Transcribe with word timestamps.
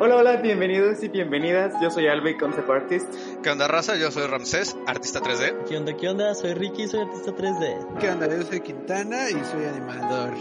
Hola, 0.00 0.14
hola, 0.14 0.36
bienvenidos 0.36 1.02
y 1.02 1.08
bienvenidas. 1.08 1.74
Yo 1.82 1.90
soy 1.90 2.06
Albe, 2.06 2.36
concept 2.36 2.70
artist. 2.70 3.12
¿Qué 3.42 3.50
onda, 3.50 3.66
raza? 3.66 3.96
Yo 3.96 4.12
soy 4.12 4.28
Ramsés, 4.28 4.76
artista 4.86 5.18
3D. 5.20 5.64
¿Qué 5.64 5.76
onda, 5.76 5.96
qué 5.96 6.08
onda? 6.08 6.34
Soy 6.36 6.54
Ricky, 6.54 6.86
soy 6.86 7.00
artista 7.00 7.32
3D. 7.32 7.98
¿Qué 7.98 8.08
onda? 8.08 8.28
Yo 8.28 8.42
soy 8.42 8.60
Quintana 8.60 9.28
y 9.28 9.44
soy 9.44 9.64
animador. 9.64 10.34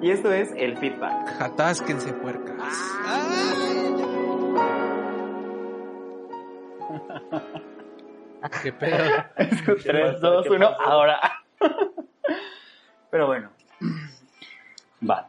Y 0.00 0.12
esto 0.12 0.32
es 0.32 0.50
El 0.56 0.78
Feedback. 0.78 1.40
Atásquense, 1.42 2.12
puercas. 2.12 2.72
¿Qué 8.62 8.72
pedo? 8.72 9.24
3, 9.82 10.20
2, 10.20 10.46
1, 10.50 10.66
ahora. 10.66 11.20
Pero 13.10 13.26
bueno. 13.26 13.50
Va. 15.02 15.28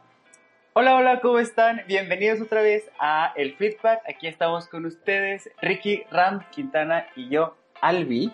Hola, 0.74 0.96
hola, 0.96 1.20
¿cómo 1.20 1.38
están? 1.38 1.82
Bienvenidos 1.86 2.40
otra 2.40 2.62
vez 2.62 2.90
a 2.98 3.34
El 3.36 3.54
Feedback. 3.56 4.00
Aquí 4.08 4.26
estamos 4.26 4.68
con 4.68 4.86
ustedes, 4.86 5.50
Ricky, 5.60 6.04
Ram, 6.10 6.40
Quintana 6.50 7.08
y 7.14 7.28
yo, 7.28 7.58
Albi. 7.82 8.32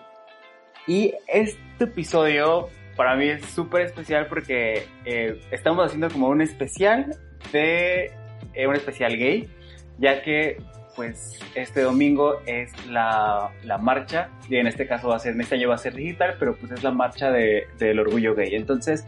Y 0.87 1.13
este 1.27 1.83
episodio 1.83 2.69
para 2.95 3.17
mí 3.17 3.27
es 3.27 3.43
súper 3.43 3.81
especial 3.81 4.27
porque 4.27 4.87
eh, 5.03 5.41
estamos 5.51 5.85
haciendo 5.85 6.09
como 6.09 6.29
un 6.29 6.41
especial 6.41 7.13
de 7.51 8.13
eh, 8.53 8.67
un 8.67 8.75
especial 8.77 9.17
gay, 9.17 9.49
ya 9.97 10.21
que 10.21 10.63
pues 10.95 11.41
este 11.55 11.81
domingo 11.81 12.39
es 12.45 12.71
la, 12.87 13.51
la, 13.63 13.77
marcha, 13.77 14.29
y 14.47 14.55
en 14.55 14.67
este 14.67 14.87
caso 14.87 15.09
va 15.09 15.17
a 15.17 15.19
ser, 15.19 15.33
en 15.33 15.41
este 15.41 15.55
año 15.55 15.67
va 15.67 15.75
a 15.75 15.77
ser 15.77 15.93
digital, 15.93 16.37
pero 16.39 16.55
pues 16.55 16.71
es 16.71 16.83
la 16.83 16.91
marcha 16.91 17.31
de, 17.31 17.67
del 17.77 17.99
orgullo 17.99 18.33
gay. 18.33 18.55
Entonces, 18.55 19.05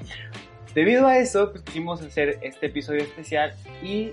debido 0.74 1.08
a 1.08 1.18
eso, 1.18 1.52
pues 1.52 1.64
quisimos 1.64 2.02
hacer 2.02 2.40
este 2.42 2.68
episodio 2.68 3.02
especial 3.02 3.54
y 3.84 4.12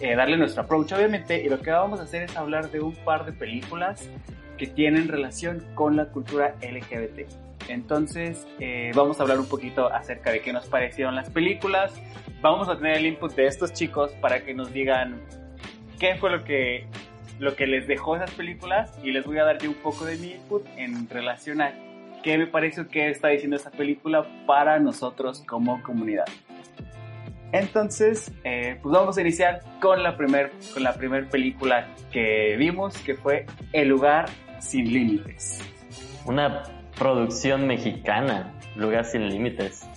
eh, 0.00 0.14
darle 0.14 0.36
nuestro 0.36 0.62
approach, 0.62 0.92
obviamente, 0.92 1.42
y 1.42 1.48
lo 1.48 1.60
que 1.60 1.70
vamos 1.70 2.00
a 2.00 2.04
hacer 2.04 2.22
es 2.22 2.36
hablar 2.36 2.70
de 2.70 2.80
un 2.80 2.94
par 2.94 3.26
de 3.26 3.32
películas 3.32 4.08
que 4.56 4.66
tienen 4.66 5.08
relación 5.08 5.64
con 5.74 5.96
la 5.96 6.06
cultura 6.06 6.54
LGBT. 6.62 7.28
Entonces, 7.68 8.46
eh, 8.60 8.92
vamos 8.94 9.18
a 9.18 9.22
hablar 9.22 9.38
un 9.38 9.48
poquito 9.48 9.92
acerca 9.92 10.30
de 10.30 10.40
qué 10.40 10.52
nos 10.52 10.66
parecieron 10.66 11.14
las 11.14 11.30
películas. 11.30 11.92
Vamos 12.40 12.68
a 12.68 12.76
tener 12.76 12.98
el 12.98 13.06
input 13.06 13.34
de 13.34 13.46
estos 13.46 13.72
chicos 13.72 14.10
para 14.20 14.44
que 14.44 14.54
nos 14.54 14.72
digan 14.72 15.20
qué 15.98 16.14
fue 16.14 16.30
lo 16.30 16.44
que, 16.44 16.86
lo 17.38 17.56
que 17.56 17.66
les 17.66 17.86
dejó 17.86 18.16
esas 18.16 18.30
películas 18.30 18.96
y 19.02 19.10
les 19.10 19.24
voy 19.26 19.38
a 19.38 19.44
dar 19.44 19.58
yo 19.58 19.70
un 19.70 19.76
poco 19.76 20.04
de 20.04 20.16
mi 20.16 20.32
input 20.32 20.64
en 20.76 21.08
relación 21.08 21.60
a 21.60 21.72
qué 22.22 22.38
me 22.38 22.46
parece 22.46 22.86
que 22.86 23.10
está 23.10 23.28
diciendo 23.28 23.56
esa 23.56 23.70
película 23.70 24.26
para 24.46 24.78
nosotros 24.78 25.42
como 25.46 25.82
comunidad. 25.82 26.26
Entonces, 27.52 28.30
eh, 28.44 28.78
pues 28.82 28.92
vamos 28.92 29.16
a 29.16 29.20
iniciar 29.22 29.60
con 29.80 30.02
la 30.02 30.16
primer, 30.16 30.52
con 30.74 30.82
la 30.82 30.94
primer 30.94 31.28
película 31.28 31.88
que 32.12 32.56
vimos, 32.58 32.96
que 32.98 33.14
fue 33.14 33.46
El 33.72 33.88
lugar 33.88 34.26
sin 34.60 34.92
límites. 34.92 35.60
Una 36.26 36.62
producción 36.98 37.66
mexicana, 37.66 38.54
Lugar 38.76 39.04
sin 39.04 39.28
límites. 39.28 39.88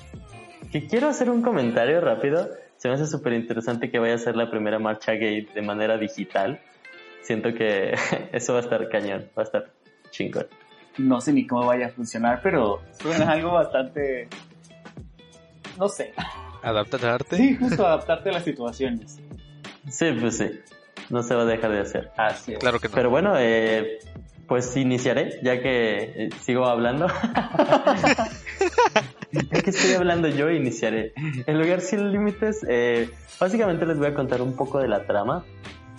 Que 0.72 0.88
quiero 0.88 1.08
hacer 1.08 1.30
un 1.30 1.42
comentario 1.42 2.02
rápido. 2.02 2.50
Se 2.78 2.88
me 2.88 2.96
hace 2.96 3.06
súper 3.06 3.34
interesante 3.34 3.92
que 3.92 4.00
vaya 4.00 4.16
a 4.16 4.18
ser 4.18 4.36
la 4.36 4.50
primera 4.50 4.80
marcha 4.80 5.12
gay 5.12 5.42
de 5.42 5.62
manera 5.62 5.98
digital. 5.98 6.60
Siento 7.22 7.54
que 7.54 7.94
eso 8.32 8.54
va 8.54 8.60
a 8.60 8.62
estar 8.64 8.90
cañón, 8.90 9.30
va 9.38 9.44
a 9.44 9.46
estar 9.46 9.72
chingón. 10.10 10.48
No 10.98 11.22
sé 11.22 11.34
ni 11.34 11.48
cómo 11.48 11.66
vaya 11.66 11.88
a 11.88 11.90
funcionar, 11.90 12.42
pero 12.44 12.82
suena 13.00 13.32
algo 13.32 13.54
bastante... 13.54 14.28
No 15.78 15.88
sé. 15.88 16.14
¿Adaptarte? 16.62 17.36
Sí, 17.36 17.56
justo 17.56 17.86
adaptarte 17.86 18.30
a 18.30 18.34
las 18.34 18.44
situaciones. 18.44 19.20
Sí, 19.90 20.12
pues 20.20 20.38
sí. 20.38 20.52
No 21.10 21.24
se 21.24 21.36
va 21.36 21.44
a 21.44 21.46
dejar 21.46 21.72
de 21.72 21.80
hacer. 21.80 22.12
Así 22.18 22.54
es. 22.54 22.60
Claro 22.60 22.80
que 22.80 22.88
no. 22.88 22.94
Pero 22.94 23.10
bueno, 23.10 23.34
eh, 23.38 24.00
pues 24.48 24.76
iniciaré, 24.78 25.40
ya 25.44 25.62
que 25.62 26.26
eh, 26.26 26.30
sigo 26.42 26.66
hablando. 26.66 27.08
ya 29.32 29.62
que 29.62 29.70
estoy 29.70 29.94
hablando 29.94 30.28
yo, 30.28 30.50
iniciaré. 30.52 31.14
El 31.46 31.58
lugar 31.58 31.82
sin 31.82 32.12
límites, 32.12 32.66
eh, 32.68 33.10
básicamente 33.40 33.86
les 33.86 33.98
voy 33.98 34.08
a 34.08 34.14
contar 34.14 34.42
un 34.42 34.56
poco 34.56 34.80
de 34.80 34.88
la 34.88 35.06
trama. 35.06 35.44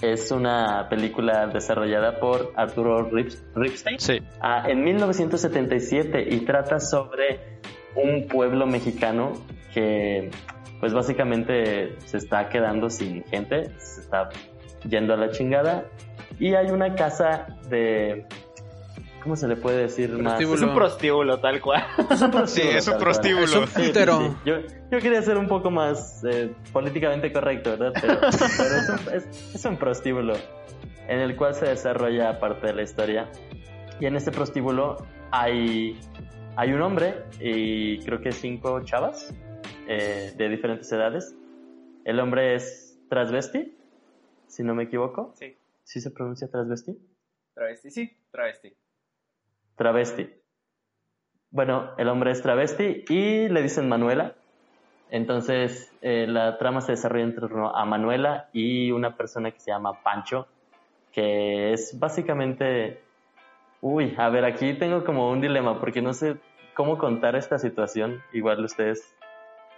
Es 0.03 0.33
una 0.33 0.89
película 0.89 1.47
desarrollada 1.47 2.19
por 2.19 2.53
Arturo 2.57 3.09
Rips, 3.09 3.45
Ripstein 3.55 4.01
Sí. 4.01 4.19
ah, 4.41 4.65
en 4.69 4.83
1977 4.83 6.27
y 6.29 6.41
trata 6.41 6.81
sobre 6.81 7.61
un 7.95 8.27
pueblo 8.27 8.67
mexicano 8.67 9.33
que 9.73 10.31
pues 10.81 10.93
básicamente 10.93 11.97
se 12.01 12.19
está 12.19 12.49
quedando 12.49 12.91
sin 12.91 13.23
gente, 13.25 13.71
se 13.79 14.01
está 14.01 14.29
yendo 14.89 15.15
a 15.15 15.17
la 15.17 15.31
chingada 15.31 15.85
y 16.41 16.55
hay 16.55 16.71
una 16.73 16.97
casa 16.97 17.47
de 17.69 18.27
¿cómo 19.23 19.37
se 19.37 19.49
le 19.49 19.57
puede 19.57 19.83
decir 19.83 20.11
más? 20.11 20.35
Prostíbulo. 20.35 20.57
Es 20.57 20.63
un 20.63 20.75
prostíbulo, 20.75 21.41
tal 21.41 21.61
cual. 21.61 21.85
Es 22.11 22.21
un 22.23 22.31
prostíbulo, 22.31 22.73
Sí, 22.73 22.77
es 22.79 22.89
un 22.89 22.99
prostíbulo. 22.99 23.45
Es 23.45 23.55
un 23.55 23.67
Sí, 23.69 23.73
sí, 23.83 23.87
putero. 23.89 24.19
sí. 24.21 24.37
Yo, 24.45 24.55
yo 24.91 24.99
quería 25.01 25.23
ser 25.23 25.37
un 25.39 25.49
poco 25.49 25.71
más 25.71 26.23
eh, 26.25 26.55
políticamente 26.73 27.33
correcto, 27.33 27.71
¿verdad? 27.71 27.93
Pero, 28.01 28.21
pero 28.59 28.77
es, 28.77 28.89
un, 28.89 29.15
es- 29.15 29.55
es 29.55 29.65
un 29.65 29.77
prostíbulo 29.79 30.35
en 31.09 31.19
el 31.21 31.37
cual 31.37 31.55
se 31.55 31.67
desarrolla 31.67 32.39
parte 32.41 32.67
de 32.69 32.75
la 32.75 32.83
historia. 32.83 33.31
Y 34.01 34.07
en 34.07 34.17
este 34.17 34.31
prostíbulo 34.33 34.97
hay, 35.31 35.99
hay 36.57 36.73
un 36.73 36.83
hombre 36.83 37.25
y 37.41 37.99
creo 38.05 38.21
que 38.21 38.33
cinco 38.33 38.83
chavas 38.85 39.33
eh, 39.87 40.33
de 40.37 40.49
diferentes 40.49 40.91
edades. 40.93 41.35
El 42.05 42.19
hombre 42.21 42.55
es 42.57 42.99
transvesti, 43.09 43.77
si 44.49 44.63
no 44.65 44.75
me 44.75 44.85
equivoco. 44.85 45.33
Sí, 45.37 45.57
¿Sí 45.85 46.01
se 46.01 46.11
pronuncia 46.11 46.49
transvesti? 46.49 46.99
travesti, 47.55 47.91
sí, 47.91 48.17
travesti. 48.31 48.73
Travesti. 49.77 50.31
Bueno, 51.51 51.91
el 51.99 52.09
hombre 52.09 52.31
es 52.31 52.41
travesti 52.43 53.05
y 53.09 53.49
le 53.49 53.63
dicen 53.63 53.89
Manuela. 53.89 54.35
Entonces, 55.11 55.93
eh, 56.01 56.27
la 56.27 56.57
trama 56.57 56.81
se 56.81 56.93
desarrolla 56.93 57.25
en 57.25 57.35
torno 57.35 57.75
a 57.77 57.85
Manuela 57.85 58.49
y 58.55 58.91
una 58.93 59.15
persona 59.17 59.51
que 59.51 59.61
se 59.61 59.71
llama 59.71 60.03
Pancho, 60.03 60.47
que 61.13 61.73
es 61.73 61.99
básicamente... 61.99 63.03
Uy, 63.83 64.15
a 64.17 64.31
ver, 64.31 64.45
aquí 64.47 64.75
tengo 64.75 65.05
como 65.05 65.31
un 65.31 65.41
dilema 65.43 65.79
porque 65.81 66.01
no 66.01 66.15
sé 66.15 66.37
cómo 66.75 66.97
contar 66.97 67.37
esta 67.37 67.59
situación. 67.59 68.23
Igual 68.33 68.65
ustedes... 68.65 69.03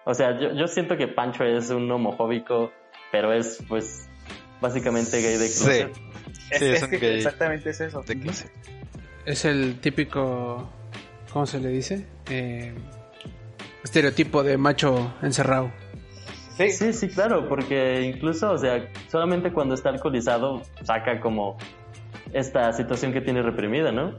O 0.05 0.15
sea, 0.15 0.39
yo, 0.39 0.53
yo 0.53 0.69
siento 0.69 0.97
que 0.97 1.09
Pancho 1.09 1.43
es 1.45 1.71
un 1.71 1.91
homofóbico, 1.91 2.71
pero 3.11 3.33
es 3.33 3.65
pues 3.69 4.09
básicamente 4.61 5.21
gay 5.23 5.39
de 5.39 5.49
Sí. 5.49 5.65
closet. 5.65 5.97
Es, 6.51 6.59
Sí, 6.61 6.65
es 6.67 6.77
es 6.77 6.83
un 6.85 6.91
que 6.91 6.99
gay. 6.99 7.17
exactamente 7.17 7.71
es 7.71 7.81
eso. 7.81 8.03
De 8.03 8.21
clase. 8.21 8.51
Es 9.27 9.45
el 9.45 9.81
típico. 9.81 10.69
¿Cómo 11.33 11.47
se 11.47 11.61
le 11.61 11.69
dice? 11.69 12.07
Eh, 12.31 12.75
estereotipo 13.83 14.43
de 14.43 14.57
macho 14.57 15.15
encerrado. 15.23 15.73
Sí, 16.57 16.71
Sí, 16.71 16.93
sí, 16.93 17.09
claro, 17.09 17.49
porque 17.49 18.03
incluso, 18.03 18.53
o 18.53 18.59
sea, 18.59 18.89
solamente 19.11 19.53
cuando 19.53 19.75
está 19.75 19.89
alcoholizado 19.89 20.63
saca 20.85 21.21
como 21.21 21.57
esta 22.33 22.73
situación 22.73 23.13
que 23.13 23.21
tiene 23.21 23.43
reprimida, 23.43 23.91
¿no? 23.91 24.15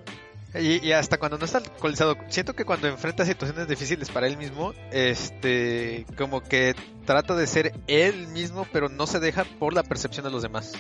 Y, 0.53 0.85
y 0.85 0.91
hasta 0.93 1.17
cuando 1.17 1.37
no 1.37 1.45
está 1.45 1.57
alcoholizado, 1.59 2.15
siento 2.27 2.53
que 2.53 2.65
cuando 2.65 2.87
enfrenta 2.87 3.25
situaciones 3.25 3.67
difíciles 3.67 4.09
para 4.09 4.27
él 4.27 4.37
mismo, 4.37 4.73
este, 4.91 6.05
como 6.17 6.41
que 6.41 6.75
trata 7.05 7.35
de 7.35 7.47
ser 7.47 7.73
él 7.87 8.27
mismo, 8.27 8.65
pero 8.71 8.89
no 8.89 9.05
se 9.07 9.19
deja 9.19 9.43
por 9.59 9.73
la 9.73 9.83
percepción 9.83 10.25
de 10.25 10.31
los 10.31 10.41
demás. 10.41 10.73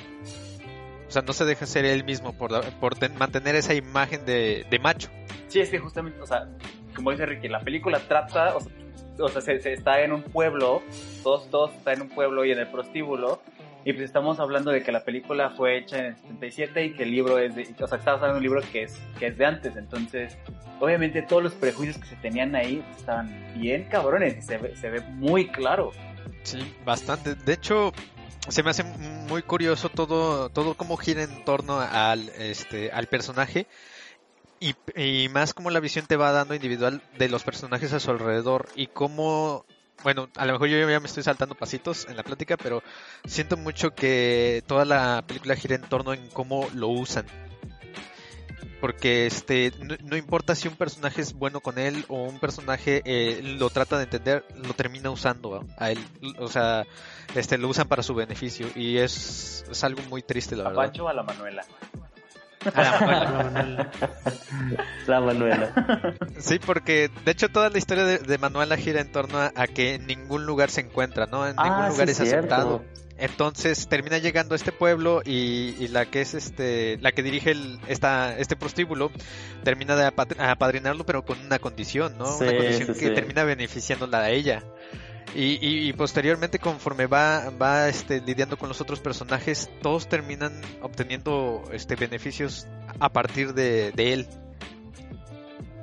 O 1.07 1.11
sea, 1.11 1.21
no 1.21 1.33
se 1.33 1.45
deja 1.45 1.65
ser 1.65 1.85
él 1.85 2.03
mismo 2.03 2.33
por, 2.33 2.51
la- 2.51 2.61
por 2.61 2.95
ten- 2.95 3.17
mantener 3.17 3.55
esa 3.55 3.73
imagen 3.73 4.25
de, 4.25 4.65
de 4.69 4.79
macho. 4.79 5.09
Sí, 5.47 5.59
es 5.59 5.69
que 5.69 5.79
justamente, 5.79 6.19
o 6.21 6.25
sea, 6.25 6.47
como 6.95 7.11
dice 7.11 7.25
Ricky, 7.25 7.47
la 7.47 7.59
película 7.61 7.99
trata, 8.07 8.55
o 8.55 8.59
sea, 8.61 8.71
o 9.19 9.29
sea, 9.29 9.41
se, 9.41 9.59
se 9.59 9.73
está 9.73 10.01
en 10.01 10.11
un 10.11 10.23
pueblo, 10.23 10.81
todos, 11.23 11.49
todos 11.49 11.73
están 11.75 11.95
en 11.95 12.01
un 12.03 12.09
pueblo 12.09 12.43
y 12.45 12.51
en 12.51 12.59
el 12.59 12.67
prostíbulo, 12.67 13.41
y 13.85 13.93
pues 13.93 14.03
estamos 14.05 14.39
hablando 14.39 14.71
de 14.71 14.81
que 14.81 14.91
la 14.91 15.03
película 15.03 15.51
fue 15.51 15.77
hecha 15.77 15.99
en 15.99 16.05
el 16.07 16.15
77 16.17 16.85
y 16.85 16.93
que 16.93 17.03
el 17.03 17.11
libro 17.11 17.37
es 17.39 17.55
de, 17.55 17.61
o 17.79 17.87
sea, 17.87 17.99
estamos 17.99 18.21
hablando 18.21 18.33
de 18.33 18.37
un 18.39 18.43
libro 18.43 18.61
que 18.71 18.83
es, 18.83 18.99
que 19.19 19.27
es 19.27 19.37
de 19.37 19.45
antes, 19.45 19.75
entonces, 19.77 20.37
obviamente 20.79 21.21
todos 21.21 21.43
los 21.43 21.53
prejuicios 21.53 21.97
que 21.99 22.07
se 22.07 22.15
tenían 22.17 22.55
ahí 22.55 22.83
estaban 22.97 23.29
bien 23.55 23.83
cabrones 23.89 24.37
y 24.37 24.41
se 24.41 24.75
se 24.75 24.89
ve 24.89 25.01
muy 25.01 25.47
claro. 25.49 25.91
Sí, 26.43 26.75
bastante. 26.83 27.35
De 27.35 27.53
hecho, 27.53 27.91
se 28.47 28.63
me 28.63 28.69
hace 28.69 28.83
muy 28.83 29.41
curioso 29.41 29.89
todo, 29.89 30.49
todo 30.49 30.75
cómo 30.75 30.97
gira 30.97 31.23
en 31.23 31.43
torno 31.45 31.79
al, 31.79 32.29
este, 32.29 32.91
al 32.91 33.07
personaje 33.07 33.67
y, 34.59 34.75
y 34.95 35.29
más 35.29 35.53
como 35.53 35.69
la 35.69 35.79
visión 35.79 36.05
te 36.05 36.15
va 36.15 36.31
dando 36.31 36.55
individual 36.55 37.01
de 37.17 37.29
los 37.29 37.43
personajes 37.43 37.93
a 37.93 37.99
su 37.99 38.11
alrededor 38.11 38.67
y 38.75 38.87
cómo, 38.87 39.65
bueno, 40.03 40.29
a 40.35 40.45
lo 40.45 40.53
mejor 40.53 40.69
yo 40.69 40.89
ya 40.89 40.99
me 40.99 41.07
estoy 41.07 41.23
saltando 41.23 41.55
pasitos 41.55 42.07
en 42.09 42.17
la 42.17 42.23
plática, 42.23 42.57
pero 42.57 42.83
siento 43.25 43.57
mucho 43.57 43.93
que 43.93 44.63
toda 44.67 44.85
la 44.85 45.23
película 45.27 45.55
gira 45.55 45.75
en 45.75 45.83
torno 45.83 46.13
en 46.13 46.27
cómo 46.29 46.67
lo 46.73 46.87
usan. 46.87 47.25
Porque 48.81 49.25
este 49.25 49.71
no, 50.03 50.15
importa 50.17 50.55
si 50.55 50.67
un 50.67 50.75
personaje 50.75 51.21
es 51.21 51.33
bueno 51.33 51.59
con 51.61 51.77
él 51.79 52.05
o 52.07 52.23
un 52.23 52.39
personaje 52.39 53.01
eh, 53.05 53.41
lo 53.57 53.69
trata 53.69 53.97
de 53.97 54.03
entender, 54.03 54.45
lo 54.55 54.73
termina 54.73 55.09
usando 55.09 55.65
a 55.77 55.91
él, 55.91 55.99
o 56.39 56.47
sea, 56.47 56.85
este 57.35 57.57
lo 57.57 57.67
usan 57.69 57.87
para 57.87 58.03
su 58.03 58.13
beneficio 58.13 58.67
y 58.75 58.97
es, 58.97 59.65
es 59.69 59.83
algo 59.83 60.01
muy 60.09 60.21
triste 60.21 60.55
la 60.55 60.65
¿A 60.65 60.69
verdad. 60.69 60.83
Pancho 60.83 61.05
o 61.05 61.07
a 61.07 61.13
la 61.13 61.23
Manuela? 61.23 61.65
A 62.73 62.81
la 62.81 62.99
Manuela. 63.43 63.91
La 65.07 65.21
Manuela. 65.21 66.15
Sí, 66.39 66.57
porque 66.59 67.11
de 67.23 67.31
hecho 67.31 67.49
toda 67.49 67.69
la 67.69 67.77
historia 67.77 68.05
de, 68.05 68.17
de 68.17 68.37
Manuela 68.39 68.75
gira 68.77 69.01
en 69.01 69.11
torno 69.11 69.37
a, 69.37 69.51
a 69.55 69.67
que 69.67 69.95
en 69.95 70.07
ningún 70.07 70.45
lugar 70.47 70.71
se 70.71 70.81
encuentra, 70.81 71.27
¿no? 71.27 71.47
En 71.47 71.53
Ah, 71.57 71.63
ningún 71.63 71.89
lugar 71.89 72.07
sí, 72.07 72.11
es 72.11 72.17
cierto. 72.17 72.37
aceptado. 72.55 72.85
Entonces 73.17 73.87
termina 73.87 74.17
llegando 74.17 74.53
a 74.53 74.57
este 74.57 74.71
pueblo 74.71 75.21
y, 75.23 75.75
y 75.79 75.87
la 75.87 76.05
que 76.05 76.21
es 76.21 76.33
este, 76.33 76.97
la 76.99 77.11
que 77.13 77.23
dirige 77.23 77.51
el, 77.51 77.79
esta, 77.87 78.37
este 78.37 78.55
prostíbulo 78.57 79.09
termina 79.63 79.95
de 79.95 80.05
apad- 80.05 80.37
apadrinarlo, 80.39 81.05
pero 81.05 81.23
con 81.23 81.39
una 81.39 81.59
condición, 81.59 82.17
¿no? 82.17 82.37
una 82.37 82.57
condición 82.57 82.93
sí, 82.93 82.99
que 82.99 83.07
sí. 83.07 83.13
termina 83.13 83.43
beneficiándola 83.45 84.19
a 84.19 84.29
ella. 84.31 84.63
Y, 85.33 85.57
y- 85.65 85.89
y 85.89 85.93
posteriormente, 85.93 86.59
conforme 86.59 87.07
va, 87.07 87.49
va 87.51 87.89
este, 87.89 88.21
lidiando 88.21 88.57
con 88.57 88.69
los 88.69 88.79
otros 88.79 88.99
personajes, 89.01 89.69
todos 89.81 90.07
terminan 90.07 90.61
obteniendo 90.81 91.63
este, 91.73 91.95
beneficios 91.95 92.67
a 92.99 93.09
partir 93.11 93.53
de, 93.53 93.91
de 93.91 94.13
él. 94.13 94.27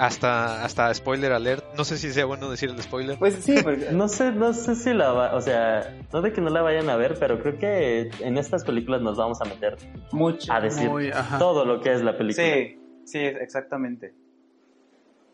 Hasta, 0.03 0.65
hasta 0.65 0.93
spoiler 0.95 1.31
alert. 1.31 1.65
No 1.77 1.85
sé 1.85 1.97
si 1.97 2.13
sea 2.13 2.25
bueno 2.25 2.51
decir 2.51 2.71
el 2.71 2.83
spoiler. 2.83 3.17
Pues 3.19 3.37
sí, 3.37 3.55
porque... 3.63 3.93
No 3.93 4.09
sé, 4.09 4.33
no 4.33 4.53
sé 4.53 4.75
si 4.75 4.93
la 4.93 5.13
va, 5.13 5.37
o 5.37 5.41
sea, 5.41 5.97
no 6.13 6.21
de 6.23 6.33
que 6.33 6.41
no 6.41 6.51
la 6.51 6.61
vayan 6.61 6.91
a 6.91 6.97
ver, 6.97 7.17
pero 7.21 7.41
creo 7.41 7.57
que 7.57 8.11
en 8.19 8.37
estas 8.37 8.65
películas 8.65 9.01
nos 9.01 9.17
vamos 9.17 9.41
a 9.41 9.45
meter 9.45 9.77
mucho. 10.11 10.53
a 10.53 10.61
decir 10.61 10.91
Muy, 10.91 11.13
todo 11.39 11.65
lo 11.65 11.81
que 11.81 11.93
es 11.93 12.03
la 12.03 12.19
película. 12.19 12.45
Sí, 12.45 12.81
sí, 13.05 13.19
exactamente. 13.19 14.13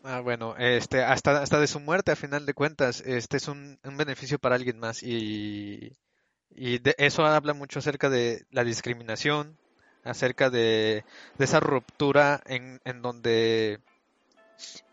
Ah, 0.03 0.21
bueno, 0.21 0.55
este, 0.59 1.03
hasta, 1.03 1.41
hasta 1.41 1.59
de 1.59 1.65
su 1.65 1.79
muerte, 1.79 2.11
a 2.11 2.15
final 2.15 2.45
de 2.45 2.53
cuentas, 2.53 3.01
este 3.01 3.37
es 3.37 3.47
un, 3.47 3.79
un 3.83 3.97
beneficio 3.97 4.37
para 4.37 4.53
alguien 4.53 4.77
más 4.77 5.01
y, 5.01 5.93
y 6.51 6.77
de 6.77 6.93
eso 6.99 7.25
habla 7.25 7.55
mucho 7.55 7.79
acerca 7.79 8.11
de 8.11 8.45
la 8.51 8.63
discriminación, 8.63 9.57
acerca 10.03 10.51
de, 10.51 11.03
de 11.39 11.45
esa 11.45 11.59
ruptura 11.59 12.41
en, 12.45 12.79
en 12.85 13.01
donde 13.01 13.79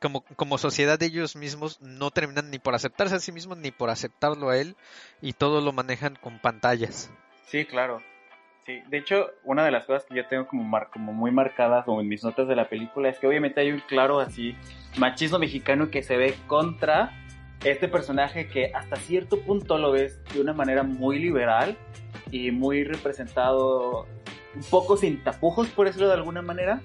como, 0.00 0.22
como 0.36 0.58
sociedad 0.58 1.02
ellos 1.02 1.36
mismos 1.36 1.80
no 1.80 2.10
terminan 2.10 2.50
ni 2.50 2.58
por 2.58 2.74
aceptarse 2.74 3.14
a 3.16 3.20
sí 3.20 3.32
mismos 3.32 3.58
ni 3.58 3.70
por 3.70 3.90
aceptarlo 3.90 4.50
a 4.50 4.58
él 4.58 4.76
y 5.20 5.32
todo 5.32 5.60
lo 5.60 5.72
manejan 5.72 6.16
con 6.16 6.38
pantallas. 6.38 7.10
Sí, 7.46 7.64
claro. 7.64 8.00
Sí, 8.64 8.80
de 8.88 8.98
hecho, 8.98 9.30
una 9.44 9.64
de 9.64 9.70
las 9.70 9.84
cosas 9.84 10.04
que 10.08 10.16
yo 10.16 10.26
tengo 10.26 10.48
como, 10.48 10.64
mar- 10.64 10.88
como 10.92 11.12
muy 11.12 11.30
marcadas 11.30 11.84
en 11.86 12.08
mis 12.08 12.24
notas 12.24 12.48
de 12.48 12.56
la 12.56 12.68
película 12.68 13.08
es 13.08 13.18
que 13.18 13.28
obviamente 13.28 13.60
hay 13.60 13.70
un 13.70 13.78
claro 13.80 14.18
así 14.18 14.56
machismo 14.96 15.38
mexicano 15.38 15.88
que 15.90 16.02
se 16.02 16.16
ve 16.16 16.34
contra 16.48 17.12
este 17.62 17.86
personaje 17.86 18.48
que 18.48 18.72
hasta 18.74 18.96
cierto 18.96 19.40
punto 19.40 19.78
lo 19.78 19.92
ves 19.92 20.18
de 20.34 20.40
una 20.40 20.52
manera 20.52 20.82
muy 20.82 21.18
liberal 21.20 21.76
y 22.32 22.50
muy 22.50 22.82
representado 22.84 24.06
un 24.54 24.62
poco 24.68 24.96
sin 24.96 25.22
tapujos 25.22 25.68
por 25.68 25.86
decirlo 25.86 26.08
de 26.08 26.14
alguna 26.14 26.42
manera 26.42 26.80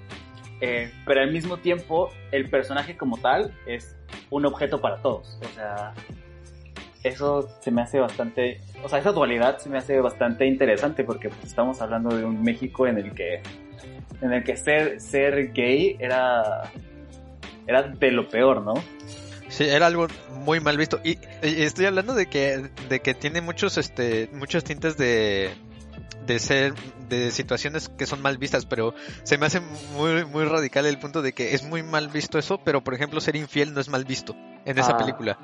eh, 0.62 0.90
pero 1.04 1.20
al 1.20 1.30
mismo 1.30 1.58
tiempo 1.58 2.10
el 2.30 2.48
personaje 2.48 2.96
como 2.96 3.18
tal 3.18 3.52
es 3.66 3.94
un 4.30 4.46
objeto 4.46 4.80
para 4.80 5.02
todos 5.02 5.38
o 5.42 5.54
sea 5.54 5.92
eso 7.02 7.48
se 7.60 7.70
me 7.70 7.82
hace 7.82 7.98
bastante, 7.98 8.60
o 8.82 8.88
sea, 8.88 8.98
esa 8.98 9.12
dualidad 9.12 9.58
se 9.58 9.68
me 9.68 9.78
hace 9.78 10.00
bastante 10.00 10.46
interesante 10.46 11.04
porque 11.04 11.28
pues, 11.28 11.44
estamos 11.44 11.80
hablando 11.80 12.14
de 12.16 12.24
un 12.24 12.42
México 12.42 12.86
en 12.86 12.98
el 12.98 13.12
que, 13.12 13.42
en 14.20 14.32
el 14.32 14.44
que 14.44 14.56
ser, 14.56 15.00
ser 15.00 15.52
gay 15.52 15.96
era, 15.98 16.70
era 17.66 17.82
de 17.82 18.10
lo 18.12 18.28
peor, 18.28 18.62
¿no? 18.62 18.74
Sí, 19.48 19.64
era 19.64 19.86
algo 19.86 20.06
muy 20.44 20.60
mal 20.60 20.78
visto. 20.78 21.00
Y, 21.04 21.18
y 21.42 21.62
estoy 21.62 21.86
hablando 21.86 22.14
de 22.14 22.26
que, 22.26 22.70
de 22.88 23.00
que 23.00 23.14
tiene 23.14 23.40
muchos, 23.40 23.76
este, 23.78 24.30
muchos 24.32 24.64
tintes 24.64 24.96
de, 24.96 25.50
de 26.26 26.38
ser, 26.38 26.74
de 27.08 27.30
situaciones 27.30 27.88
que 27.88 28.06
son 28.06 28.22
mal 28.22 28.38
vistas, 28.38 28.64
pero 28.66 28.94
se 29.22 29.38
me 29.38 29.46
hace 29.46 29.60
muy, 29.96 30.24
muy 30.24 30.44
radical 30.44 30.86
el 30.86 30.98
punto 30.98 31.22
de 31.22 31.32
que 31.32 31.54
es 31.54 31.62
muy 31.64 31.82
mal 31.82 32.08
visto 32.08 32.38
eso, 32.38 32.58
pero 32.64 32.82
por 32.82 32.94
ejemplo 32.94 33.20
ser 33.20 33.36
infiel 33.36 33.74
no 33.74 33.80
es 33.80 33.88
mal 33.88 34.04
visto 34.04 34.34
en 34.64 34.78
esa 34.78 34.92
Ah. 34.92 34.96
película. 34.98 35.38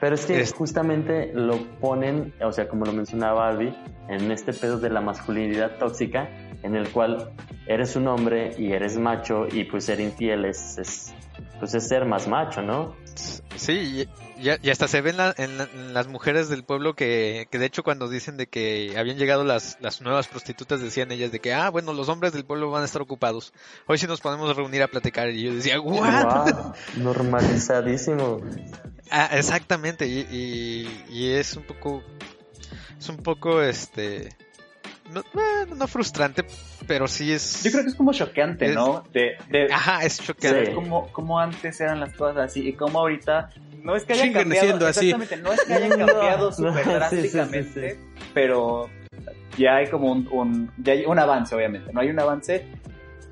Pero 0.00 0.14
es 0.14 0.24
que 0.24 0.40
Es- 0.40 0.54
justamente 0.54 1.30
lo 1.34 1.58
ponen, 1.78 2.32
o 2.42 2.52
sea, 2.52 2.68
como 2.68 2.86
lo 2.86 2.92
mencionaba 2.92 3.34
Barbie, 3.50 3.74
en 4.08 4.30
este 4.30 4.54
pedo 4.54 4.78
de 4.78 4.88
la 4.88 5.02
masculinidad 5.02 5.76
tóxica, 5.78 6.26
en 6.62 6.74
el 6.74 6.88
cual 6.88 7.32
eres 7.66 7.96
un 7.96 8.08
hombre 8.08 8.54
y 8.56 8.72
eres 8.72 8.96
macho 8.96 9.46
y 9.50 9.64
pues 9.64 9.84
ser 9.84 10.00
infiel 10.00 10.46
es, 10.46 10.78
es, 10.78 11.12
pues 11.58 11.74
es 11.74 11.86
ser 11.86 12.06
más 12.06 12.28
macho, 12.28 12.62
¿no? 12.62 12.96
Sí, 13.56 14.08
y, 14.40 14.48
y- 14.66 14.70
hasta 14.70 14.88
se 14.88 15.00
ven 15.00 15.16
la- 15.16 15.34
en, 15.36 15.58
la- 15.58 15.68
en 15.74 15.92
las 15.94 16.06
mujeres 16.06 16.48
del 16.48 16.64
pueblo 16.64 16.94
que, 16.94 17.46
que 17.50 17.58
de 17.58 17.66
hecho 17.66 17.82
cuando 17.82 18.08
dicen 18.08 18.36
de 18.36 18.46
que 18.48 18.94
habían 18.96 19.18
llegado 19.18 19.44
las, 19.44 19.76
las 19.80 20.00
nuevas 20.00 20.26
prostitutas 20.28 20.80
decían 20.80 21.12
ellas 21.12 21.30
de 21.32 21.40
que, 21.40 21.52
ah, 21.52 21.68
bueno, 21.70 21.92
los 21.92 22.08
hombres 22.08 22.32
del 22.32 22.44
pueblo 22.44 22.70
van 22.70 22.82
a 22.82 22.84
estar 22.86 23.02
ocupados. 23.02 23.52
Hoy 23.86 23.98
sí 23.98 24.06
nos 24.06 24.20
podemos 24.20 24.54
reunir 24.56 24.82
a 24.82 24.88
platicar. 24.88 25.28
Y 25.30 25.42
yo 25.42 25.54
decía, 25.54 25.80
¿what? 25.80 26.22
Guau, 26.22 26.72
normalizadísimo. 26.96 28.40
Ah, 29.10 29.28
exactamente, 29.32 30.06
y, 30.06 30.20
y, 30.30 31.04
y 31.10 31.32
es 31.32 31.56
un 31.56 31.64
poco, 31.64 32.02
es 32.98 33.08
un 33.08 33.16
poco, 33.18 33.60
este, 33.60 34.28
no, 35.12 35.24
bueno, 35.34 35.74
no 35.74 35.88
frustrante, 35.88 36.44
pero 36.86 37.08
sí 37.08 37.32
es... 37.32 37.64
Yo 37.64 37.72
creo 37.72 37.82
que 37.82 37.90
es 37.90 37.96
como 37.96 38.12
choqueante, 38.12 38.66
Es- 38.66 38.74
¿no? 38.76 39.02
De, 39.12 39.32
de 39.50 39.72
Ajá, 39.72 40.04
es 40.04 40.20
choqueante. 40.20 40.66
Sí. 40.66 40.72
cómo, 40.74 41.12
cómo 41.12 41.40
antes 41.40 41.80
eran 41.80 41.98
las 41.98 42.14
cosas 42.14 42.36
así 42.50 42.68
y 42.68 42.72
cómo 42.74 43.00
ahorita 43.00 43.50
no 43.84 43.96
es 43.96 44.04
que 44.04 44.12
hayan 44.14 44.26
Siguen 44.28 44.42
cambiado, 44.42 44.66
siendo 44.66 44.86
así. 44.86 45.10
exactamente, 45.10 45.36
no 45.48 45.52
es 45.52 45.64
que 45.64 45.74
hayan 45.74 45.98
cambiado 45.98 46.52
súper 46.52 46.74
sí, 46.74 46.80
sí, 46.82 46.84
sí, 46.84 46.92
drásticamente, 46.94 47.90
sí. 47.90 48.00
pero 48.34 48.88
ya 49.58 49.76
hay 49.76 49.86
como 49.88 50.10
un, 50.12 50.28
un, 50.30 50.70
ya 50.78 50.92
hay 50.92 51.04
un 51.06 51.18
avance, 51.18 51.54
obviamente, 51.54 51.92
no 51.92 52.00
hay 52.00 52.08
un 52.10 52.20
avance, 52.20 52.66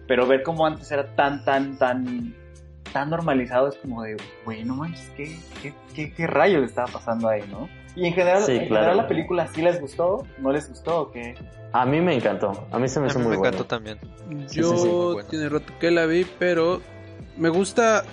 pero 0.06 0.26
ver 0.26 0.42
cómo 0.42 0.66
antes 0.66 0.90
era 0.90 1.14
tan, 1.14 1.44
tan, 1.44 1.78
tan, 1.78 2.34
tan 2.92 3.10
normalizado 3.10 3.68
es 3.68 3.76
como 3.76 4.02
de, 4.02 4.16
güey, 4.44 4.64
no 4.64 4.74
manches, 4.76 5.10
¿qué, 5.16 5.36
qué, 5.62 5.74
qué, 5.94 6.12
qué 6.12 6.26
rayos 6.26 6.64
estaba 6.64 6.88
pasando 6.88 7.28
ahí, 7.28 7.42
no? 7.50 7.68
Y 7.96 8.06
en 8.06 8.14
general, 8.14 8.42
Sí, 8.44 8.52
en 8.52 8.58
claro. 8.68 8.74
general 8.74 8.96
la 8.96 9.06
película 9.08 9.46
sí 9.48 9.60
les 9.62 9.80
gustó, 9.80 10.24
no 10.38 10.52
les 10.52 10.68
gustó, 10.68 11.02
o 11.02 11.10
qué? 11.10 11.34
A 11.72 11.84
mí 11.84 12.00
me 12.00 12.14
encantó, 12.14 12.66
a 12.70 12.78
mí 12.78 12.88
se 12.88 13.00
me 13.00 13.06
A 13.06 13.08
hizo 13.10 13.18
mí 13.18 13.24
muy 13.26 13.32
me 13.32 13.38
bueno. 13.38 13.56
encantó 13.56 13.66
también. 13.68 13.98
Yo 14.52 14.70
sí, 14.70 14.78
sí, 14.78 14.88
muy 14.88 15.12
bueno. 15.14 15.28
tiene 15.28 15.48
rato 15.48 15.72
que 15.80 15.90
la 15.90 16.06
vi, 16.06 16.24
pero 16.38 16.80
me 17.36 17.48
gusta 17.48 18.04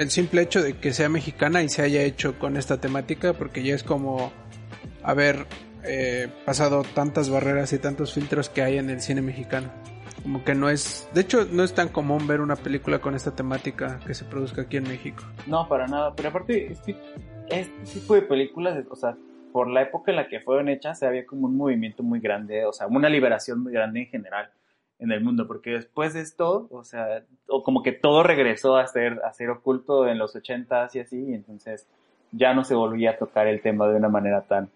el 0.00 0.08
simple 0.08 0.40
hecho 0.40 0.62
de 0.62 0.78
que 0.78 0.94
sea 0.94 1.10
mexicana 1.10 1.62
y 1.62 1.68
se 1.68 1.82
haya 1.82 2.00
hecho 2.00 2.38
con 2.38 2.56
esta 2.56 2.80
temática, 2.80 3.34
porque 3.34 3.62
ya 3.62 3.74
es 3.74 3.82
como 3.82 4.32
haber 5.02 5.44
eh, 5.84 6.28
pasado 6.46 6.84
tantas 6.94 7.28
barreras 7.28 7.74
y 7.74 7.78
tantos 7.78 8.14
filtros 8.14 8.48
que 8.48 8.62
hay 8.62 8.78
en 8.78 8.88
el 8.88 9.02
cine 9.02 9.20
mexicano. 9.20 9.70
Como 10.22 10.42
que 10.42 10.54
no 10.54 10.70
es, 10.70 11.06
de 11.12 11.20
hecho, 11.20 11.44
no 11.52 11.64
es 11.64 11.74
tan 11.74 11.90
común 11.90 12.26
ver 12.26 12.40
una 12.40 12.56
película 12.56 13.00
con 13.00 13.14
esta 13.14 13.36
temática 13.36 14.00
que 14.06 14.14
se 14.14 14.24
produzca 14.24 14.62
aquí 14.62 14.78
en 14.78 14.84
México. 14.84 15.22
No, 15.46 15.68
para 15.68 15.86
nada. 15.86 16.14
Pero 16.16 16.30
aparte, 16.30 16.72
este, 16.72 16.96
este 17.50 18.00
tipo 18.00 18.14
de 18.14 18.22
películas, 18.22 18.82
o 18.88 18.96
sea, 18.96 19.18
por 19.52 19.68
la 19.68 19.82
época 19.82 20.12
en 20.12 20.16
la 20.16 20.28
que 20.28 20.40
fueron 20.40 20.70
hechas, 20.70 21.02
había 21.02 21.26
como 21.26 21.46
un 21.46 21.58
movimiento 21.58 22.02
muy 22.02 22.20
grande, 22.20 22.64
o 22.64 22.72
sea, 22.72 22.86
una 22.86 23.10
liberación 23.10 23.62
muy 23.62 23.74
grande 23.74 24.00
en 24.00 24.06
general 24.06 24.50
en 25.00 25.10
el 25.12 25.22
mundo, 25.22 25.46
porque 25.46 25.70
después 25.70 26.14
de 26.14 26.20
esto, 26.20 26.68
o 26.70 26.84
sea, 26.84 27.24
o 27.48 27.62
como 27.62 27.82
que 27.82 27.92
todo 27.92 28.22
regresó 28.22 28.76
a 28.76 28.86
ser, 28.86 29.20
a 29.24 29.32
ser 29.32 29.50
oculto 29.50 30.06
en 30.06 30.18
los 30.18 30.36
ochentas 30.36 30.94
y 30.94 31.00
así, 31.00 31.30
y 31.30 31.34
entonces 31.34 31.88
ya 32.32 32.54
no 32.54 32.64
se 32.64 32.74
volvía 32.74 33.12
a 33.12 33.16
tocar 33.16 33.46
el 33.46 33.62
tema 33.62 33.88
de 33.88 33.96
una 33.96 34.08
manera 34.08 34.42
tan, 34.42 34.70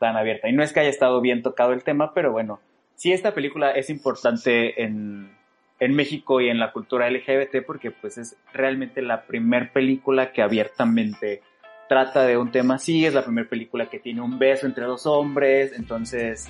tan 0.00 0.16
abierta. 0.16 0.48
Y 0.48 0.52
no 0.52 0.62
es 0.62 0.72
que 0.72 0.80
haya 0.80 0.90
estado 0.90 1.20
bien 1.20 1.42
tocado 1.42 1.72
el 1.72 1.84
tema, 1.84 2.12
pero 2.12 2.32
bueno, 2.32 2.60
sí 2.96 3.12
esta 3.12 3.32
película 3.32 3.70
es 3.70 3.90
importante 3.90 4.82
en, 4.82 5.30
en 5.78 5.94
México 5.94 6.40
y 6.40 6.48
en 6.48 6.58
la 6.58 6.72
cultura 6.72 7.08
LGBT 7.08 7.64
porque 7.66 7.90
pues 7.90 8.18
es 8.18 8.36
realmente 8.52 9.02
la 9.02 9.22
primer 9.22 9.72
película 9.72 10.32
que 10.32 10.42
abiertamente 10.42 11.42
trata 11.88 12.24
de 12.24 12.36
un 12.36 12.50
tema 12.50 12.74
así, 12.74 13.06
es 13.06 13.14
la 13.14 13.24
primera 13.24 13.48
película 13.48 13.86
que 13.86 13.98
tiene 13.98 14.20
un 14.20 14.38
beso 14.38 14.66
entre 14.66 14.84
dos 14.84 15.06
hombres, 15.06 15.72
entonces 15.76 16.48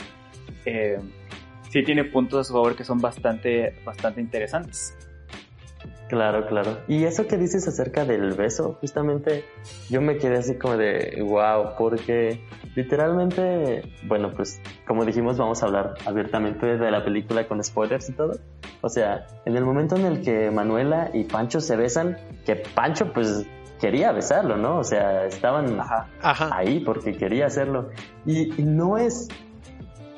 eh, 0.65 0.99
sí 1.75 1.83
tiene 1.83 2.05
puntos 2.05 2.39
a 2.39 2.45
su 2.45 2.53
favor 2.53 2.77
que 2.77 2.85
son 2.85 3.01
bastante, 3.01 3.75
bastante 3.85 4.21
interesantes. 4.21 4.97
Claro, 6.09 6.47
claro. 6.47 6.79
Y 6.87 7.03
eso 7.03 7.27
que 7.27 7.37
dices 7.37 7.67
acerca 7.67 8.05
del 8.05 8.35
beso, 8.35 8.79
justamente 8.81 9.45
yo 9.91 10.01
me 10.01 10.17
quedé 10.17 10.37
así 10.37 10.55
como 10.55 10.77
de 10.77 11.21
wow, 11.21 11.75
porque 11.77 12.41
literalmente, 12.77 13.83
bueno, 14.05 14.33
pues 14.33 14.61
como 14.87 15.05
dijimos, 15.05 15.37
vamos 15.37 15.65
a 15.65 15.67
hablar 15.67 15.95
abiertamente 16.07 16.79
de 16.79 16.91
la 16.93 17.05
película 17.05 17.49
con 17.49 17.63
spoilers 17.65 18.09
y 18.09 18.13
todo. 18.13 18.39
O 18.81 18.89
sea, 18.89 19.27
en 19.45 19.57
el 19.57 19.65
momento 19.65 19.97
en 19.97 20.05
el 20.05 20.23
que 20.23 20.53
Manuela 20.53 21.11
y 21.13 21.25
Pancho 21.25 21.61
se 21.61 21.75
besan, 21.75 22.19
que 22.47 22.55
Pancho 22.55 23.13
pues 23.13 23.45
quería 23.81 24.13
besarlo, 24.13 24.57
¿no? 24.57 24.79
O 24.79 24.85
sea, 24.85 25.27
estaban 25.27 25.81
Ajá. 25.81 26.07
Ajá. 26.23 26.51
ahí 26.57 26.79
porque 26.79 27.17
quería 27.17 27.47
hacerlo. 27.47 27.91
Y, 28.25 28.61
y 28.61 28.65
no 28.65 28.97
es, 28.97 29.29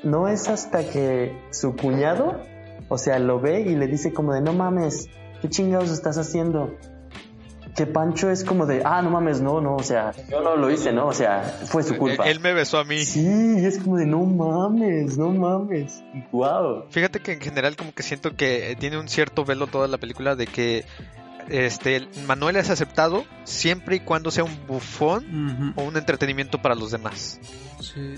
no 0.07 0.29
es 0.29 0.49
hasta 0.49 0.89
que 0.89 1.37
su 1.51 1.77
cuñado, 1.77 2.41
o 2.89 2.99
sea, 2.99 3.19
lo 3.19 3.41
ve 3.41 3.61
y 3.61 3.75
le 3.75 3.87
dice 3.87 4.13
como 4.13 4.33
de 4.33 4.41
no 4.41 4.53
mames, 4.53 5.09
¿qué 5.43 5.49
chingados 5.49 5.91
estás 5.91 6.17
haciendo? 6.17 6.75
Que 7.75 7.85
Pancho 7.85 8.31
es 8.31 8.43
como 8.43 8.65
de, 8.65 8.83
ah, 8.87 9.03
no 9.03 9.11
mames, 9.11 9.43
no, 9.43 9.61
no, 9.61 9.77
o 9.77 9.83
sea, 9.83 10.13
yo 10.31 10.41
no 10.41 10.57
lo 10.57 10.71
hice, 10.71 10.93
¿no? 10.93 11.09
O 11.09 11.13
sea, 11.13 11.43
fue 11.43 11.83
su 11.83 11.99
culpa. 11.99 12.25
Él 12.27 12.41
me 12.41 12.55
besó 12.55 12.79
a 12.79 12.85
mí. 12.85 13.05
Sí, 13.05 13.57
es 13.59 13.79
como 13.79 13.99
de, 13.99 14.07
no 14.07 14.25
mames, 14.25 15.19
no 15.19 15.31
mames. 15.31 16.03
Wow. 16.33 16.85
Fíjate 16.89 17.21
que 17.21 17.33
en 17.33 17.41
general 17.41 17.77
como 17.77 17.93
que 17.93 18.03
siento 18.03 18.35
que 18.35 18.77
tiene 18.81 18.99
un 18.99 19.09
cierto 19.09 19.45
velo 19.45 19.67
toda 19.67 19.89
la 19.89 19.99
película 19.99 20.37
de 20.37 20.47
que 20.47 20.87
este 21.49 22.09
Manuel 22.27 22.57
es 22.57 22.71
aceptado 22.71 23.25
siempre 23.45 23.97
y 23.97 24.01
cuando 24.01 24.31
sea 24.31 24.45
un 24.45 24.67
bufón 24.67 25.75
o 25.77 25.83
un 25.83 25.97
entretenimiento 25.97 26.61
para 26.61 26.75
los 26.75 26.91
demás. 26.91 27.41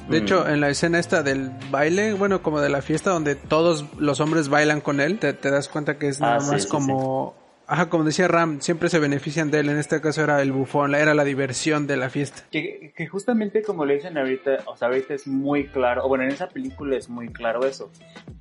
De 0.09 0.19
hecho, 0.19 0.49
en 0.49 0.61
la 0.61 0.71
escena 0.71 0.99
esta 0.99 1.23
del 1.23 1.51
baile, 1.71 2.15
bueno, 2.15 2.43
como 2.43 2.61
de 2.61 2.69
la 2.69 2.83
fiesta 2.83 3.11
donde 3.11 3.35
todos 3.35 3.85
los 3.99 4.21
hombres 4.21 4.49
bailan 4.49 4.81
con 4.81 5.01
él, 5.01 5.19
te, 5.19 5.33
das 5.33 5.69
cuenta 5.69 5.99
que 5.99 6.09
es 6.09 6.21
nada 6.21 6.39
ah, 6.41 6.53
más 6.53 6.67
como 6.67 7.35
Ajá, 7.71 7.91
como 7.91 8.05
decía 8.05 8.29
Ram, 8.29 8.63
siempre 8.63 8.89
se 8.89 8.99
benefician 8.99 9.51
de 9.51 9.61
él. 9.61 9.69
En 9.69 9.77
este 9.77 10.01
caso 10.01 10.25
era 10.25 10.41
el 10.41 10.53
bufón, 10.53 10.95
era 10.95 11.13
la 11.13 11.23
diversión 11.23 11.87
de 11.87 11.99
la 11.99 12.09
fiesta. 12.09 12.43
Que, 12.51 12.95
justamente 13.11 13.61
como 13.61 13.85
le 13.85 13.97
dicen 13.97 14.17
ahorita, 14.17 14.61
o 14.65 14.75
sea, 14.75 14.89
ahorita 14.89 15.13
es 15.13 15.27
muy 15.27 15.67
claro, 15.67 16.07
o 16.07 16.09
bueno, 16.09 16.25
en 16.25 16.31
esa 16.31 16.49
película 16.49 16.97
es 16.97 17.11
muy 17.11 17.29
claro 17.29 17.67
eso. 17.67 17.91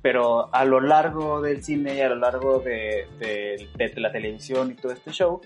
Pero 0.00 0.52
a 0.54 0.64
lo 0.64 0.80
largo 0.80 1.42
del 1.42 1.62
cine 1.62 1.96
y 1.96 2.00
a 2.00 2.08
lo 2.08 2.16
largo 2.16 2.60
de 2.60 3.06
la 3.96 4.10
televisión 4.12 4.70
y 4.70 4.74
todo 4.74 4.92
este 4.92 5.10
show, 5.10 5.42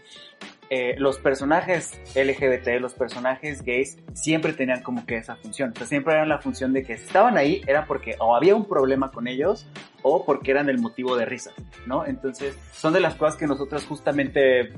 eh, 0.74 0.94
los 0.96 1.18
personajes 1.18 2.00
LGBT, 2.14 2.80
los 2.80 2.94
personajes 2.94 3.62
gays, 3.62 3.98
siempre 4.14 4.54
tenían 4.54 4.82
como 4.82 5.04
que 5.04 5.18
esa 5.18 5.36
función. 5.36 5.72
O 5.72 5.76
sea, 5.76 5.86
siempre 5.86 6.14
eran 6.14 6.30
la 6.30 6.38
función 6.38 6.72
de 6.72 6.82
que 6.82 6.96
si 6.96 7.04
estaban 7.04 7.36
ahí 7.36 7.60
era 7.66 7.84
porque 7.84 8.16
o 8.18 8.34
había 8.34 8.54
un 8.54 8.66
problema 8.66 9.10
con 9.10 9.28
ellos 9.28 9.66
o 10.00 10.24
porque 10.24 10.50
eran 10.50 10.70
el 10.70 10.78
motivo 10.78 11.14
de 11.14 11.26
risa, 11.26 11.50
¿no? 11.84 12.06
Entonces, 12.06 12.56
son 12.72 12.94
de 12.94 13.00
las 13.00 13.16
cosas 13.16 13.36
que 13.36 13.46
nosotros 13.46 13.84
justamente 13.84 14.72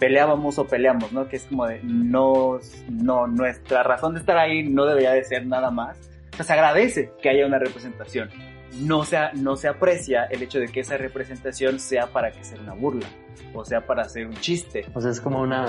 peleábamos 0.00 0.58
o 0.58 0.66
peleamos, 0.66 1.12
¿no? 1.12 1.28
Que 1.28 1.36
es 1.36 1.44
como 1.44 1.64
de, 1.64 1.80
no, 1.84 2.58
no, 2.90 3.28
nuestra 3.28 3.84
razón 3.84 4.14
de 4.14 4.20
estar 4.20 4.36
ahí 4.36 4.64
no 4.64 4.84
debería 4.84 5.12
de 5.12 5.22
ser 5.22 5.46
nada 5.46 5.70
más. 5.70 5.96
O 6.32 6.36
sea, 6.38 6.44
se 6.44 6.52
agradece 6.54 7.12
que 7.22 7.28
haya 7.28 7.46
una 7.46 7.60
representación 7.60 8.30
no 8.78 9.04
se, 9.04 9.18
no 9.34 9.56
se 9.56 9.68
aprecia 9.68 10.24
el 10.24 10.42
hecho 10.42 10.58
de 10.58 10.68
que 10.68 10.80
esa 10.80 10.96
representación 10.96 11.78
sea 11.78 12.06
para 12.06 12.30
que 12.30 12.44
sea 12.44 12.60
una 12.60 12.74
burla 12.74 13.06
o 13.54 13.64
sea 13.64 13.86
para 13.86 14.02
hacer 14.02 14.26
un 14.26 14.34
chiste. 14.34 14.86
O 14.94 15.00
sea, 15.00 15.10
es 15.10 15.20
como 15.20 15.40
una, 15.40 15.66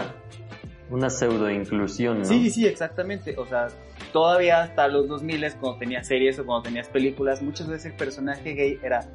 una 0.89 1.09
pseudo 1.09 1.49
inclusión, 1.49 2.19
¿no? 2.19 2.25
Sí, 2.25 2.49
sí, 2.49 2.67
exactamente. 2.67 3.35
O 3.37 3.45
sea, 3.45 3.67
todavía 4.11 4.63
hasta 4.63 4.87
los 4.87 5.07
2000 5.07 5.53
cuando 5.59 5.79
tenías 5.79 6.07
series 6.07 6.39
o 6.39 6.45
cuando 6.45 6.63
tenías 6.63 6.87
películas, 6.89 7.41
muchas 7.41 7.67
veces 7.67 7.87
el 7.87 7.93
personaje 7.93 8.53
gay 8.53 8.79
era 8.83 9.05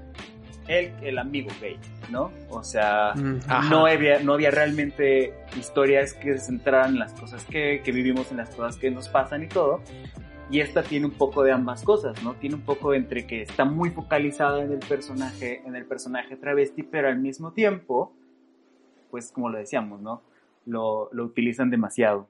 el, 0.69 0.93
el 1.03 1.19
amigo 1.19 1.51
gay, 1.61 1.79
¿no? 2.11 2.33
O 2.51 2.63
sea, 2.65 3.15
mm, 3.15 3.71
no, 3.71 3.87
había, 3.87 4.21
no 4.21 4.35
había 4.35 4.51
realmente 4.51 5.35
historias 5.57 6.13
que 6.15 6.39
se 6.39 6.47
centraran 6.47 6.95
en 6.95 6.99
las 6.99 7.13
cosas 7.13 7.45
que, 7.45 7.83
que 7.85 7.93
vivimos, 7.93 8.31
en 8.31 8.39
las 8.39 8.51
cosas 8.51 8.77
que 8.77 8.91
nos 8.91 9.09
pasan 9.09 9.45
y 9.45 9.49
todo, 9.49 9.81
y 10.51 10.61
esta 10.61 10.83
tiene 10.83 11.07
un 11.07 11.13
poco 11.13 11.43
de 11.43 11.53
ambas 11.53 11.83
cosas, 11.83 12.23
¿no? 12.23 12.35
Tiene 12.35 12.55
un 12.55 12.63
poco 12.63 12.95
entre 12.95 13.27
que 13.27 13.43
está 13.43 13.65
muy 13.65 13.91
focalizada 13.91 14.63
en 14.63 14.73
el 14.73 14.79
personaje, 14.79 15.63
en 15.67 15.75
el 15.75 15.85
personaje 15.85 16.37
travesti, 16.37 16.83
pero 16.85 17.09
al 17.09 17.19
mismo 17.19 17.53
tiempo, 17.53 18.15
pues 19.11 19.33
como 19.33 19.49
lo 19.49 19.59
decíamos, 19.59 20.01
¿no? 20.01 20.23
Lo, 20.65 21.09
lo 21.13 21.25
utilizan 21.25 21.71
demasiado 21.71 22.29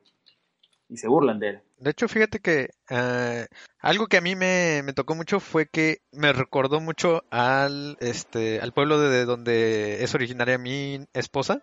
y 0.88 0.96
se 0.96 1.08
burlan 1.08 1.38
de 1.38 1.49
él. 1.49 1.61
De 1.78 1.90
hecho, 1.90 2.08
fíjate 2.08 2.40
que 2.40 2.70
eh, 2.88 3.46
algo 3.80 4.06
que 4.06 4.16
a 4.16 4.23
mí 4.23 4.35
me, 4.35 4.82
me, 4.82 4.94
tocó 4.94 5.14
mucho 5.14 5.40
fue 5.40 5.66
que 5.66 5.99
me 6.11 6.32
recordó 6.32 6.80
mucho 6.80 7.23
al, 7.30 7.99
este, 8.00 8.61
al 8.61 8.73
pueblo 8.73 8.99
de 8.99 9.26
donde 9.26 10.02
es 10.02 10.14
originaria 10.14 10.56
mi 10.58 11.06
esposa. 11.12 11.62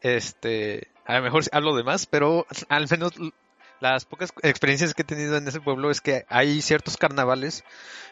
Este, 0.00 0.88
a 1.04 1.16
lo 1.16 1.22
mejor 1.22 1.42
hablo 1.52 1.74
de 1.74 1.82
más, 1.82 2.06
pero 2.06 2.46
al 2.68 2.86
menos 2.88 3.12
las 3.80 4.04
pocas 4.04 4.32
experiencias 4.42 4.94
que 4.94 5.02
he 5.02 5.04
tenido 5.04 5.36
en 5.36 5.48
ese 5.48 5.60
pueblo 5.60 5.90
es 5.90 6.00
que 6.00 6.24
hay 6.28 6.60
ciertos 6.62 6.96
carnavales 6.96 7.64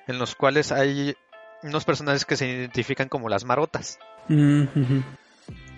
en 0.07 0.19
los 0.19 0.35
cuales 0.35 0.73
hay 0.73 1.15
unos 1.63 1.85
personajes 1.85 2.25
que 2.25 2.37
se 2.37 2.49
identifican 2.49 3.09
como 3.09 3.29
las 3.29 3.45
marotas. 3.45 3.99
Mm, 4.29 4.65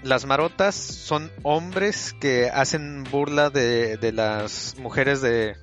las 0.02 0.26
marotas 0.26 0.74
son 0.74 1.30
hombres 1.42 2.14
que 2.20 2.48
hacen 2.48 3.04
burla 3.04 3.50
de, 3.50 3.96
de 3.96 4.12
las 4.12 4.76
mujeres 4.78 5.20
de, 5.20 5.56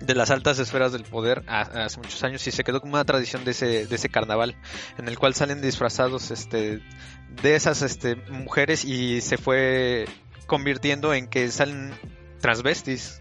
de 0.00 0.14
las 0.14 0.30
altas 0.30 0.58
esferas 0.58 0.92
del 0.92 1.04
poder 1.04 1.42
hace 1.46 1.98
muchos 1.98 2.22
años 2.24 2.46
y 2.46 2.50
se 2.50 2.64
quedó 2.64 2.80
como 2.80 2.94
una 2.94 3.04
tradición 3.04 3.44
de 3.44 3.52
ese, 3.52 3.86
de 3.86 3.94
ese 3.94 4.08
carnaval 4.08 4.56
en 4.98 5.08
el 5.08 5.18
cual 5.18 5.34
salen 5.34 5.60
disfrazados 5.60 6.30
este, 6.30 6.80
de 7.42 7.54
esas 7.54 7.82
este, 7.82 8.16
mujeres 8.16 8.84
y 8.84 9.20
se 9.20 9.36
fue 9.36 10.06
convirtiendo 10.46 11.14
en 11.14 11.28
que 11.28 11.50
salen 11.50 11.94
transvestis 12.40 13.18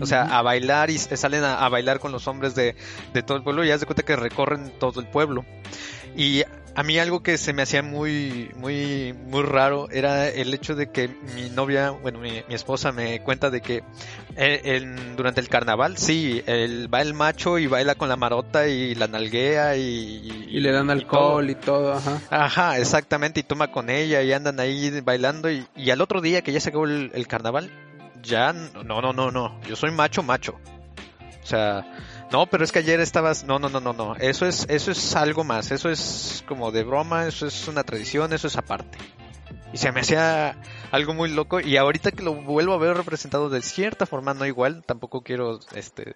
o 0.00 0.06
sea, 0.06 0.22
a 0.38 0.42
bailar 0.42 0.90
y 0.90 0.98
salen 0.98 1.44
a, 1.44 1.68
bailar 1.68 1.98
con 1.98 2.12
los 2.12 2.26
hombres 2.28 2.54
de, 2.54 2.74
todo 3.26 3.36
el 3.36 3.42
pueblo 3.42 3.64
y 3.64 3.68
ya 3.68 3.78
se 3.78 3.86
cuenta 3.86 4.02
que 4.02 4.16
recorren 4.16 4.72
todo 4.78 5.00
el 5.00 5.06
pueblo. 5.06 5.44
Y 6.16 6.42
a 6.74 6.82
mí 6.82 6.98
algo 6.98 7.22
que 7.22 7.38
se 7.38 7.52
me 7.52 7.62
hacía 7.62 7.82
muy, 7.82 8.50
muy, 8.56 9.12
muy 9.12 9.42
raro 9.42 9.88
era 9.90 10.28
el 10.28 10.52
hecho 10.54 10.74
de 10.74 10.90
que 10.90 11.08
mi 11.34 11.50
novia, 11.50 11.90
bueno, 11.90 12.18
mi, 12.18 12.42
esposa 12.48 12.92
me 12.92 13.22
cuenta 13.22 13.50
de 13.50 13.60
que 13.60 13.82
eh, 14.36 14.96
durante 15.16 15.40
el 15.40 15.48
carnaval, 15.48 15.98
sí, 15.98 16.42
va 16.92 17.00
el 17.00 17.14
macho 17.14 17.58
y 17.58 17.66
baila 17.66 17.94
con 17.94 18.08
la 18.08 18.16
marota 18.16 18.68
y 18.68 18.94
la 18.94 19.06
nalguea 19.06 19.76
y... 19.76 20.46
Y, 20.48 20.60
le 20.60 20.72
dan 20.72 20.90
alcohol 20.90 21.48
y 21.48 21.54
todo, 21.54 21.94
ajá. 21.94 22.20
Ajá, 22.30 22.78
exactamente, 22.78 23.40
y 23.40 23.42
toma 23.42 23.70
con 23.70 23.90
ella 23.90 24.22
y 24.22 24.32
andan 24.32 24.60
ahí 24.60 25.00
bailando 25.00 25.50
y, 25.50 25.90
al 25.90 26.00
otro 26.00 26.20
día 26.20 26.42
que 26.42 26.52
ya 26.52 26.60
se 26.60 26.70
acabó 26.70 26.86
el 26.86 27.26
carnaval, 27.26 27.70
ya, 28.22 28.52
no, 28.52 29.00
no, 29.00 29.12
no, 29.12 29.30
no, 29.30 29.60
yo 29.62 29.76
soy 29.76 29.90
macho, 29.90 30.22
macho. 30.22 30.58
O 31.42 31.46
sea, 31.46 31.84
no, 32.30 32.46
pero 32.46 32.64
es 32.64 32.72
que 32.72 32.78
ayer 32.78 33.00
estabas, 33.00 33.44
no, 33.44 33.58
no, 33.58 33.68
no, 33.68 33.80
no, 33.80 33.92
no, 33.92 34.14
eso 34.16 34.46
es, 34.46 34.66
eso 34.68 34.90
es 34.92 35.16
algo 35.16 35.44
más, 35.44 35.70
eso 35.72 35.90
es 35.90 36.44
como 36.46 36.70
de 36.70 36.84
broma, 36.84 37.26
eso 37.26 37.46
es 37.46 37.68
una 37.68 37.82
tradición, 37.82 38.32
eso 38.32 38.46
es 38.46 38.56
aparte. 38.56 38.98
Y 39.72 39.78
se 39.78 39.90
me 39.90 40.00
hacía 40.00 40.56
algo 40.90 41.14
muy 41.14 41.30
loco 41.30 41.60
y 41.60 41.76
ahorita 41.76 42.12
que 42.12 42.22
lo 42.22 42.34
vuelvo 42.34 42.74
a 42.74 42.78
ver 42.78 42.96
representado 42.96 43.48
de 43.48 43.62
cierta 43.62 44.06
forma, 44.06 44.34
no 44.34 44.46
igual, 44.46 44.84
tampoco 44.86 45.22
quiero, 45.22 45.58
este, 45.74 46.14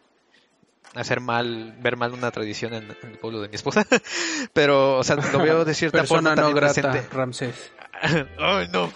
hacer 0.94 1.20
mal, 1.20 1.74
ver 1.80 1.96
mal 1.96 2.12
una 2.12 2.30
tradición 2.30 2.74
en, 2.74 2.84
el 2.84 3.18
pueblo 3.18 3.40
de 3.40 3.48
mi 3.48 3.56
esposa, 3.56 3.84
pero, 4.52 4.98
o 4.98 5.04
sea, 5.04 5.16
lo 5.16 5.38
veo 5.38 5.64
de 5.64 5.74
cierta 5.74 6.04
forma 6.04 6.34
no 6.34 6.52
grata, 6.54 7.04
Ramsés. 7.10 7.72
Ay, 8.38 8.68
no. 8.72 8.90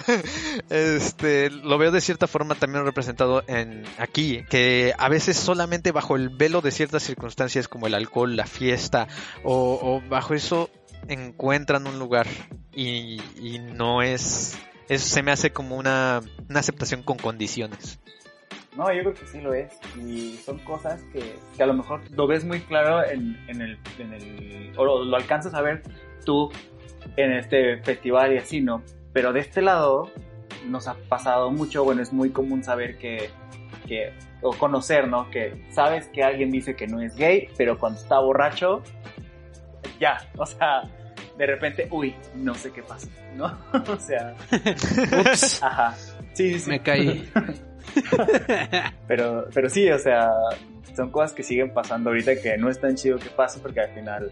Este, 0.68 1.50
lo 1.50 1.78
veo 1.78 1.90
de 1.90 2.00
cierta 2.00 2.26
forma 2.26 2.54
también 2.54 2.84
representado 2.84 3.42
en 3.46 3.84
aquí, 3.98 4.44
que 4.48 4.94
a 4.96 5.08
veces 5.08 5.36
solamente 5.36 5.92
bajo 5.92 6.16
el 6.16 6.28
velo 6.28 6.60
de 6.60 6.70
ciertas 6.70 7.02
circunstancias 7.02 7.68
como 7.68 7.86
el 7.86 7.94
alcohol, 7.94 8.36
la 8.36 8.46
fiesta, 8.46 9.08
o, 9.42 10.02
bajo 10.08 10.34
eso 10.34 10.70
encuentran 11.08 11.86
un 11.86 11.98
lugar 11.98 12.26
y, 12.72 13.20
no 13.74 14.02
es, 14.02 14.58
eso 14.88 15.06
se 15.06 15.22
me 15.22 15.32
hace 15.32 15.50
como 15.50 15.76
una, 15.76 16.20
una 16.48 16.60
aceptación 16.60 17.02
con 17.02 17.16
condiciones. 17.16 17.98
No, 18.76 18.92
yo 18.92 19.00
creo 19.00 19.14
que 19.14 19.26
sí 19.26 19.40
lo 19.40 19.52
es. 19.52 19.72
Y 19.96 20.36
son 20.44 20.58
cosas 20.60 21.02
que, 21.12 21.36
que 21.56 21.62
a 21.62 21.66
lo 21.66 21.74
mejor 21.74 22.00
lo 22.12 22.26
ves 22.28 22.44
muy 22.44 22.60
claro 22.60 23.04
en, 23.04 23.36
en 23.48 23.60
el. 23.60 24.72
o 24.76 24.84
lo, 24.84 25.04
lo, 25.04 25.16
alcanzas 25.16 25.54
a 25.54 25.60
ver 25.60 25.82
tú 26.24 26.50
en 27.16 27.32
este 27.32 27.78
festival 27.78 28.34
y 28.34 28.38
así, 28.38 28.60
¿no? 28.60 28.82
Pero 29.12 29.32
de 29.32 29.40
este 29.40 29.62
lado 29.62 30.10
nos 30.68 30.88
ha 30.88 30.94
pasado 31.08 31.50
mucho, 31.50 31.84
bueno, 31.84 32.02
es 32.02 32.12
muy 32.12 32.30
común 32.30 32.62
saber 32.62 32.98
que, 32.98 33.30
que 33.86 34.12
o 34.42 34.52
conocer, 34.52 35.08
¿no? 35.08 35.30
Que 35.30 35.66
sabes 35.70 36.08
que 36.08 36.22
alguien 36.22 36.50
dice 36.50 36.76
que 36.76 36.86
no 36.86 37.00
es 37.00 37.16
gay, 37.16 37.48
pero 37.56 37.78
cuando 37.78 37.98
está 37.98 38.18
borracho, 38.20 38.82
ya, 39.98 40.18
o 40.36 40.46
sea, 40.46 40.82
de 41.36 41.46
repente, 41.46 41.88
uy, 41.90 42.14
no 42.34 42.54
sé 42.54 42.72
qué 42.72 42.82
pasa, 42.82 43.08
¿no? 43.36 43.58
o 43.92 43.98
sea, 43.98 44.34
ups, 44.52 45.62
ajá, 45.62 45.94
sí, 46.32 46.58
sí, 46.58 46.70
me 46.70 46.80
caí. 46.80 47.28
pero, 49.08 49.46
pero 49.52 49.68
sí, 49.68 49.90
o 49.90 49.98
sea, 49.98 50.30
son 50.94 51.10
cosas 51.10 51.32
que 51.32 51.42
siguen 51.42 51.72
pasando 51.72 52.10
ahorita 52.10 52.40
que 52.40 52.56
no 52.56 52.68
es 52.68 52.80
tan 52.80 52.94
chido 52.94 53.18
que 53.18 53.30
pase 53.30 53.58
porque 53.60 53.80
al 53.80 53.90
final 53.90 54.30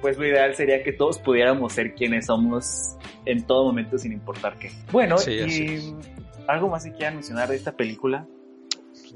pues 0.00 0.18
lo 0.18 0.26
ideal 0.26 0.54
sería 0.54 0.82
que 0.82 0.92
todos 0.92 1.18
pudiéramos 1.18 1.72
ser 1.72 1.94
quienes 1.94 2.26
somos 2.26 2.96
en 3.24 3.46
todo 3.46 3.64
momento 3.64 3.98
sin 3.98 4.12
importar 4.12 4.58
qué. 4.58 4.72
Bueno, 4.90 5.16
y 5.26 5.94
algo 6.46 6.68
más 6.68 6.84
que 6.84 6.92
quieran 6.92 7.14
mencionar 7.14 7.48
de 7.48 7.56
esta 7.56 7.72
película. 7.72 8.26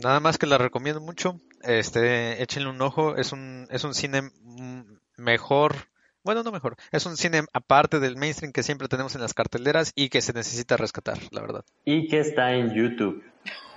Nada 0.03 0.21
más 0.21 0.39
que 0.39 0.47
la 0.47 0.59
recomiendo 0.59 1.01
mucho. 1.01 1.41
Este, 1.63 2.43
échenle 2.43 2.71
un 2.71 2.81
ojo. 2.83 3.17
Es 3.17 3.33
un, 3.33 3.67
es 3.71 3.85
un 3.85 3.95
cine 3.95 4.31
mejor. 5.17 5.75
Bueno, 6.23 6.43
no 6.43 6.53
mejor. 6.53 6.77
Es 6.91 7.07
un 7.07 7.17
cine 7.17 7.43
aparte 7.53 8.01
del 8.01 8.17
mainstream 8.17 8.53
que 8.53 8.63
siempre 8.63 8.89
tenemos 8.89 9.15
en 9.15 9.21
las 9.21 9.35
carteleras 9.35 9.93
y 9.95 10.09
que 10.09 10.21
se 10.21 10.33
necesita 10.33 10.77
rescatar, 10.77 11.19
la 11.31 11.43
verdad. 11.43 11.65
Y 11.85 12.09
que 12.09 12.21
está 12.21 12.55
en 12.55 12.75
YouTube. 12.75 13.23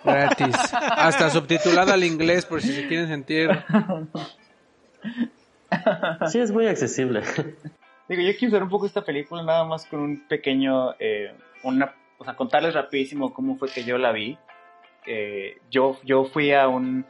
Gratis. 0.04 0.56
Hasta 0.72 1.30
subtitulada 1.30 1.94
al 1.94 2.04
inglés 2.04 2.46
por 2.46 2.62
si 2.62 2.74
se 2.74 2.88
quieren 2.88 3.08
sentir 3.08 3.50
Sí, 6.28 6.40
es 6.40 6.52
muy 6.52 6.68
accesible. 6.68 7.22
Digo, 8.08 8.22
yo 8.22 8.32
quiero 8.38 8.48
usar 8.48 8.64
un 8.64 8.70
poco 8.70 8.86
esta 8.86 9.04
película 9.04 9.44
nada 9.44 9.66
más 9.66 9.86
con 9.86 10.00
un 10.00 10.28
pequeño, 10.28 10.94
eh, 11.00 11.34
una, 11.64 11.94
o 12.18 12.24
sea, 12.24 12.36
contarles 12.36 12.74
rapidísimo 12.74 13.34
cómo 13.34 13.58
fue 13.58 13.70
que 13.70 13.84
yo 13.84 13.98
la 13.98 14.12
vi. 14.12 14.38
Eh, 15.06 15.58
yo, 15.70 16.00
yo 16.04 16.26
fui 16.26 16.54
a 16.54 16.68
un, 16.68 17.06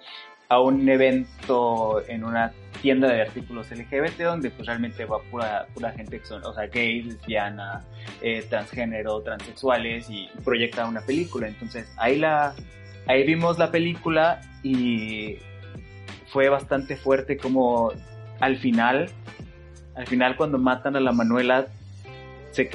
a 0.49 0.59
un 0.59 0.87
evento 0.87 2.01
en 2.07 2.23
una 2.23 2.53
tienda 2.81 3.11
de 3.11 3.21
artículos 3.21 3.69
LGBT 3.71 4.21
donde 4.21 4.51
pues 4.51 4.67
realmente 4.67 5.05
va 5.05 5.19
pura, 5.19 5.67
pura 5.73 5.91
gente 5.91 6.19
que 6.19 6.25
son, 6.25 6.43
o 6.45 6.53
sea, 6.53 6.67
gays, 6.67 7.05
lesbianas, 7.05 7.85
eh, 8.21 8.45
transgénero, 8.49 9.21
transexuales 9.21 10.09
y 10.09 10.29
proyecta 10.43 10.87
una 10.87 11.01
película. 11.01 11.47
Entonces 11.47 11.91
ahí 11.97 12.17
la, 12.17 12.55
ahí 13.07 13.25
vimos 13.25 13.57
la 13.57 13.71
película 13.71 14.41
y 14.63 15.37
fue 16.27 16.49
bastante 16.49 16.95
fuerte 16.95 17.37
como 17.37 17.91
al 18.39 18.57
final 18.57 19.09
al 19.97 20.05
final 20.05 20.35
cuando 20.37 20.59
matan 20.59 20.95
a 20.95 20.99
la 20.99 21.11
Manuela 21.11 21.67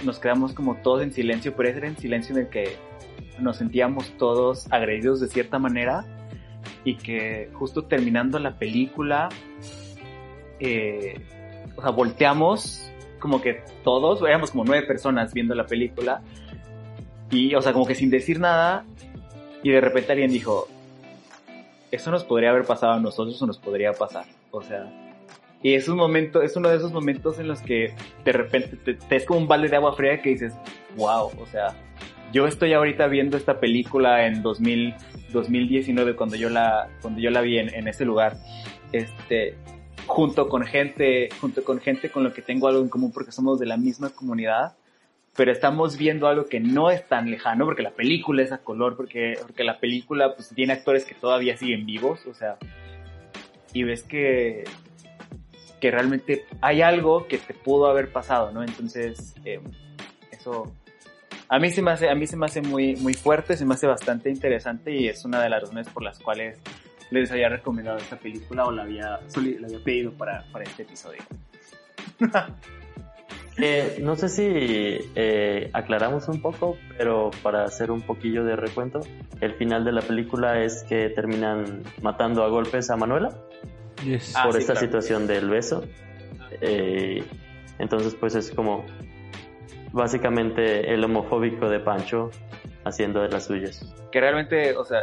nos 0.04 0.18
quedamos 0.18 0.52
como 0.52 0.76
todos 0.76 1.02
en 1.02 1.12
silencio, 1.12 1.54
pero 1.56 1.68
ese 1.68 1.78
era 1.78 1.88
en 1.88 1.96
silencio 1.96 2.36
en 2.36 2.42
el 2.42 2.48
que 2.48 2.76
nos 3.40 3.56
sentíamos 3.56 4.12
todos 4.16 4.70
agredidos 4.70 5.20
de 5.20 5.28
cierta 5.28 5.58
manera 5.58 6.04
y 6.84 6.96
que 6.96 7.50
justo 7.54 7.84
terminando 7.84 8.38
la 8.38 8.58
película, 8.58 9.28
eh, 10.60 11.20
o 11.76 11.82
sea, 11.82 11.90
volteamos 11.90 12.90
como 13.18 13.40
que 13.40 13.64
todos, 13.82 14.20
éramos 14.22 14.50
como 14.50 14.64
nueve 14.64 14.86
personas 14.86 15.32
viendo 15.32 15.54
la 15.54 15.66
película 15.66 16.22
y, 17.30 17.54
o 17.54 17.62
sea, 17.62 17.72
como 17.72 17.86
que 17.86 17.94
sin 17.94 18.10
decir 18.10 18.38
nada 18.38 18.84
y 19.62 19.70
de 19.70 19.80
repente 19.80 20.12
alguien 20.12 20.30
dijo, 20.30 20.68
eso 21.90 22.10
nos 22.10 22.24
podría 22.24 22.50
haber 22.50 22.64
pasado 22.64 22.92
a 22.92 23.00
nosotros 23.00 23.40
o 23.42 23.46
nos 23.46 23.58
podría 23.58 23.92
pasar, 23.92 24.26
o 24.50 24.62
sea, 24.62 25.01
y 25.62 25.74
es 25.74 25.88
un 25.88 25.96
momento, 25.96 26.42
es 26.42 26.56
uno 26.56 26.68
de 26.68 26.76
esos 26.76 26.92
momentos 26.92 27.38
en 27.38 27.46
los 27.48 27.60
que 27.60 27.94
de 28.24 28.32
repente 28.32 28.76
te, 28.76 29.16
es 29.16 29.24
como 29.24 29.40
un 29.40 29.48
balde 29.48 29.68
de 29.68 29.76
agua 29.76 29.94
fría 29.94 30.20
que 30.20 30.30
dices, 30.30 30.54
wow, 30.96 31.30
o 31.38 31.46
sea, 31.46 31.74
yo 32.32 32.46
estoy 32.46 32.72
ahorita 32.72 33.06
viendo 33.06 33.36
esta 33.36 33.60
película 33.60 34.26
en 34.26 34.42
2000, 34.42 34.94
2019 35.32 36.16
cuando 36.16 36.36
yo 36.36 36.50
la, 36.50 36.88
cuando 37.00 37.20
yo 37.20 37.30
la 37.30 37.42
vi 37.42 37.58
en, 37.58 37.72
en 37.72 37.86
ese 37.86 38.04
lugar, 38.04 38.36
este, 38.92 39.54
junto 40.06 40.48
con 40.48 40.64
gente, 40.64 41.28
junto 41.40 41.62
con 41.62 41.80
gente 41.80 42.10
con 42.10 42.24
lo 42.24 42.32
que 42.32 42.42
tengo 42.42 42.66
algo 42.66 42.82
en 42.82 42.88
común 42.88 43.12
porque 43.12 43.30
somos 43.30 43.60
de 43.60 43.66
la 43.66 43.76
misma 43.76 44.10
comunidad, 44.10 44.74
pero 45.36 45.52
estamos 45.52 45.96
viendo 45.96 46.26
algo 46.26 46.46
que 46.46 46.60
no 46.60 46.90
es 46.90 47.06
tan 47.06 47.30
lejano 47.30 47.64
porque 47.64 47.82
la 47.82 47.92
película 47.92 48.42
es 48.42 48.52
a 48.52 48.58
color, 48.58 48.96
porque, 48.96 49.38
porque 49.40 49.64
la 49.64 49.78
película 49.78 50.34
pues 50.34 50.48
tiene 50.48 50.72
actores 50.72 51.04
que 51.04 51.14
todavía 51.14 51.56
siguen 51.56 51.86
vivos, 51.86 52.26
o 52.26 52.34
sea, 52.34 52.58
y 53.72 53.84
ves 53.84 54.02
que 54.02 54.64
que 55.82 55.90
realmente 55.90 56.44
hay 56.60 56.80
algo 56.80 57.26
que 57.26 57.38
te 57.38 57.54
pudo 57.54 57.88
haber 57.88 58.12
pasado, 58.12 58.52
¿no? 58.52 58.62
Entonces, 58.62 59.34
eh, 59.44 59.60
eso 60.30 60.72
a 61.48 61.58
mí 61.58 61.70
se 61.70 61.82
me 61.82 61.90
hace, 61.90 62.08
a 62.08 62.14
mí 62.14 62.24
se 62.28 62.36
me 62.36 62.46
hace 62.46 62.62
muy, 62.62 62.94
muy 62.94 63.14
fuerte, 63.14 63.56
se 63.56 63.66
me 63.66 63.74
hace 63.74 63.88
bastante 63.88 64.30
interesante 64.30 64.92
y 64.92 65.08
es 65.08 65.24
una 65.24 65.42
de 65.42 65.50
las 65.50 65.62
razones 65.62 65.88
por 65.88 66.04
las 66.04 66.20
cuales 66.20 66.60
les 67.10 67.32
había 67.32 67.48
recomendado 67.48 67.98
esta 67.98 68.16
película 68.16 68.64
o 68.64 68.70
la 68.70 68.84
había, 68.84 69.08
la 69.08 69.66
había 69.66 69.80
pedido 69.84 70.12
para, 70.12 70.44
para 70.52 70.64
este 70.64 70.84
episodio. 70.84 71.22
Eh, 73.58 73.98
no 74.00 74.16
sé 74.16 74.30
si 74.30 74.42
eh, 75.14 75.68
aclaramos 75.74 76.26
un 76.28 76.40
poco, 76.40 76.78
pero 76.96 77.30
para 77.42 77.64
hacer 77.64 77.90
un 77.90 78.00
poquillo 78.00 78.44
de 78.44 78.56
recuento, 78.56 79.00
el 79.42 79.52
final 79.56 79.84
de 79.84 79.92
la 79.92 80.00
película 80.00 80.62
es 80.64 80.84
que 80.84 81.10
terminan 81.10 81.82
matando 82.00 82.44
a 82.44 82.48
golpes 82.48 82.88
a 82.88 82.96
Manuela. 82.96 83.28
Ah, 84.34 84.44
por 84.46 84.56
esta 84.56 84.76
situación 84.76 85.26
del 85.26 85.48
beso. 85.48 85.84
Eh, 86.60 87.24
entonces, 87.78 88.14
pues 88.14 88.34
es 88.34 88.50
como 88.50 88.84
básicamente 89.92 90.92
el 90.92 91.04
homofóbico 91.04 91.68
de 91.68 91.80
Pancho 91.80 92.30
haciendo 92.84 93.22
de 93.22 93.28
las 93.28 93.46
suyas. 93.46 93.94
Que 94.10 94.20
realmente, 94.20 94.76
o 94.76 94.84
sea, 94.84 95.02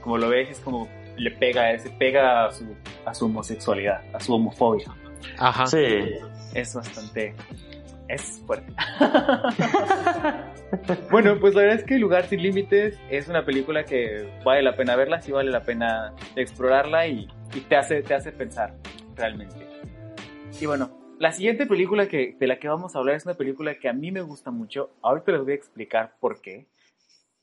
como 0.00 0.18
lo 0.18 0.28
ves, 0.28 0.50
es 0.50 0.60
como 0.60 0.88
le 1.16 1.30
pega, 1.32 1.78
se 1.78 1.90
pega 1.90 2.46
a 2.46 2.52
su, 2.52 2.74
a 3.04 3.14
su 3.14 3.26
homosexualidad, 3.26 4.02
a 4.12 4.20
su 4.20 4.34
homofobia. 4.34 4.88
Ajá. 5.38 5.66
Sí. 5.66 6.14
Es 6.54 6.74
bastante. 6.74 7.34
Es 8.12 8.42
fuerte. 8.46 8.72
bueno, 11.10 11.38
pues 11.40 11.54
la 11.54 11.62
verdad 11.62 11.78
es 11.78 11.84
que 11.84 11.98
Lugar 11.98 12.26
sin 12.26 12.42
Límites 12.42 12.98
es 13.10 13.28
una 13.28 13.44
película 13.44 13.84
que 13.84 14.28
vale 14.44 14.62
la 14.62 14.76
pena 14.76 14.96
verla, 14.96 15.20
sí 15.20 15.32
vale 15.32 15.50
la 15.50 15.62
pena 15.62 16.14
explorarla 16.36 17.06
y 17.06 17.28
y 17.54 17.60
te 17.60 17.76
hace, 17.76 18.02
te 18.02 18.14
hace 18.14 18.32
pensar 18.32 18.74
realmente. 19.14 19.66
Y 20.60 20.66
bueno, 20.66 20.90
la 21.18 21.32
siguiente 21.32 21.66
película 21.66 22.08
que, 22.08 22.36
de 22.38 22.46
la 22.46 22.58
que 22.58 22.68
vamos 22.68 22.94
a 22.94 22.98
hablar 22.98 23.16
es 23.16 23.26
una 23.26 23.34
película 23.34 23.74
que 23.74 23.88
a 23.88 23.92
mí 23.92 24.10
me 24.10 24.22
gusta 24.22 24.50
mucho. 24.50 24.90
Ahorita 25.02 25.32
les 25.32 25.42
voy 25.42 25.52
a 25.52 25.56
explicar 25.56 26.14
por 26.20 26.40
qué. 26.40 26.66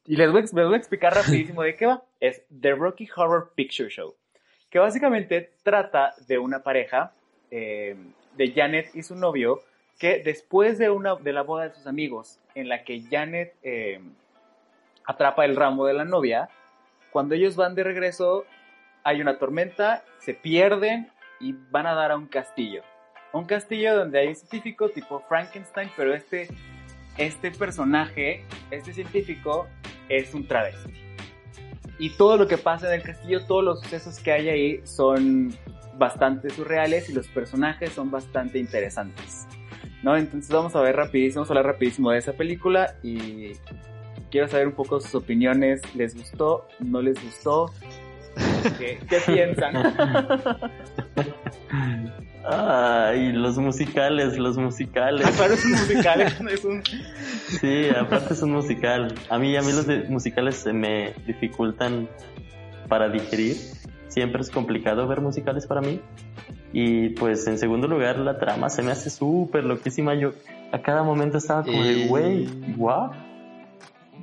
Y 0.05 0.15
les 0.15 0.31
voy, 0.31 0.41
a 0.41 0.77
explicar 0.77 1.13
rapidísimo 1.13 1.61
de 1.61 1.75
qué 1.75 1.85
va. 1.85 2.03
Es 2.19 2.43
The 2.61 2.73
Rocky 2.73 3.07
Horror 3.15 3.51
Picture 3.55 3.89
Show. 3.89 4.15
Que 4.69 4.79
básicamente 4.79 5.51
trata 5.63 6.13
de 6.27 6.39
una 6.39 6.63
pareja, 6.63 7.13
eh, 7.51 7.95
de 8.35 8.51
Janet 8.51 8.95
y 8.95 9.03
su 9.03 9.15
novio, 9.15 9.61
que 9.99 10.23
después 10.23 10.77
de, 10.79 10.89
una, 10.89 11.15
de 11.15 11.33
la 11.33 11.43
boda 11.43 11.67
de 11.67 11.75
sus 11.75 11.85
amigos, 11.85 12.39
en 12.55 12.69
la 12.69 12.83
que 12.83 13.03
Janet 13.11 13.53
eh, 13.61 13.99
atrapa 15.05 15.43
el 15.45 15.57
ramo 15.57 15.85
de 15.85 15.93
la 15.93 16.05
novia, 16.05 16.49
cuando 17.11 17.35
ellos 17.35 17.57
van 17.57 17.75
de 17.75 17.83
regreso, 17.83 18.45
hay 19.03 19.21
una 19.21 19.37
tormenta, 19.37 20.03
se 20.19 20.33
pierden 20.33 21.11
y 21.41 21.53
van 21.69 21.85
a 21.85 21.93
dar 21.93 22.11
a 22.11 22.17
un 22.17 22.27
castillo. 22.27 22.81
Un 23.33 23.45
castillo 23.45 23.95
donde 23.95 24.19
hay 24.19 24.27
un 24.29 24.35
científico 24.35 24.89
tipo 24.89 25.19
Frankenstein, 25.27 25.91
pero 25.97 26.13
este, 26.13 26.47
este 27.17 27.51
personaje, 27.51 28.45
este 28.71 28.93
científico, 28.93 29.67
es 30.07 30.33
un 30.33 30.47
travesti. 30.47 30.93
Y 31.99 32.11
todo 32.11 32.37
lo 32.37 32.47
que 32.47 32.57
pasa 32.57 32.87
en 32.87 33.01
el 33.01 33.03
castillo, 33.03 33.45
todos 33.45 33.65
los 33.65 33.81
sucesos 33.81 34.17
que 34.19 34.31
hay 34.31 34.49
ahí 34.49 34.87
son 34.87 35.53
bastante 35.97 36.49
surreales 36.49 37.09
y 37.09 37.13
los 37.13 37.27
personajes 37.27 37.91
son 37.91 38.09
bastante 38.09 38.57
interesantes. 38.57 39.45
¿No? 40.03 40.15
Entonces 40.15 40.49
vamos 40.49 40.75
a 40.75 40.81
ver 40.81 40.95
rapidísimo, 40.95 41.41
vamos 41.41 41.49
a 41.49 41.53
hablar 41.53 41.73
rapidísimo 41.73 42.11
de 42.11 42.19
esa 42.19 42.33
película 42.33 42.95
y 43.03 43.51
quiero 44.31 44.47
saber 44.47 44.67
un 44.67 44.73
poco 44.73 44.99
sus 44.99 45.15
opiniones. 45.15 45.81
¿Les 45.95 46.15
gustó? 46.15 46.67
¿No 46.79 47.01
les 47.01 47.21
gustó? 47.23 47.71
¿Qué, 48.77 48.99
piensan? 49.25 49.75
Ay, 52.45 53.31
los 53.33 53.57
musicales, 53.57 54.37
los 54.37 54.57
musicales. 54.57 55.25
Aparte 55.35 55.55
es 55.55 55.65
un 55.65 55.71
musical, 55.71 56.21
es 56.51 56.65
un... 56.65 56.83
Sí, 56.83 57.89
aparte 57.89 58.33
es 58.33 58.41
un 58.41 58.51
musical. 58.51 59.13
A 59.29 59.39
mí, 59.39 59.55
a 59.57 59.61
mí 59.61 59.71
los 59.71 59.87
musicales 60.09 60.55
se 60.55 60.71
me 60.71 61.13
dificultan 61.25 62.07
para 62.87 63.09
digerir. 63.09 63.55
Siempre 64.09 64.41
es 64.41 64.51
complicado 64.51 65.07
ver 65.07 65.21
musicales 65.21 65.65
para 65.65 65.81
mí. 65.81 66.01
Y 66.73 67.09
pues 67.09 67.47
en 67.47 67.57
segundo 67.57 67.87
lugar, 67.87 68.19
la 68.19 68.37
trama 68.37 68.69
se 68.69 68.83
me 68.83 68.91
hace 68.91 69.09
súper 69.09 69.63
loquísima. 69.63 70.13
Yo 70.15 70.33
a 70.71 70.81
cada 70.81 71.03
momento 71.03 71.37
estaba 71.37 71.63
como 71.63 71.83
de, 71.83 72.07
güey, 72.07 72.47
guau. 72.75 73.11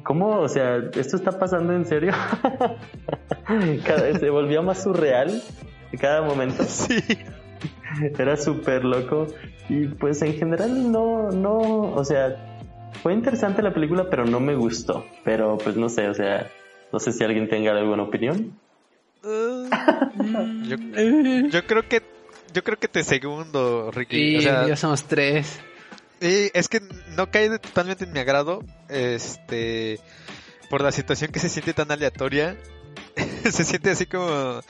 ¿Cómo? 0.05 0.39
O 0.39 0.49
sea, 0.49 0.77
¿esto 0.95 1.17
está 1.17 1.33
pasando 1.39 1.73
en 1.73 1.85
serio? 1.87 2.13
se 4.21 4.31
volvió 4.31 4.63
más 4.63 4.83
surreal 4.83 5.43
cada 6.01 6.23
momento. 6.23 6.63
Sí. 6.69 7.01
Era 8.19 8.37
súper 8.37 8.85
loco. 8.85 9.27
Y 9.69 9.87
pues 9.87 10.21
en 10.21 10.35
general 10.35 10.93
no, 10.93 11.31
no, 11.31 11.59
o 11.95 12.05
sea, 12.05 12.37
fue 13.03 13.15
interesante 13.15 13.63
la 13.63 13.73
película, 13.73 14.09
pero 14.11 14.27
no 14.27 14.39
me 14.39 14.55
gustó. 14.55 15.07
Pero 15.25 15.57
pues 15.57 15.77
no 15.77 15.89
sé, 15.89 16.09
o 16.09 16.15
sea, 16.15 16.51
no 16.93 16.99
sé 16.99 17.13
si 17.13 17.25
alguien 17.25 17.49
tenga 17.49 17.73
alguna 17.73 18.03
opinión. 18.03 18.53
Uh, 19.27 19.69
yo, 21.51 21.67
creo 21.67 21.89
que 21.89 22.01
yo 22.53 22.63
creo 22.63 22.79
que 22.79 22.87
te 22.87 23.03
segundo, 23.03 23.91
Ricky. 23.91 24.37
o 24.37 24.41
sea, 24.41 24.69
ya 24.69 24.77
somos 24.77 25.05
tres. 25.05 25.59
Y 26.21 26.51
es 26.55 26.69
que 26.69 26.81
no 27.17 27.31
cae 27.31 27.59
totalmente 27.59 28.05
en 28.05 28.13
mi 28.13 28.21
agrado, 28.21 28.63
este, 28.89 29.99
por 30.71 30.81
la 30.81 30.93
situación 30.93 31.33
que 31.33 31.41
se 31.41 31.49
siente 31.49 31.75
tan 31.75 31.91
aleatoria. 31.91 32.57
se 33.51 33.65
siente 33.65 33.91
así 33.91 34.07
como 34.07 34.61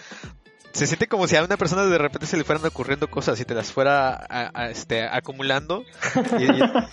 se 0.73 0.87
siente 0.87 1.07
como 1.07 1.27
si 1.27 1.37
a 1.37 1.45
una 1.45 1.57
persona 1.57 1.87
de 1.87 1.99
repente 1.99 2.27
se 2.27 2.37
le 2.37 2.45
fueran 2.45 2.64
ocurriendo 2.66 3.09
cosas 3.09 3.40
y 3.40 3.45
te 3.45 3.55
las 3.55 3.73
fuera 3.73 4.51
este, 4.71 5.05
acumulando 5.05 5.85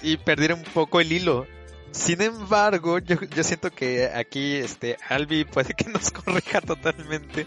y, 0.01 0.13
y, 0.13 0.17
perdiera 0.17 0.55
un 0.55 0.63
poco 0.63 1.01
el 1.01 1.11
hilo. 1.11 1.45
Sin 1.93 2.23
embargo, 2.23 2.97
yo, 2.97 3.17
yo 3.21 3.43
siento 3.43 3.69
que 3.69 4.07
aquí 4.07 4.55
este 4.55 4.97
Albi 5.09 5.45
puede 5.45 5.75
que 5.75 5.85
nos 5.89 6.09
corrija 6.11 6.59
totalmente, 6.59 7.45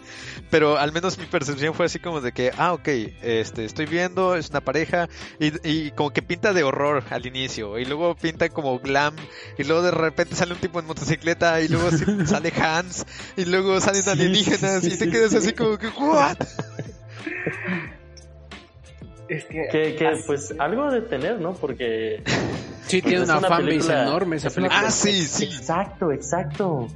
pero 0.49 0.77
al 0.77 0.93
menos 0.93 1.17
mi 1.17 1.25
percepción 1.25 1.73
fue 1.73 1.87
así 1.87 1.99
como 1.99 2.21
de 2.21 2.31
que, 2.31 2.51
ah, 2.57 2.71
ok, 2.71 2.87
este, 3.21 3.65
estoy 3.65 3.87
viendo, 3.87 4.35
es 4.35 4.49
una 4.49 4.61
pareja 4.61 5.09
y, 5.37 5.51
y 5.69 5.91
como 5.91 6.11
que 6.11 6.21
pinta 6.21 6.53
de 6.53 6.63
horror 6.63 7.03
al 7.09 7.25
inicio 7.25 7.77
y 7.77 7.83
luego 7.83 8.15
pinta 8.15 8.47
como 8.47 8.79
glam 8.79 9.15
y 9.57 9.65
luego 9.65 9.81
de 9.81 9.91
repente 9.91 10.33
sale 10.35 10.53
un 10.53 10.59
tipo 10.61 10.79
en 10.79 10.85
motocicleta 10.85 11.59
y 11.59 11.67
luego 11.67 11.89
sale 12.25 12.53
Hans 12.55 13.05
y 13.35 13.43
luego 13.43 13.81
salen 13.81 14.07
alienígenas 14.07 14.85
y 14.85 14.97
te 14.97 15.09
quedas 15.09 15.33
así 15.33 15.51
como 15.51 15.77
que, 15.77 15.87
¿what? 15.87 16.37
Es 19.27 19.43
que, 19.43 19.67
Que, 19.69 19.95
que, 19.97 20.23
pues 20.25 20.55
algo 20.57 20.89
de 20.89 21.01
tener, 21.01 21.41
¿no? 21.41 21.53
Porque 21.53 22.23
Sí, 22.87 23.01
tiene 23.01 23.23
una, 23.23 23.37
una 23.37 23.47
fanbase 23.49 23.65
película- 23.77 24.03
enorme 24.03 24.35
esa 24.37 24.49
película. 24.49 24.79
Ah, 24.85 24.91
sí, 24.91 25.25
sí. 25.25 25.45
Exacto, 25.45 26.11
exacto. 26.11 26.87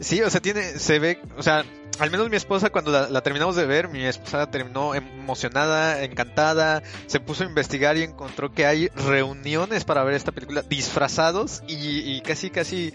Sí, 0.00 0.20
o 0.22 0.28
sea, 0.30 0.40
tiene, 0.40 0.62
se 0.78 0.98
ve, 0.98 1.20
o 1.36 1.42
sea, 1.42 1.64
al 2.00 2.10
menos 2.10 2.28
mi 2.28 2.36
esposa 2.36 2.70
cuando 2.70 2.90
la, 2.90 3.08
la 3.08 3.22
terminamos 3.22 3.54
de 3.56 3.64
ver, 3.64 3.88
mi 3.88 4.04
esposa 4.04 4.50
terminó 4.50 4.94
emocionada, 4.94 6.02
encantada, 6.02 6.82
se 7.06 7.20
puso 7.20 7.44
a 7.44 7.46
investigar 7.46 7.96
y 7.96 8.02
encontró 8.02 8.52
que 8.52 8.66
hay 8.66 8.88
reuniones 8.88 9.84
para 9.84 10.02
ver 10.02 10.14
esta 10.14 10.32
película 10.32 10.62
disfrazados 10.62 11.62
y, 11.68 11.74
y 12.16 12.20
casi 12.22 12.50
casi 12.50 12.92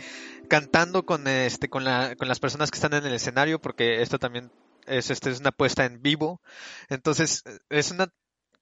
cantando 0.50 1.06
con 1.06 1.28
este 1.28 1.70
con 1.70 1.84
la 1.86 2.16
con 2.18 2.28
las 2.28 2.40
personas 2.40 2.70
que 2.70 2.76
están 2.78 2.94
en 2.94 3.06
el 3.06 3.14
escenario 3.14 3.60
porque 3.60 4.02
esto 4.02 4.20
también 4.20 4.52
es 4.86 5.10
este 5.10 5.30
es 5.30 5.40
una 5.40 5.52
puesta 5.52 5.86
en 5.86 6.02
vivo. 6.02 6.42
Entonces, 6.90 7.44
es 7.70 7.92
una 7.92 8.10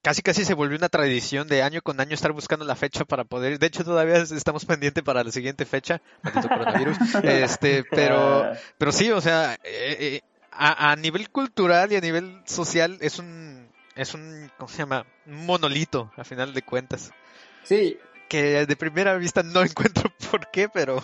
casi 0.01 0.21
casi 0.21 0.45
se 0.45 0.53
volvió 0.53 0.77
una 0.77 0.89
tradición 0.89 1.47
de 1.47 1.63
año 1.63 1.81
con 1.81 1.99
año 1.99 2.13
estar 2.13 2.31
buscando 2.31 2.65
la 2.65 2.75
fecha 2.75 3.05
para 3.05 3.23
poder. 3.23 3.59
De 3.59 3.67
hecho, 3.67 3.83
todavía 3.83 4.17
estamos 4.17 4.65
pendiente 4.65 5.03
para 5.03 5.23
la 5.23 5.31
siguiente 5.31 5.65
fecha, 5.65 6.01
coronavirus. 6.23 6.97
Este, 7.23 7.83
pero 7.83 8.43
Ah, 8.43 8.53
pero 8.77 8.91
sí, 8.91 9.11
o 9.11 9.21
sea, 9.21 9.55
eh, 9.63 9.97
eh, 9.99 10.21
a, 10.51 10.91
a 10.91 10.95
nivel 10.95 11.29
cultural 11.29 11.91
y 11.91 11.95
a 11.95 12.01
nivel 12.01 12.41
social 12.45 12.97
es 13.01 13.19
un 13.19 13.67
es 13.95 14.13
un 14.13 14.49
¿cómo 14.57 14.69
se 14.69 14.79
llama? 14.79 15.05
Un 15.25 15.45
monolito 15.45 16.11
a 16.15 16.23
final 16.23 16.53
de 16.53 16.61
cuentas. 16.61 17.11
Sí, 17.63 17.97
Que 18.29 18.65
de 18.65 18.75
primera 18.75 19.15
vista 19.17 19.43
no 19.43 19.61
encuentro 19.63 20.11
por 20.31 20.49
qué, 20.51 20.69
pero 20.69 21.03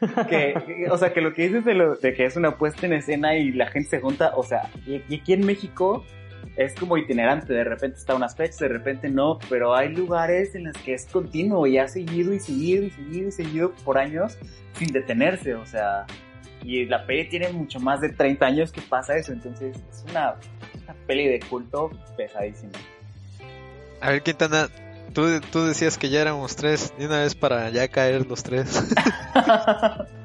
que, 0.28 0.54
o 0.90 0.98
sea, 0.98 1.12
que 1.12 1.20
lo 1.20 1.32
que 1.32 1.42
dices 1.48 1.64
de, 1.64 1.74
lo, 1.74 1.96
de 1.96 2.14
que 2.14 2.26
es 2.26 2.36
una 2.36 2.56
puesta 2.58 2.86
en 2.86 2.92
escena 2.92 3.34
y 3.36 3.52
la 3.52 3.68
gente 3.68 3.90
se 3.90 4.00
junta, 4.00 4.32
o 4.36 4.42
sea, 4.42 4.70
y, 4.86 5.02
y 5.08 5.20
aquí 5.20 5.32
en 5.32 5.46
México 5.46 6.04
es 6.56 6.74
como 6.74 6.96
itinerante, 6.96 7.52
de 7.52 7.64
repente 7.64 7.98
está 7.98 8.14
unas 8.14 8.36
fechas, 8.36 8.58
de 8.58 8.68
repente 8.68 9.08
no, 9.08 9.38
pero 9.48 9.74
hay 9.74 9.88
lugares 9.88 10.54
en 10.54 10.64
los 10.64 10.76
que 10.78 10.94
es 10.94 11.06
continuo 11.06 11.66
y 11.66 11.78
ha 11.78 11.88
seguido 11.88 12.32
y 12.32 12.40
seguido 12.40 12.84
y 12.84 12.90
seguido 12.90 13.28
y 13.28 13.32
seguido 13.32 13.72
por 13.84 13.98
años 13.98 14.36
sin 14.74 14.92
detenerse, 14.92 15.54
o 15.54 15.66
sea, 15.66 16.06
y 16.62 16.84
la 16.86 17.06
peli 17.06 17.28
tiene 17.28 17.48
mucho 17.50 17.80
más 17.80 18.00
de 18.00 18.10
30 18.10 18.46
años 18.46 18.72
que 18.72 18.80
pasa 18.82 19.16
eso, 19.16 19.32
entonces 19.32 19.76
es 19.76 20.04
una, 20.10 20.34
una 20.84 20.94
peli 21.06 21.28
de 21.28 21.40
culto 21.40 21.90
pesadísima. 22.16 22.72
a 24.00 24.10
ver 24.10 24.22
Quintana, 24.22 24.68
tú, 25.12 25.40
tú 25.50 25.64
decías 25.64 25.98
que 25.98 26.10
ya 26.10 26.20
éramos 26.20 26.56
tres, 26.56 26.92
de 26.98 27.06
una 27.06 27.20
vez 27.20 27.34
para 27.34 27.70
ya 27.70 27.88
caer 27.88 28.26
los 28.26 28.42
tres. 28.42 28.84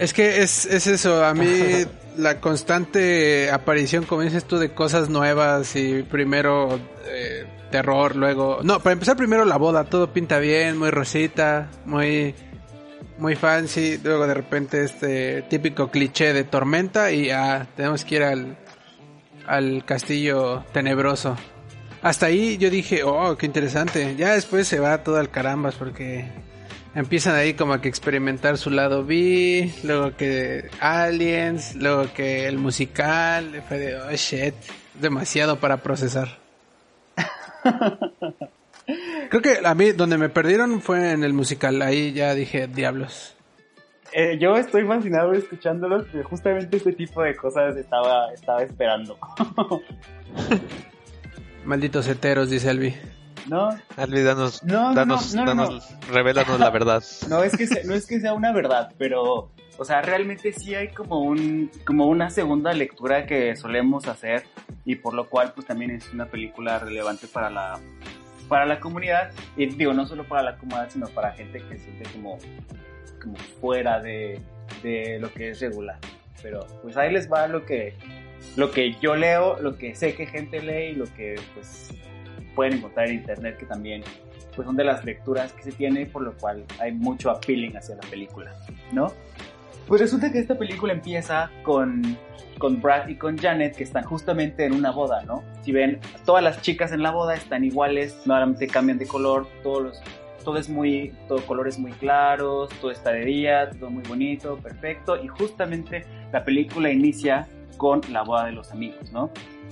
Es 0.00 0.14
que 0.14 0.40
es, 0.40 0.64
es 0.64 0.86
eso, 0.86 1.22
a 1.22 1.34
mí 1.34 1.84
la 2.16 2.40
constante 2.40 3.50
aparición, 3.50 4.04
como 4.04 4.22
dices 4.22 4.44
tú, 4.44 4.58
de 4.58 4.72
cosas 4.72 5.08
nuevas 5.08 5.74
y 5.76 6.02
primero 6.02 6.78
eh, 7.06 7.46
terror, 7.70 8.16
luego... 8.16 8.60
No, 8.62 8.80
para 8.80 8.92
empezar 8.94 9.16
primero 9.16 9.44
la 9.44 9.56
boda, 9.56 9.84
todo 9.84 10.12
pinta 10.12 10.38
bien, 10.38 10.78
muy 10.78 10.90
rosita, 10.90 11.70
muy 11.84 12.34
muy 13.18 13.36
fancy, 13.36 14.00
luego 14.02 14.26
de 14.26 14.32
repente 14.32 14.82
este 14.82 15.42
típico 15.42 15.90
cliché 15.90 16.32
de 16.32 16.44
tormenta 16.44 17.12
y 17.12 17.30
ah, 17.30 17.66
tenemos 17.76 18.02
que 18.04 18.14
ir 18.14 18.22
al, 18.22 18.56
al 19.46 19.84
castillo 19.84 20.64
tenebroso. 20.72 21.36
Hasta 22.02 22.26
ahí 22.26 22.56
yo 22.56 22.70
dije, 22.70 23.02
oh, 23.04 23.36
qué 23.36 23.44
interesante. 23.44 24.16
Ya 24.16 24.32
después 24.32 24.66
se 24.66 24.80
va 24.80 25.04
todo 25.04 25.18
al 25.18 25.30
carambas 25.30 25.74
porque 25.74 26.30
empiezan 26.94 27.34
ahí 27.34 27.54
como 27.54 27.80
que 27.80 27.88
experimentar 27.88 28.58
su 28.58 28.70
lado 28.70 29.04
B, 29.04 29.72
luego 29.84 30.16
que 30.16 30.70
Aliens, 30.80 31.76
luego 31.76 32.12
que 32.14 32.46
el 32.46 32.58
musical, 32.58 33.62
fue 33.68 33.78
de, 33.78 33.96
oh 33.96 34.10
shit, 34.12 34.54
demasiado 35.00 35.56
para 35.60 35.78
procesar. 35.78 36.38
Creo 39.30 39.42
que 39.42 39.58
a 39.64 39.74
mí 39.74 39.92
donde 39.92 40.18
me 40.18 40.28
perdieron 40.28 40.80
fue 40.80 41.12
en 41.12 41.22
el 41.22 41.32
musical, 41.32 41.80
ahí 41.82 42.12
ya 42.12 42.34
dije, 42.34 42.66
diablos. 42.66 43.36
Eh, 44.12 44.38
yo 44.40 44.56
estoy 44.56 44.84
fascinado 44.84 45.32
escuchándolos, 45.32 46.02
porque 46.04 46.24
justamente 46.24 46.76
este 46.76 46.92
tipo 46.92 47.22
de 47.22 47.36
cosas 47.36 47.76
estaba, 47.76 48.32
estaba 48.32 48.62
esperando. 48.62 49.16
Malditos 51.64 52.08
heteros, 52.08 52.50
dice 52.50 52.70
Elvi. 52.70 52.96
¿No? 53.46 53.70
Alvi, 53.96 54.22
danos, 54.22 54.62
No, 54.62 54.90
no, 54.90 54.94
danos, 54.94 55.34
no, 55.34 55.44
no, 55.44 55.54
no. 55.54 55.62
danos, 55.64 55.88
revélanos 56.10 56.60
la 56.60 56.70
verdad. 56.70 57.02
No 57.28 57.42
es 57.42 57.56
que 57.56 57.66
sea, 57.66 57.82
no 57.84 57.94
es 57.94 58.06
que 58.06 58.20
sea 58.20 58.34
una 58.34 58.52
verdad, 58.52 58.92
pero 58.98 59.50
o 59.78 59.84
sea, 59.84 60.02
realmente 60.02 60.52
sí 60.52 60.74
hay 60.74 60.88
como 60.88 61.20
un 61.20 61.70
como 61.86 62.06
una 62.06 62.28
segunda 62.28 62.72
lectura 62.74 63.26
que 63.26 63.56
solemos 63.56 64.08
hacer 64.08 64.44
y 64.84 64.96
por 64.96 65.14
lo 65.14 65.28
cual 65.30 65.52
pues 65.54 65.66
también 65.66 65.90
es 65.92 66.12
una 66.12 66.26
película 66.26 66.78
relevante 66.78 67.26
para 67.26 67.48
la 67.48 67.80
para 68.46 68.66
la 68.66 68.78
comunidad 68.80 69.30
y 69.56 69.66
digo 69.66 69.94
no 69.94 70.06
solo 70.06 70.24
para 70.24 70.42
la 70.42 70.58
comunidad 70.58 70.90
sino 70.90 71.06
para 71.08 71.32
gente 71.32 71.60
que 71.60 71.78
se 71.78 71.84
siente 71.84 72.10
como 72.12 72.38
como 73.22 73.36
fuera 73.60 74.00
de, 74.00 74.40
de 74.82 75.18
lo 75.18 75.32
que 75.32 75.50
es 75.50 75.60
regular. 75.60 75.98
Pero 76.42 76.66
pues 76.82 76.96
ahí 76.96 77.12
les 77.12 77.30
va 77.32 77.46
lo 77.46 77.64
que 77.64 77.94
lo 78.56 78.70
que 78.70 78.94
yo 79.00 79.16
leo, 79.16 79.58
lo 79.60 79.76
que 79.76 79.94
sé 79.94 80.14
que 80.14 80.26
gente 80.26 80.60
lee 80.60 80.92
y 80.92 80.94
lo 80.94 81.04
que 81.14 81.36
pues 81.54 81.90
pueden 82.60 82.74
encontrar 82.74 83.08
en 83.08 83.14
internet 83.14 83.56
que 83.56 83.64
también 83.64 84.02
pues 84.54 84.66
son 84.66 84.76
de 84.76 84.84
las 84.84 85.02
lecturas 85.02 85.50
que 85.54 85.62
se 85.62 85.72
tiene, 85.72 86.04
por 86.04 86.20
lo 86.20 86.36
cual 86.36 86.66
hay 86.78 86.92
mucho 86.92 87.30
appealing 87.30 87.74
hacia 87.74 87.94
la 87.94 88.02
película, 88.02 88.54
¿no? 88.92 89.14
Pues 89.88 90.02
resulta 90.02 90.30
que 90.30 90.40
esta 90.40 90.58
película 90.58 90.92
empieza 90.92 91.50
con, 91.62 92.18
con 92.58 92.82
Brad 92.82 93.08
y 93.08 93.16
con 93.16 93.38
Janet 93.38 93.76
que 93.76 93.82
están 93.82 94.04
justamente 94.04 94.66
en 94.66 94.74
una 94.74 94.90
boda, 94.90 95.22
¿no? 95.22 95.42
Si 95.62 95.72
ven, 95.72 96.00
todas 96.26 96.44
las 96.44 96.60
chicas 96.60 96.92
en 96.92 97.02
la 97.02 97.12
boda 97.12 97.34
están 97.34 97.64
iguales, 97.64 98.14
normalmente 98.26 98.66
cambian 98.66 98.98
de 98.98 99.06
color, 99.06 99.46
todos 99.62 99.82
los, 99.82 100.02
todo 100.44 100.58
es 100.58 100.68
muy, 100.68 101.14
todo 101.28 101.38
colores 101.46 101.78
muy 101.78 101.92
claros, 101.92 102.68
todo 102.78 102.90
está 102.90 103.10
de 103.12 103.24
día, 103.24 103.70
todo 103.70 103.88
muy 103.88 104.02
bonito, 104.02 104.58
perfecto, 104.58 105.16
y 105.16 105.28
justamente 105.28 106.04
la 106.30 106.44
película 106.44 106.90
inicia 106.90 107.48
con 107.78 108.02
la 108.12 108.20
boda 108.20 108.44
de 108.44 108.52
los 108.52 108.70
amigos, 108.70 109.10
¿no? 109.12 109.30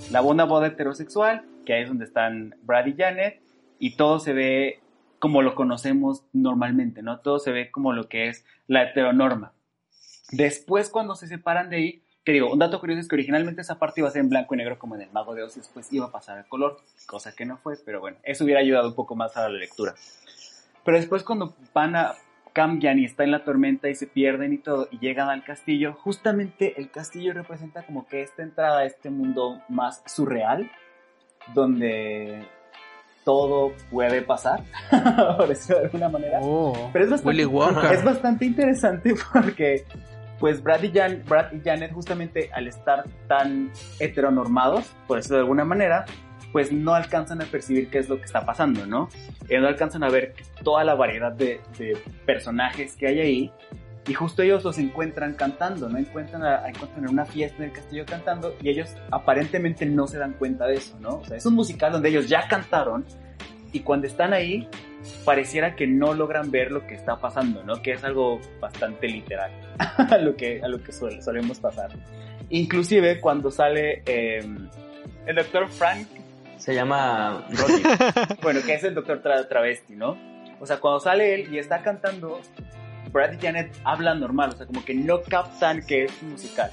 La 0.09 0.21
buena 0.21 0.45
boda 0.45 0.65
heterosexual, 0.65 1.45
que 1.69 1.75
ahí 1.75 1.83
es 1.83 1.87
donde 1.87 2.05
están 2.05 2.55
Brad 2.63 2.87
y 2.87 2.95
Janet, 2.97 3.43
y 3.77 3.95
todo 3.95 4.17
se 4.17 4.33
ve 4.33 4.79
como 5.19 5.43
lo 5.43 5.53
conocemos 5.53 6.23
normalmente, 6.33 7.03
¿no? 7.03 7.19
Todo 7.19 7.37
se 7.37 7.51
ve 7.51 7.69
como 7.69 7.93
lo 7.93 8.09
que 8.09 8.27
es 8.27 8.43
la 8.65 8.81
heteronorma. 8.81 9.53
Después, 10.31 10.89
cuando 10.89 11.13
se 11.13 11.27
separan 11.27 11.69
de 11.69 11.75
ahí, 11.75 12.03
que 12.25 12.31
digo, 12.31 12.51
un 12.51 12.57
dato 12.57 12.79
curioso 12.79 13.01
es 13.01 13.07
que 13.07 13.17
originalmente 13.17 13.61
esa 13.61 13.77
parte 13.77 14.01
iba 14.01 14.07
a 14.07 14.11
ser 14.11 14.21
en 14.21 14.29
blanco 14.29 14.55
y 14.55 14.57
negro 14.57 14.79
como 14.79 14.95
en 14.95 15.01
el 15.01 15.11
Mago 15.11 15.35
de 15.35 15.43
Oz 15.43 15.57
y 15.57 15.59
después 15.59 15.93
iba 15.93 16.07
a 16.07 16.11
pasar 16.11 16.39
a 16.39 16.45
color, 16.45 16.77
cosa 17.05 17.35
que 17.35 17.45
no 17.45 17.57
fue, 17.57 17.75
pero 17.85 17.99
bueno, 17.99 18.17
eso 18.23 18.45
hubiera 18.45 18.61
ayudado 18.61 18.87
un 18.87 18.95
poco 18.95 19.15
más 19.15 19.37
a 19.37 19.47
la 19.47 19.49
lectura. 19.49 19.93
Pero 20.83 20.97
después 20.97 21.21
cuando 21.21 21.53
van 21.71 21.95
a 21.95 22.15
cambian 22.51 22.97
y 22.97 23.05
está 23.05 23.23
en 23.23 23.31
la 23.31 23.43
tormenta 23.43 23.89
y 23.89 23.95
se 23.95 24.07
pierden 24.07 24.53
y 24.53 24.57
todo 24.57 24.87
y 24.89 24.97
llegan 24.97 25.29
al 25.29 25.43
castillo, 25.43 25.93
justamente 25.93 26.81
el 26.81 26.89
castillo 26.89 27.31
representa 27.31 27.85
como 27.85 28.07
que 28.07 28.23
esta 28.23 28.41
entrada 28.41 28.79
a 28.79 28.85
este 28.85 29.11
mundo 29.11 29.61
más 29.69 30.01
surreal, 30.07 30.71
donde 31.53 32.43
todo 33.23 33.73
puede 33.91 34.21
pasar, 34.21 34.63
por 35.37 35.47
decirlo 35.47 35.79
de 35.79 35.85
alguna 35.85 36.09
manera. 36.09 36.39
Oh, 36.41 36.89
Pero 36.93 37.05
es 37.05 37.11
bastante, 37.11 37.31
es 37.93 38.03
bastante 38.03 38.45
interesante 38.45 39.13
porque, 39.33 39.83
pues, 40.39 40.63
Brad 40.63 40.81
y, 40.83 40.91
Jan- 40.91 41.23
Brad 41.27 41.51
y 41.51 41.59
Janet, 41.61 41.91
justamente 41.93 42.49
al 42.53 42.67
estar 42.67 43.03
tan 43.27 43.71
heteronormados, 43.99 44.85
por 45.07 45.17
decirlo 45.17 45.37
de 45.37 45.41
alguna 45.43 45.65
manera, 45.65 46.05
pues 46.51 46.71
no 46.71 46.95
alcanzan 46.95 47.41
a 47.43 47.45
percibir 47.45 47.91
qué 47.91 47.99
es 47.99 48.09
lo 48.09 48.17
que 48.17 48.23
está 48.25 48.43
pasando, 48.43 48.87
¿no? 48.87 49.07
Eh, 49.47 49.59
no 49.59 49.67
alcanzan 49.67 50.03
a 50.03 50.09
ver 50.09 50.33
toda 50.63 50.83
la 50.83 50.95
variedad 50.95 51.31
de, 51.31 51.61
de 51.77 51.95
personajes 52.25 52.95
que 52.95 53.07
hay 53.07 53.19
ahí. 53.19 53.53
Y 54.07 54.13
justo 54.13 54.41
ellos 54.41 54.63
los 54.63 54.77
encuentran 54.79 55.33
cantando, 55.35 55.87
¿no? 55.89 55.97
Encuentran, 55.97 56.43
a, 56.43 56.67
encuentran 56.67 57.03
en 57.03 57.09
una 57.11 57.25
fiesta 57.25 57.57
en 57.57 57.69
el 57.69 57.71
castillo 57.73 58.05
cantando 58.05 58.55
y 58.61 58.69
ellos 58.69 58.89
aparentemente 59.11 59.85
no 59.85 60.07
se 60.07 60.17
dan 60.17 60.33
cuenta 60.33 60.65
de 60.65 60.75
eso, 60.75 60.97
¿no? 60.99 61.17
O 61.17 61.25
sea, 61.25 61.37
es 61.37 61.45
un 61.45 61.53
musical 61.53 61.91
donde 61.91 62.09
ellos 62.09 62.27
ya 62.27 62.47
cantaron 62.47 63.05
y 63.71 63.81
cuando 63.81 64.07
están 64.07 64.33
ahí 64.33 64.67
pareciera 65.25 65.75
que 65.75 65.85
no 65.85 66.13
logran 66.13 66.49
ver 66.49 66.71
lo 66.71 66.87
que 66.87 66.95
está 66.95 67.17
pasando, 67.17 67.63
¿no? 67.63 67.81
Que 67.83 67.91
es 67.91 68.03
algo 68.03 68.39
bastante 68.59 69.07
literal 69.07 69.51
a 69.97 70.17
lo 70.17 70.35
que, 70.35 70.59
a 70.63 70.67
lo 70.67 70.81
que 70.81 70.91
suele- 70.91 71.21
solemos 71.21 71.59
pasar. 71.59 71.91
Inclusive 72.49 73.19
cuando 73.19 73.51
sale 73.51 74.01
eh, 74.07 74.39
el 75.27 75.35
doctor 75.35 75.67
Frank, 75.69 76.07
Se 76.57 76.73
llama 76.73 77.45
Roddy. 77.51 77.83
bueno, 78.41 78.59
que 78.65 78.73
es 78.73 78.83
el 78.83 78.95
doctor 78.95 79.21
tra- 79.21 79.47
travesti, 79.47 79.95
¿no? 79.95 80.17
O 80.59 80.65
sea, 80.65 80.77
cuando 80.77 80.99
sale 80.99 81.35
él 81.35 81.53
y 81.53 81.57
está 81.59 81.81
cantando, 81.83 82.41
Brad 83.11 83.33
y 83.33 83.37
Janet 83.37 83.75
hablan 83.83 84.19
normal, 84.19 84.51
o 84.53 84.57
sea, 84.57 84.65
como 84.65 84.83
que 84.83 84.93
no 84.93 85.21
captan 85.21 85.85
que 85.85 86.05
es 86.05 86.23
musical. 86.23 86.71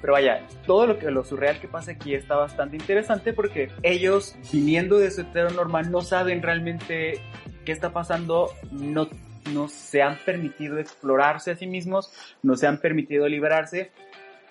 Pero 0.00 0.14
vaya, 0.14 0.44
todo 0.66 0.86
lo 0.86 0.98
que 0.98 1.10
lo 1.12 1.24
surreal 1.24 1.60
que 1.60 1.68
pasa 1.68 1.92
aquí 1.92 2.14
está 2.14 2.34
bastante 2.34 2.76
interesante 2.76 3.32
porque 3.32 3.70
ellos, 3.82 4.36
viniendo 4.52 4.98
de 4.98 5.12
su 5.12 5.24
normal, 5.54 5.92
no 5.92 6.00
saben 6.00 6.42
realmente 6.42 7.20
qué 7.64 7.70
está 7.70 7.92
pasando, 7.92 8.50
no, 8.72 9.08
no 9.52 9.68
se 9.68 10.02
han 10.02 10.18
permitido 10.24 10.78
explorarse 10.78 11.52
a 11.52 11.56
sí 11.56 11.68
mismos, 11.68 12.12
no 12.42 12.56
se 12.56 12.66
han 12.66 12.78
permitido 12.78 13.28
liberarse. 13.28 13.92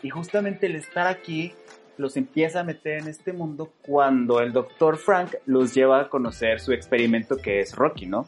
Y 0.02 0.10
justamente 0.10 0.68
el 0.68 0.78
estar 0.78 1.08
aquí 1.08 1.54
los 1.98 2.18
empieza 2.18 2.62
a 2.62 2.64
meter 2.64 3.02
en 3.02 3.08
este 3.10 3.34
mundo 3.34 3.74
cuando 3.82 4.40
el 4.40 4.54
doctor 4.54 4.98
Frank 4.98 5.36
los 5.46 5.74
lleva 5.74 6.02
a 6.02 6.10
conocer 6.10 6.60
su 6.60 6.72
experimento 6.72 7.38
que 7.38 7.60
es 7.60 7.76
Rocky, 7.76 8.08
¿no? 8.08 8.26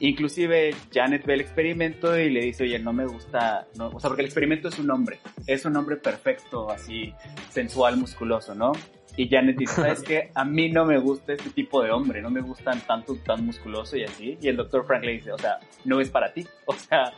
Inclusive 0.00 0.74
Janet 0.92 1.24
ve 1.26 1.34
el 1.34 1.40
experimento 1.40 2.18
y 2.18 2.30
le 2.30 2.40
dice, 2.40 2.64
oye, 2.64 2.78
no 2.78 2.92
me 2.92 3.06
gusta, 3.06 3.66
no, 3.76 3.88
o 3.88 4.00
sea, 4.00 4.08
porque 4.08 4.22
el 4.22 4.26
experimento 4.26 4.68
es 4.68 4.78
un 4.78 4.90
hombre, 4.90 5.20
es 5.46 5.64
un 5.64 5.76
hombre 5.76 5.96
perfecto, 5.96 6.70
así, 6.70 7.12
sensual, 7.50 7.98
musculoso, 7.98 8.54
¿no? 8.54 8.72
Y 9.16 9.28
Janet 9.28 9.56
dice, 9.56 9.74
¿sabes 9.76 10.02
qué? 10.02 10.30
A 10.34 10.44
mí 10.44 10.70
no 10.70 10.86
me 10.86 10.98
gusta 10.98 11.34
este 11.34 11.50
tipo 11.50 11.82
de 11.82 11.90
hombre, 11.90 12.22
no 12.22 12.30
me 12.30 12.40
gustan 12.40 12.80
tanto 12.86 13.16
tan 13.16 13.44
musculoso 13.44 13.96
y 13.96 14.04
así. 14.04 14.38
Y 14.40 14.48
el 14.48 14.56
doctor 14.56 14.86
Frank 14.86 15.04
le 15.04 15.12
dice, 15.12 15.32
o 15.32 15.38
sea, 15.38 15.58
no 15.84 16.00
es 16.00 16.08
para 16.08 16.32
ti, 16.32 16.46
o 16.64 16.72
sea, 16.72 17.12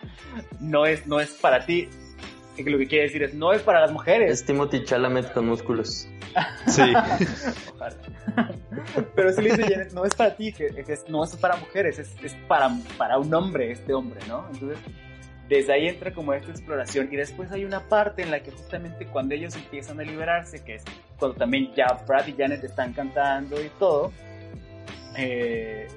no 0.60 0.84
es, 0.86 1.06
no 1.06 1.20
es 1.20 1.34
para 1.34 1.64
ti. 1.64 1.88
Y 2.56 2.64
lo 2.64 2.78
que 2.78 2.86
quiere 2.86 3.04
decir 3.04 3.22
es, 3.22 3.34
no 3.34 3.52
es 3.52 3.62
para 3.62 3.80
las 3.80 3.92
mujeres. 3.92 4.30
Es 4.30 4.44
Timothy 4.44 4.84
Chalamet 4.84 5.32
con 5.32 5.46
músculos. 5.46 6.06
Sí. 6.66 6.82
Ojalá. 7.74 7.96
Pero 9.14 9.32
si 9.32 9.42
le 9.42 9.50
dice 9.50 9.62
Janet, 9.62 9.92
no 9.92 10.04
es 10.04 10.14
para 10.14 10.34
ti, 10.34 10.52
que 10.52 10.66
es, 10.86 11.08
no 11.08 11.24
es 11.24 11.36
para 11.36 11.56
mujeres, 11.56 11.98
es, 11.98 12.14
es, 12.22 12.34
para, 12.48 12.70
para 12.96 13.18
un 13.18 13.32
hombre, 13.34 13.70
este 13.70 13.92
hombre, 13.92 14.20
¿no? 14.28 14.46
Entonces, 14.52 14.78
desde 15.48 15.72
ahí 15.72 15.88
entra 15.88 16.12
como 16.12 16.32
esta 16.32 16.50
exploración 16.50 17.08
y 17.12 17.16
después 17.16 17.50
hay 17.52 17.64
una 17.64 17.80
parte 17.88 18.22
en 18.22 18.30
la 18.30 18.42
que 18.42 18.50
justamente 18.50 19.06
cuando 19.06 19.34
ellos 19.34 19.54
empiezan 19.54 20.00
a 20.00 20.02
liberarse, 20.02 20.64
que 20.64 20.76
es 20.76 20.84
cuando 21.18 21.36
también 21.36 21.72
ya 21.74 21.86
Brad 22.06 22.26
y 22.26 22.32
Janet 22.32 22.64
están 22.64 22.92
cantando 22.92 23.62
y 23.62 23.68
todo, 23.78 24.12
eh, 25.16 25.88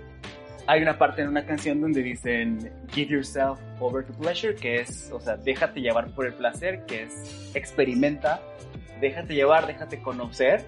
hay 0.68 0.82
una 0.82 0.98
parte 0.98 1.22
en 1.22 1.28
una 1.28 1.46
canción 1.46 1.80
donde 1.80 2.02
dicen 2.02 2.72
give 2.92 3.14
yourself 3.14 3.60
over 3.80 4.06
to 4.06 4.14
pleasure, 4.14 4.56
que 4.56 4.82
es, 4.82 5.12
o 5.12 5.20
sea, 5.20 5.38
déjate 5.38 5.82
llevar 5.82 6.10
por 6.12 6.26
el 6.26 6.34
placer, 6.34 6.86
que 6.86 7.04
es 7.04 7.52
experimenta, 7.54 8.42
déjate 9.00 9.36
llevar, 9.36 9.68
déjate 9.68 10.02
conocer, 10.02 10.66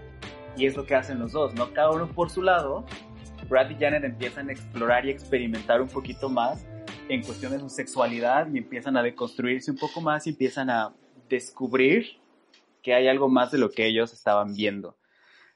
y 0.56 0.66
es 0.66 0.76
lo 0.76 0.86
que 0.86 0.96
hacen 0.96 1.20
los 1.20 1.32
dos, 1.32 1.54
¿no? 1.56 1.74
Cada 1.74 1.92
uno 1.92 2.08
por 2.08 2.30
su 2.30 2.42
lado, 2.42 2.86
Brad 3.50 3.70
y 3.70 3.76
Janet 3.76 4.04
empiezan 4.04 4.50
a 4.50 4.52
explorar 4.52 5.06
y 5.06 5.12
experimentar 5.12 5.82
un 5.82 5.88
poquito 5.88 6.30
más 6.30 6.66
en 7.10 7.24
cuestión 7.24 7.52
de 7.52 7.60
su 7.60 7.70
sexualidad 7.70 8.48
y 8.54 8.58
empiezan 8.58 8.98
a 8.98 9.04
deconstruirse 9.04 9.72
un 9.72 9.78
poco 9.78 10.02
más 10.02 10.28
y 10.28 10.32
empiezan 10.32 10.70
a 10.70 10.94
descubrir 11.30 12.20
que 12.84 12.94
hay 12.94 13.08
algo 13.08 13.30
más 13.30 13.52
de 13.52 13.58
lo 13.58 13.72
que 13.72 13.86
ellos 13.86 14.14
estaban 14.14 14.54
viendo. 14.54 14.98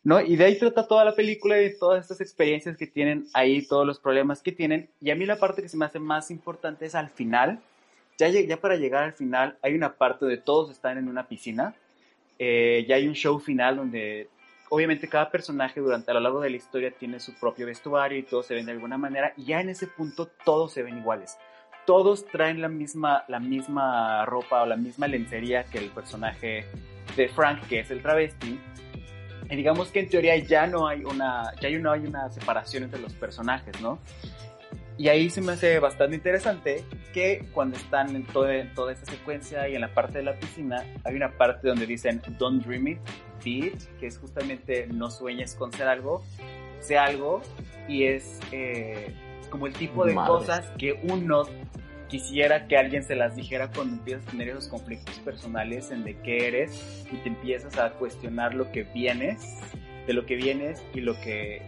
¿No? 0.04 0.20
Y 0.20 0.36
de 0.36 0.46
ahí 0.46 0.58
trata 0.58 0.88
toda 0.88 1.06
la 1.06 1.14
película 1.14 1.62
y 1.62 1.78
todas 1.78 2.02
estas 2.02 2.22
experiencias 2.22 2.76
que 2.76 2.88
tienen 2.88 3.28
ahí, 3.34 3.68
todos 3.68 3.86
los 3.86 4.00
problemas 4.00 4.42
que 4.42 4.52
tienen. 4.52 4.90
Y 5.00 5.12
a 5.12 5.16
mí 5.16 5.26
la 5.26 5.38
parte 5.38 5.62
que 5.62 5.70
se 5.70 5.78
me 5.78 5.86
hace 5.86 6.00
más 6.00 6.32
importante 6.32 6.86
es 6.86 6.96
al 6.96 7.10
final. 7.10 7.60
Ya, 8.18 8.30
ya 8.30 8.58
para 8.58 8.78
llegar 8.78 9.04
al 9.04 9.14
final 9.14 9.58
hay 9.62 9.76
una 9.76 9.94
parte 9.94 10.26
donde 10.26 10.42
todos 10.42 10.72
están 10.72 10.98
en 10.98 11.08
una 11.08 11.28
piscina. 11.28 11.76
Eh, 12.40 12.84
ya 12.88 12.96
hay 12.96 13.08
un 13.08 13.14
show 13.14 13.40
final 13.40 13.78
donde 13.78 14.28
obviamente 14.70 15.08
cada 15.08 15.30
personaje 15.30 15.80
durante 15.80 16.10
a 16.10 16.16
lo 16.16 16.20
largo 16.20 16.42
de 16.42 16.50
la 16.50 16.58
historia 16.58 16.92
tiene 16.92 17.20
su 17.20 17.36
propio 17.36 17.68
vestuario 17.68 18.18
y 18.18 18.24
todos 18.24 18.48
se 18.48 18.56
ven 18.56 18.66
de 18.66 18.72
alguna 18.72 18.98
manera. 18.98 19.34
Y 19.38 19.46
ya 19.46 19.62
en 19.62 19.70
ese 19.70 19.86
punto 19.86 20.30
todos 20.44 20.74
se 20.74 20.82
ven 20.82 20.98
iguales. 20.98 21.38
Todos 21.86 22.26
traen 22.26 22.60
la 22.60 22.70
misma, 22.70 23.24
la 23.28 23.40
misma 23.40 24.26
ropa 24.26 24.64
o 24.64 24.66
la 24.66 24.78
misma 24.78 25.08
lencería 25.08 25.64
que 25.66 25.78
el 25.78 25.90
personaje 25.90 26.66
de 27.16 27.30
Frank, 27.30 27.68
que 27.68 27.82
es 27.82 27.92
el 27.92 28.02
travesti 28.02 28.60
digamos 29.56 29.90
que 29.90 30.02
en 30.02 30.10
teoría 30.10 30.38
ya 30.38 30.68
no 30.68 30.88
hay 30.88 31.04
una, 31.04 31.52
ya 31.60 31.70
no 31.78 31.92
hay 31.92 32.02
una 32.02 32.30
separación 32.30 32.84
entre 32.84 33.00
los 33.00 33.14
personajes, 33.14 33.80
¿no? 33.82 34.00
Y 34.98 35.10
ahí 35.10 35.30
se 35.30 35.42
me 35.42 35.54
hace 35.54 35.80
bastante 35.80 36.16
interesante 36.16 36.84
que 37.14 37.46
cuando 37.54 37.76
están 37.78 38.16
en, 38.16 38.24
todo, 38.26 38.48
toda 38.76 38.92
esta 38.92 39.12
secuencia 39.12 39.68
y 39.68 39.76
en 39.76 39.82
la 39.82 39.94
parte 39.94 40.20
de 40.20 40.24
la 40.24 40.36
piscina, 40.38 40.86
hay 41.04 41.16
una 41.16 41.32
parte 41.38 41.68
donde 41.68 41.88
dicen 41.88 42.22
Don't 42.38 42.64
dream 42.64 42.88
it, 42.88 43.00
be 43.44 43.68
it, 43.68 43.82
que 44.00 44.08
es 44.08 44.18
justamente 44.20 44.88
no 44.88 45.10
sueñes 45.10 45.56
con 45.56 45.72
ser 45.72 45.88
algo, 45.88 46.24
sé 46.80 46.98
algo, 46.98 47.42
y 47.88 48.04
es 48.04 48.40
eh, 48.52 49.14
como 49.50 49.66
el 49.66 49.74
tipo 49.74 50.06
de 50.06 50.14
Madre. 50.14 50.30
cosas 50.30 50.68
que 50.78 51.00
uno 51.04 51.44
quisiera 52.12 52.68
que 52.68 52.78
alguien 52.78 53.04
se 53.04 53.16
las 53.16 53.38
dijera 53.38 53.72
cuando 53.72 53.96
empiezas 53.96 54.28
a 54.28 54.32
tener 54.32 54.50
esos 54.50 54.68
conflictos 54.68 55.18
personales 55.20 55.92
en 55.92 56.04
de 56.04 56.18
qué 56.20 56.48
eres 56.48 57.06
y 57.10 57.16
te 57.16 57.30
empiezas 57.30 57.78
a 57.78 57.92
cuestionar 57.94 58.54
lo 58.54 58.70
que 58.74 58.84
vienes, 58.84 59.58
de 60.06 60.14
lo 60.14 60.26
que 60.26 60.36
vienes 60.36 60.84
y 60.94 61.00
lo 61.00 61.20
que 61.22 61.62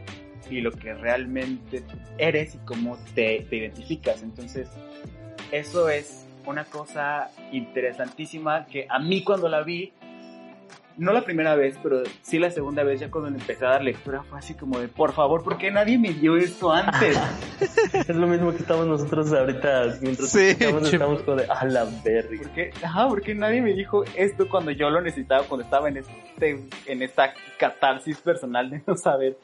y 0.49 0.59
lo 0.59 0.73
que 0.73 0.93
realmente 0.93 1.83
eres 2.17 2.55
y 2.55 2.57
cómo 2.65 2.97
te, 3.15 3.47
te 3.49 3.55
identificas. 3.55 4.21
Entonces, 4.21 4.67
eso 5.53 5.87
es 5.87 6.25
una 6.45 6.65
cosa 6.65 7.31
interesantísima 7.53 8.65
que 8.65 8.85
a 8.89 8.99
mí 8.99 9.23
cuando 9.23 9.47
la 9.47 9.63
vi, 9.63 9.93
no 10.97 11.11
la 11.13 11.23
primera 11.23 11.55
vez, 11.55 11.77
pero 11.81 12.03
sí 12.21 12.39
la 12.39 12.51
segunda 12.51 12.83
vez, 12.83 12.99
ya 12.99 13.09
cuando 13.09 13.29
le 13.29 13.37
empecé 13.37 13.65
a 13.65 13.69
dar 13.69 13.83
lectura, 13.83 14.23
fue 14.23 14.39
así 14.39 14.53
como 14.53 14.79
de, 14.79 14.87
por 14.87 15.13
favor, 15.13 15.43
¿por 15.43 15.57
qué 15.57 15.71
nadie 15.71 15.97
me 15.97 16.09
dio 16.09 16.37
esto 16.37 16.71
antes? 16.71 17.19
Es 17.93 18.15
lo 18.15 18.27
mismo 18.27 18.51
que 18.51 18.57
estamos 18.57 18.85
nosotros 18.85 19.31
ahorita 19.31 19.97
mientras 20.01 20.29
Sí, 20.29 20.49
estamos, 20.49 20.91
estamos 20.91 21.21
como 21.21 21.37
de 21.37 21.45
a 21.45 21.65
la 21.65 21.85
verga. 22.03 22.37
¿Por 22.37 22.51
qué? 22.51 22.71
Ajá, 22.83 23.07
porque 23.07 23.33
nadie 23.33 23.61
me 23.61 23.73
dijo 23.73 24.03
esto 24.15 24.49
cuando 24.49 24.71
yo 24.71 24.89
lo 24.89 25.01
necesitaba, 25.01 25.43
cuando 25.43 25.63
estaba 25.63 25.89
en, 25.89 25.97
este, 25.97 26.59
en 26.85 27.01
esta 27.01 27.33
catarsis 27.57 28.19
personal 28.19 28.69
de 28.69 28.83
no 28.85 28.95
saber 28.95 29.37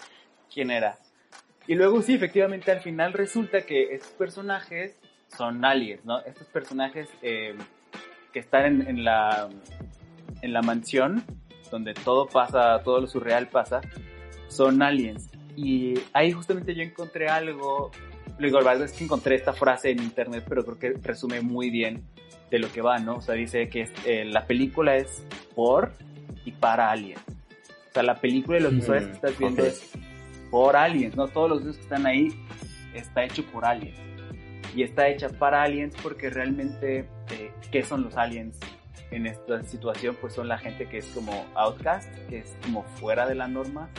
quién 0.54 0.72
era. 0.72 0.98
Y 1.68 1.76
luego 1.76 2.02
sí, 2.02 2.16
efectivamente, 2.16 2.72
al 2.72 2.82
final 2.82 3.14
resulta 3.14 3.62
que 3.62 3.94
estos 3.94 4.12
personajes 4.12 5.00
son 5.38 5.64
aliens, 5.64 6.04
¿no? 6.04 6.20
Estos 6.22 6.48
personajes 6.48 7.08
eh, 7.22 7.56
que 8.34 8.40
están 8.40 8.66
en, 8.66 8.88
en 8.88 9.04
la, 9.04 9.50
en 10.42 10.54
la 10.54 10.62
mansión, 10.62 11.24
donde 11.70 11.94
todo 11.94 12.28
pasa, 12.28 12.82
todo 12.84 13.02
lo 13.02 13.08
surreal 13.08 13.48
pasa, 13.48 13.82
son 14.48 14.82
aliens. 14.82 15.30
Y 15.56 15.96
ahí 16.14 16.32
justamente 16.32 16.74
yo 16.74 16.84
encontré 16.84 17.28
algo, 17.28 17.92
lo 18.38 18.52
verdad 18.64 18.84
es 18.84 18.94
que 18.94 19.04
encontré 19.04 19.36
esta 19.36 19.54
frase 19.54 19.92
en 19.92 20.02
internet, 20.02 20.46
pero 20.48 20.64
creo 20.64 20.80
que 20.80 20.94
resume 21.02 21.42
muy 21.42 21.70
bien 21.70 22.04
de 22.50 22.60
lo 22.60 22.72
que 22.72 22.82
va, 22.82 23.00
¿no? 23.00 23.18
O 23.18 23.22
sea, 23.22 23.36
dice 23.36 23.70
que 23.70 23.90
eh, 24.06 24.26
la 24.26 24.46
película 24.48 24.96
es 24.96 25.24
por 25.56 25.94
y 26.46 26.52
para 26.52 26.92
aliens. 26.92 27.22
O 27.90 27.94
sea, 27.94 28.04
la 28.04 28.16
película 28.16 28.58
y 28.58 28.62
los 28.62 28.74
Mm, 28.74 28.76
visuales 28.78 29.08
que 29.08 29.14
estás 29.14 29.38
viendo 29.38 29.64
ok. 29.64 29.68
es 29.70 29.92
por 30.50 30.76
aliens, 30.76 31.16
¿no? 31.16 31.28
Todos 31.28 31.50
los 31.50 31.60
videos 31.60 31.78
que 31.78 31.84
están 31.84 32.06
ahí 32.06 32.30
está 32.94 33.24
hecho 33.24 33.44
por 33.46 33.66
aliens. 33.66 33.98
Y 34.76 34.84
está 34.84 35.08
hecha 35.10 35.30
para 35.30 35.64
aliens 35.64 35.96
porque 36.02 36.30
realmente, 36.30 37.10
eh, 37.32 37.52
¿qué 37.72 37.84
son 37.84 38.04
los 38.04 38.16
aliens 38.16 38.58
en 39.12 39.26
esta 39.28 39.64
situación? 39.64 40.16
Pues 40.20 40.34
son 40.34 40.48
la 40.48 40.58
gente 40.58 40.88
que 40.88 40.98
es 41.00 41.06
como 41.08 41.46
outcast, 41.56 42.10
que 42.30 42.40
es 42.40 42.56
como 42.64 42.84
fuera 42.84 43.28
de 43.28 43.36
la 43.36 43.48
norma, 43.48 43.90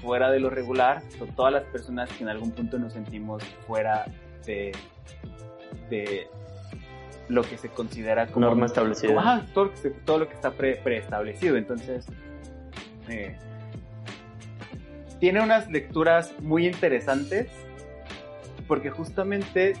fuera 0.00 0.30
de 0.30 0.40
lo 0.40 0.50
regular. 0.50 1.02
Son 1.18 1.28
todas 1.34 1.52
las 1.52 1.64
personas 1.64 2.08
que 2.10 2.22
en 2.24 2.28
algún 2.28 2.50
punto 2.52 2.78
nos 2.78 2.92
sentimos 2.92 3.42
fuera 3.66 4.04
de, 4.46 4.72
de 5.90 6.28
lo 7.28 7.42
que 7.42 7.56
se 7.56 7.68
considera 7.70 8.26
como 8.26 8.46
Norma 8.46 8.66
establecida. 8.66 9.08
como, 9.08 9.20
ajá, 9.20 9.46
todo, 9.54 9.64
lo 9.66 9.70
que 9.72 9.76
se- 9.78 9.90
todo 9.90 10.18
lo 10.18 10.28
que 10.28 10.34
está 10.34 10.50
pre- 10.52 10.76
preestablecido. 10.76 11.56
Entonces, 11.56 12.06
eh, 13.08 13.36
tiene 15.20 15.40
unas 15.40 15.70
lecturas 15.70 16.34
muy 16.40 16.66
interesantes 16.66 17.48
porque 18.68 18.90
justamente 18.90 19.74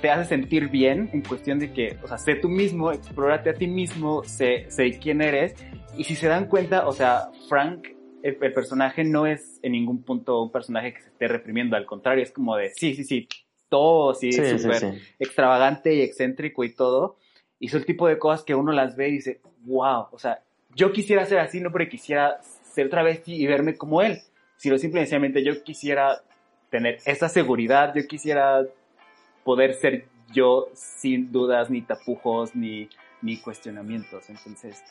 te 0.00 0.10
hace 0.10 0.28
sentir 0.28 0.68
bien 0.68 1.10
en 1.12 1.22
cuestión 1.22 1.58
de 1.58 1.72
que, 1.72 1.96
o 2.02 2.08
sea, 2.08 2.18
sé 2.18 2.34
tú 2.36 2.48
mismo, 2.48 2.92
explórate 2.92 3.50
a 3.50 3.54
ti 3.54 3.66
mismo, 3.66 4.24
sé, 4.24 4.66
sé 4.70 4.98
quién 4.98 5.22
eres. 5.22 5.54
Y 5.96 6.04
si 6.04 6.14
se 6.16 6.28
dan 6.28 6.46
cuenta, 6.46 6.86
o 6.86 6.92
sea, 6.92 7.30
Frank, 7.48 7.88
el, 8.22 8.38
el 8.40 8.52
personaje 8.52 9.04
no 9.04 9.26
es 9.26 9.60
en 9.62 9.72
ningún 9.72 10.02
punto 10.02 10.42
un 10.42 10.52
personaje 10.52 10.94
que 10.94 11.00
se 11.00 11.08
esté 11.08 11.28
reprimiendo, 11.28 11.76
al 11.76 11.86
contrario, 11.86 12.22
es 12.22 12.32
como 12.32 12.56
de, 12.56 12.70
sí, 12.70 12.94
sí, 12.94 13.04
sí, 13.04 13.28
todo, 13.68 14.14
sí, 14.14 14.32
Sí, 14.32 14.42
sí, 14.44 14.58
súper 14.58 14.76
sí. 14.76 14.86
extravagante 15.18 15.94
y 15.94 16.02
excéntrico 16.02 16.64
y 16.64 16.74
todo. 16.74 17.16
Y 17.58 17.66
es 17.66 17.74
el 17.74 17.84
tipo 17.84 18.08
de 18.08 18.18
cosas 18.18 18.44
que 18.44 18.54
uno 18.54 18.72
las 18.72 18.96
ve 18.96 19.08
y 19.08 19.12
dice, 19.12 19.40
wow, 19.64 20.06
o 20.12 20.18
sea, 20.18 20.42
yo 20.74 20.92
quisiera 20.92 21.24
ser 21.26 21.38
así, 21.38 21.60
no 21.60 21.70
porque 21.70 21.88
quisiera 21.88 22.38
ser 22.42 22.88
travesti 22.88 23.34
y 23.34 23.46
verme 23.46 23.76
como 23.76 24.02
él, 24.02 24.18
sino 24.56 24.78
simple 24.78 25.00
y 25.00 25.04
sencillamente 25.04 25.44
yo 25.44 25.62
quisiera 25.62 26.22
tener 26.70 26.98
esa 27.04 27.28
seguridad, 27.28 27.92
yo 27.94 28.06
quisiera 28.06 28.64
poder 29.44 29.74
ser 29.74 30.06
yo 30.32 30.68
sin 30.74 31.32
dudas, 31.32 31.70
ni 31.70 31.82
tapujos, 31.82 32.54
ni, 32.54 32.88
ni 33.22 33.38
cuestionamientos. 33.40 34.28
Entonces, 34.30 34.82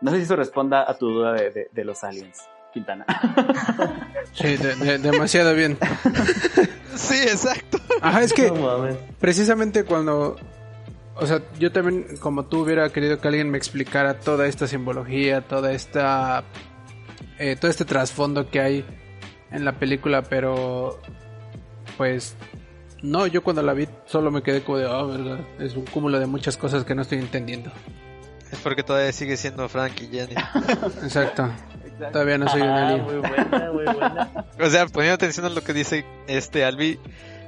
no 0.00 0.10
sé 0.10 0.18
si 0.18 0.22
eso 0.24 0.36
responda 0.36 0.88
a 0.88 0.98
tu 0.98 1.08
duda 1.08 1.32
de, 1.32 1.50
de- 1.50 1.68
de 1.72 1.84
los 1.84 2.02
aliens, 2.04 2.40
Quintana. 2.72 3.04
Sí, 4.32 4.56
de- 4.56 4.74
de- 4.76 4.98
demasiado 4.98 5.54
bien. 5.54 5.78
Sí, 6.94 7.14
exacto. 7.22 7.78
Ajá, 8.02 8.22
es 8.22 8.32
que 8.34 8.50
No 8.50 8.86
precisamente 9.20 9.84
cuando, 9.84 10.36
o 11.14 11.26
sea, 11.26 11.40
yo 11.58 11.72
también 11.72 12.16
como 12.18 12.44
tú 12.46 12.62
hubiera 12.64 12.90
querido 12.90 13.18
que 13.20 13.28
alguien 13.28 13.50
me 13.50 13.56
explicara 13.56 14.18
toda 14.18 14.46
esta 14.46 14.66
simbología, 14.66 15.40
toda 15.42 15.72
esta, 15.72 16.44
eh, 17.38 17.56
todo 17.56 17.70
este 17.70 17.84
trasfondo 17.86 18.50
que 18.50 18.60
hay 18.60 18.84
en 19.50 19.64
la 19.64 19.78
película, 19.78 20.22
pero 20.22 21.00
pues 21.96 22.36
no, 23.06 23.26
yo 23.26 23.42
cuando 23.42 23.62
la 23.62 23.72
vi 23.72 23.88
solo 24.06 24.30
me 24.30 24.42
quedé 24.42 24.62
como 24.62 24.78
de, 24.78 24.86
oh, 24.86 25.06
verdad, 25.08 25.38
es 25.58 25.74
un 25.76 25.84
cúmulo 25.86 26.18
de 26.18 26.26
muchas 26.26 26.56
cosas 26.56 26.84
que 26.84 26.94
no 26.94 27.02
estoy 27.02 27.18
entendiendo. 27.18 27.70
Es 28.52 28.58
porque 28.60 28.82
todavía 28.82 29.12
sigue 29.12 29.36
siendo 29.36 29.68
Frank 29.68 29.92
y 30.02 30.06
Jenny. 30.08 30.34
Exacto. 31.02 31.48
Todavía 32.12 32.36
no 32.38 32.48
soy 32.48 32.60
un 32.60 32.68
Ah, 32.68 32.88
alien. 32.88 33.04
muy 33.04 33.14
buena, 33.16 33.72
muy 33.72 33.84
buena. 33.84 34.46
O 34.60 34.70
sea, 34.70 34.86
poniendo 34.86 35.14
atención 35.14 35.46
a 35.46 35.48
lo 35.48 35.62
que 35.64 35.72
dice 35.72 36.04
este 36.26 36.64
Albi, 36.64 36.98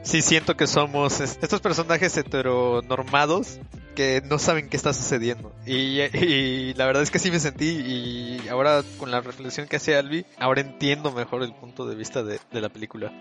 sí 0.02 0.22
siento 0.22 0.56
que 0.56 0.66
somos 0.66 1.20
es- 1.20 1.38
estos 1.42 1.60
personajes 1.60 2.16
heteronormados 2.16 3.58
que 3.94 4.22
no 4.24 4.38
saben 4.38 4.68
qué 4.68 4.76
está 4.76 4.92
sucediendo. 4.94 5.52
Y, 5.66 6.00
y 6.00 6.74
la 6.74 6.86
verdad 6.86 7.02
es 7.02 7.10
que 7.10 7.18
sí 7.18 7.30
me 7.30 7.40
sentí 7.40 7.66
y 7.68 8.48
ahora 8.48 8.82
con 8.98 9.10
la 9.10 9.20
reflexión 9.20 9.66
que 9.66 9.76
hace 9.76 9.96
Albi, 9.96 10.24
ahora 10.38 10.60
entiendo 10.60 11.12
mejor 11.12 11.42
el 11.42 11.52
punto 11.54 11.86
de 11.86 11.94
vista 11.96 12.22
de, 12.22 12.38
de 12.52 12.60
la 12.60 12.68
película 12.68 13.12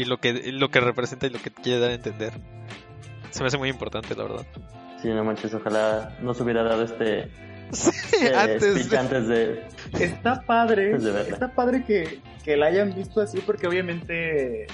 y 0.00 0.04
lo 0.04 0.18
que, 0.18 0.52
lo 0.52 0.70
que 0.70 0.80
representa 0.80 1.26
y 1.26 1.30
lo 1.30 1.40
que 1.40 1.50
quiere 1.50 1.80
dar 1.80 1.90
a 1.90 1.94
entender. 1.94 2.32
Se 3.30 3.40
me 3.42 3.48
hace 3.48 3.58
muy 3.58 3.68
importante, 3.68 4.14
la 4.14 4.24
verdad. 4.24 4.46
Sí, 5.02 5.08
no 5.08 5.22
manches, 5.24 5.52
ojalá 5.54 6.16
nos 6.22 6.40
hubiera 6.40 6.62
dado 6.62 6.82
este, 6.82 7.30
Sí, 7.72 7.90
este 8.16 8.34
antes 8.36 8.62
speech 8.74 8.88
de- 8.88 8.98
antes 8.98 9.28
de... 9.28 9.62
Está 10.00 10.42
padre, 10.42 10.98
de 10.98 11.20
está 11.22 11.52
padre 11.54 11.84
que, 11.86 12.20
que 12.44 12.56
la 12.56 12.66
hayan 12.66 12.94
visto 12.94 13.20
así 13.20 13.38
porque 13.44 13.66
obviamente 13.68 14.66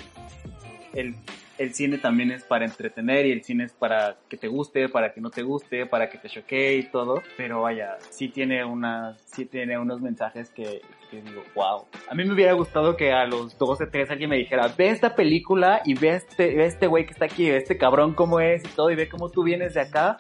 el, 0.95 1.15
el 1.59 1.75
cine 1.75 1.99
también 1.99 2.31
es 2.31 2.43
para 2.45 2.65
entretener 2.65 3.27
y 3.27 3.33
el 3.33 3.43
cine 3.45 3.65
es 3.65 3.73
para 3.73 4.17
que 4.29 4.37
te 4.37 4.49
guste, 4.49 4.89
para 4.89 5.13
que 5.13 5.21
no 5.21 5.31
te 5.31 5.43
guste, 5.43 5.87
para 5.87 6.09
que 6.11 6.19
te 6.19 6.29
choquee 6.29 6.77
y 6.79 6.83
todo, 6.85 7.23
pero 7.37 7.63
vaya, 7.63 7.97
sí 8.11 8.29
tiene 8.29 8.65
unas, 8.65 9.21
sí 9.27 9.45
tiene 9.47 9.79
unos 9.79 10.01
mensajes 10.01 10.51
que, 10.51 10.83
que 11.11 11.23
digo, 11.23 11.43
wow. 11.55 11.85
A 12.11 12.15
mí 12.15 12.25
me 12.25 12.33
hubiera 12.35 12.53
gustado 12.55 12.97
que 12.97 13.13
a 13.13 13.25
los 13.27 13.57
12, 13.59 13.87
13 13.87 14.13
alguien 14.13 14.31
me 14.31 14.37
dijera, 14.37 14.69
ve 14.77 14.89
esta 14.91 15.15
película 15.15 15.81
y 15.85 15.95
ve 15.95 16.11
este, 16.17 16.55
ve 16.55 16.67
este 16.67 16.87
güey 16.87 17.07
que 17.07 17.13
está 17.13 17.27
aquí, 17.27 17.49
ve 17.51 17.57
este 17.59 17.77
cabrón 17.79 18.15
cómo 18.15 18.41
es 18.41 18.65
y 18.65 18.69
todo 18.69 18.91
y 18.91 18.97
ve 18.97 19.09
cómo 19.09 19.31
tú 19.31 19.43
vienes 19.45 19.75
de 19.75 19.81
acá. 19.83 20.17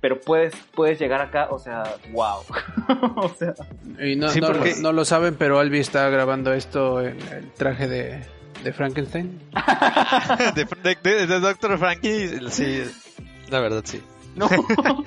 Pero 0.00 0.20
puedes, 0.20 0.54
puedes 0.76 1.00
llegar 1.00 1.20
acá, 1.20 1.48
o 1.50 1.58
sea, 1.58 1.82
wow. 2.12 2.40
o 3.16 3.28
sea, 3.30 3.54
Y 4.00 4.14
no, 4.14 4.28
Sí, 4.28 4.40
no, 4.40 4.48
porque- 4.48 4.74
no 4.80 4.92
lo 4.92 5.04
saben, 5.04 5.34
pero 5.36 5.58
Albi 5.58 5.78
está 5.80 6.08
grabando 6.08 6.52
esto 6.52 7.00
en 7.02 7.18
el 7.32 7.50
traje 7.54 7.88
de, 7.88 8.20
de 8.64 8.72
Frankenstein. 8.72 9.40
de, 10.54 10.64
de, 10.82 10.96
de- 11.02 11.26
de 11.26 11.40
Dr. 11.40 11.78
Frankie, 11.78 12.30
sí, 12.50 12.82
la 13.50 13.60
verdad 13.60 13.82
sí. 13.84 14.02
No. 14.36 14.48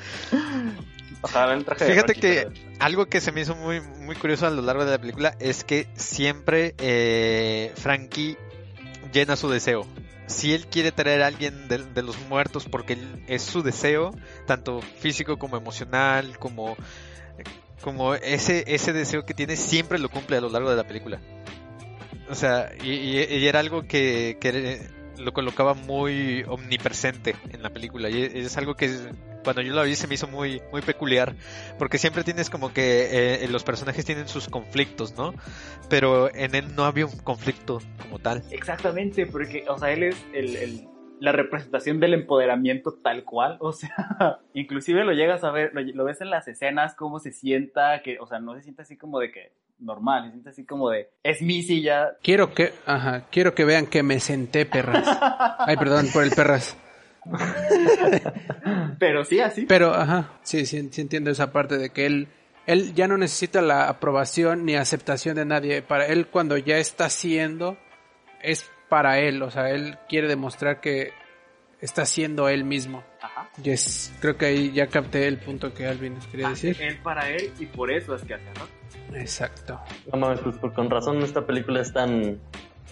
Ojalá 1.23 1.53
el 1.53 1.63
traje 1.65 1.85
de 1.85 1.91
Fíjate 1.91 2.13
que 2.15 2.47
algo 2.79 3.05
que 3.05 3.21
se 3.21 3.31
me 3.31 3.41
hizo 3.41 3.55
muy, 3.55 3.79
muy 3.79 4.15
curioso 4.15 4.47
a 4.47 4.49
lo 4.49 4.61
largo 4.63 4.85
de 4.85 4.91
la 4.91 4.97
película 4.97 5.35
es 5.39 5.63
que 5.63 5.87
siempre 5.95 6.73
eh, 6.79 7.71
Frankie 7.75 8.37
llena 9.13 9.35
su 9.35 9.47
deseo. 9.49 9.85
Si 10.25 10.53
él 10.53 10.65
quiere 10.67 10.91
traer 10.91 11.21
a 11.21 11.27
alguien 11.27 11.67
de, 11.67 11.77
de 11.79 12.01
los 12.01 12.17
muertos 12.27 12.65
porque 12.65 12.93
él- 12.93 13.23
es 13.27 13.43
su 13.43 13.61
deseo, 13.61 14.15
tanto 14.47 14.81
físico 14.81 15.37
como 15.37 15.57
emocional, 15.57 16.39
como, 16.39 16.75
como 17.83 18.15
ese, 18.15 18.63
ese 18.67 18.91
deseo 18.93 19.23
que 19.25 19.33
tiene, 19.35 19.57
siempre 19.57 19.99
lo 19.99 20.09
cumple 20.09 20.37
a 20.37 20.41
lo 20.41 20.49
largo 20.49 20.71
de 20.71 20.75
la 20.77 20.87
película. 20.87 21.19
O 22.31 22.35
sea, 22.35 22.71
y, 22.83 22.91
y- 22.91 23.45
era 23.47 23.59
algo 23.59 23.83
que, 23.83 24.37
que 24.39 24.87
lo 25.17 25.33
colocaba 25.33 25.73
muy 25.75 26.43
omnipresente 26.47 27.35
en 27.51 27.61
la 27.61 27.69
película. 27.69 28.09
Y 28.09 28.23
es 28.23 28.57
algo 28.57 28.75
que 28.75 28.89
cuando 29.43 29.61
yo 29.61 29.73
la 29.73 29.83
vi 29.83 29.95
se 29.95 30.07
me 30.07 30.15
hizo 30.15 30.27
muy, 30.27 30.61
muy 30.71 30.81
peculiar. 30.81 31.35
Porque 31.77 31.97
siempre 31.97 32.23
tienes 32.23 32.49
como 32.49 32.73
que 32.73 33.43
eh, 33.43 33.47
los 33.49 33.63
personajes 33.63 34.05
tienen 34.05 34.27
sus 34.27 34.47
conflictos, 34.47 35.15
¿no? 35.17 35.33
Pero 35.89 36.33
en 36.33 36.55
él 36.55 36.75
no 36.75 36.85
había 36.85 37.05
un 37.05 37.17
conflicto 37.19 37.79
como 38.01 38.17
tal. 38.19 38.43
Exactamente, 38.49 39.25
porque, 39.27 39.65
o 39.67 39.77
sea, 39.77 39.91
él 39.91 40.03
es 40.03 40.15
el, 40.33 40.55
el- 40.55 40.87
la 41.19 41.31
representación 41.33 41.99
del 41.99 42.15
empoderamiento 42.15 42.93
tal 42.95 43.23
cual, 43.25 43.57
o 43.59 43.73
sea, 43.73 44.39
inclusive 44.55 45.03
lo 45.05 45.11
llegas 45.11 45.43
a 45.43 45.51
ver, 45.51 45.69
lo, 45.75 45.81
lo 45.81 46.03
ves 46.05 46.19
en 46.21 46.31
las 46.31 46.47
escenas, 46.47 46.95
cómo 46.95 47.19
se 47.19 47.31
sienta, 47.31 48.01
que, 48.01 48.17
o 48.19 48.25
sea, 48.25 48.39
no 48.39 48.55
se 48.55 48.63
siente 48.63 48.81
así 48.81 48.97
como 48.97 49.19
de 49.19 49.31
que 49.31 49.51
normal, 49.81 50.23
se 50.25 50.29
siente 50.31 50.49
así 50.49 50.65
como 50.65 50.89
de, 50.89 51.09
es 51.23 51.41
mi 51.41 51.63
silla, 51.63 52.17
Quiero 52.21 52.53
que, 52.53 52.73
ajá, 52.85 53.25
quiero 53.31 53.53
que 53.55 53.65
vean 53.65 53.87
que 53.87 54.03
me 54.03 54.19
senté, 54.19 54.65
perras. 54.65 55.05
Ay, 55.59 55.75
perdón 55.77 56.07
por 56.13 56.23
el 56.23 56.31
perras. 56.31 56.77
pero 58.99 59.23
sí 59.25 59.39
así. 59.39 59.65
Pero, 59.65 59.93
ajá, 59.93 60.33
sí, 60.43 60.65
sí, 60.65 60.89
sí 60.91 61.01
entiendo 61.01 61.29
esa 61.31 61.51
parte 61.51 61.77
de 61.77 61.89
que 61.89 62.05
él, 62.05 62.27
él 62.67 62.93
ya 62.93 63.07
no 63.07 63.17
necesita 63.17 63.61
la 63.61 63.87
aprobación 63.89 64.65
ni 64.65 64.75
aceptación 64.75 65.35
de 65.35 65.45
nadie. 65.45 65.81
Para 65.81 66.05
él, 66.07 66.27
cuando 66.27 66.57
ya 66.57 66.77
está 66.77 67.05
haciendo, 67.05 67.77
es 68.41 68.69
para 68.89 69.19
él. 69.19 69.41
O 69.43 69.51
sea, 69.51 69.69
él 69.71 69.97
quiere 70.09 70.27
demostrar 70.27 70.81
que 70.81 71.11
está 71.79 72.05
siendo 72.05 72.49
él 72.49 72.63
mismo. 72.63 73.03
Ajá. 73.21 73.49
Yes, 73.61 74.13
creo 74.19 74.37
que 74.37 74.45
ahí 74.45 74.71
ya 74.71 74.87
capté 74.87 75.27
el 75.27 75.37
punto 75.37 75.73
que 75.73 75.85
Alvin 75.87 76.17
quería 76.31 76.49
Hace 76.49 76.69
decir. 76.69 76.83
él 76.85 76.97
para 77.03 77.29
él 77.29 77.51
y 77.59 77.65
por 77.65 77.91
eso 77.91 78.15
es 78.15 78.23
que 78.23 78.33
hace, 78.35 78.45
¿no? 78.57 78.80
Exacto. 79.13 79.79
No 80.11 80.19
mames, 80.19 80.39
pues 80.39 80.57
por- 80.57 80.73
con 80.73 80.89
razón 80.89 81.21
esta 81.21 81.45
película 81.45 81.81
es 81.81 81.91
tan 81.93 82.39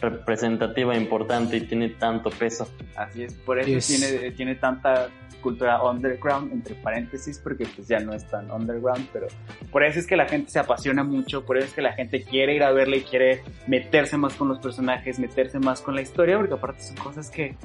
representativa, 0.01 0.95
importante 0.95 1.57
y 1.57 1.62
tiene 1.62 1.89
tanto 1.89 2.29
peso. 2.29 2.67
Así 2.95 3.23
es, 3.23 3.33
por 3.33 3.59
eso 3.59 3.67
Yes. 3.69 3.88
tiene, 3.88 4.31
tiene 4.31 4.55
tanta 4.55 5.09
cultura 5.41 5.81
underground, 5.83 6.51
entre 6.51 6.75
paréntesis, 6.75 7.39
porque 7.39 7.65
pues 7.75 7.88
ya 7.88 7.99
no 8.01 8.13
es 8.13 8.25
tan 8.29 8.49
underground, 8.51 9.07
pero 9.13 9.27
por 9.71 9.83
eso 9.83 9.99
es 9.99 10.05
que 10.07 10.17
la 10.17 10.27
gente 10.27 10.51
se 10.51 10.59
apasiona 10.59 11.03
mucho, 11.03 11.45
por 11.45 11.57
eso 11.57 11.67
es 11.67 11.73
que 11.73 11.81
la 11.81 11.93
gente 11.93 12.23
quiere 12.23 12.55
ir 12.55 12.63
a 12.63 12.71
verla 12.71 12.97
y 12.97 13.01
quiere 13.01 13.41
meterse 13.67 14.17
más 14.17 14.33
con 14.33 14.49
los 14.49 14.59
personajes, 14.59 15.17
meterse 15.19 15.59
más 15.59 15.81
con 15.81 15.95
la 15.95 16.01
historia, 16.01 16.38
porque 16.38 16.53
aparte 16.55 16.81
son 16.81 16.97
cosas 16.97 17.29
que 17.29 17.55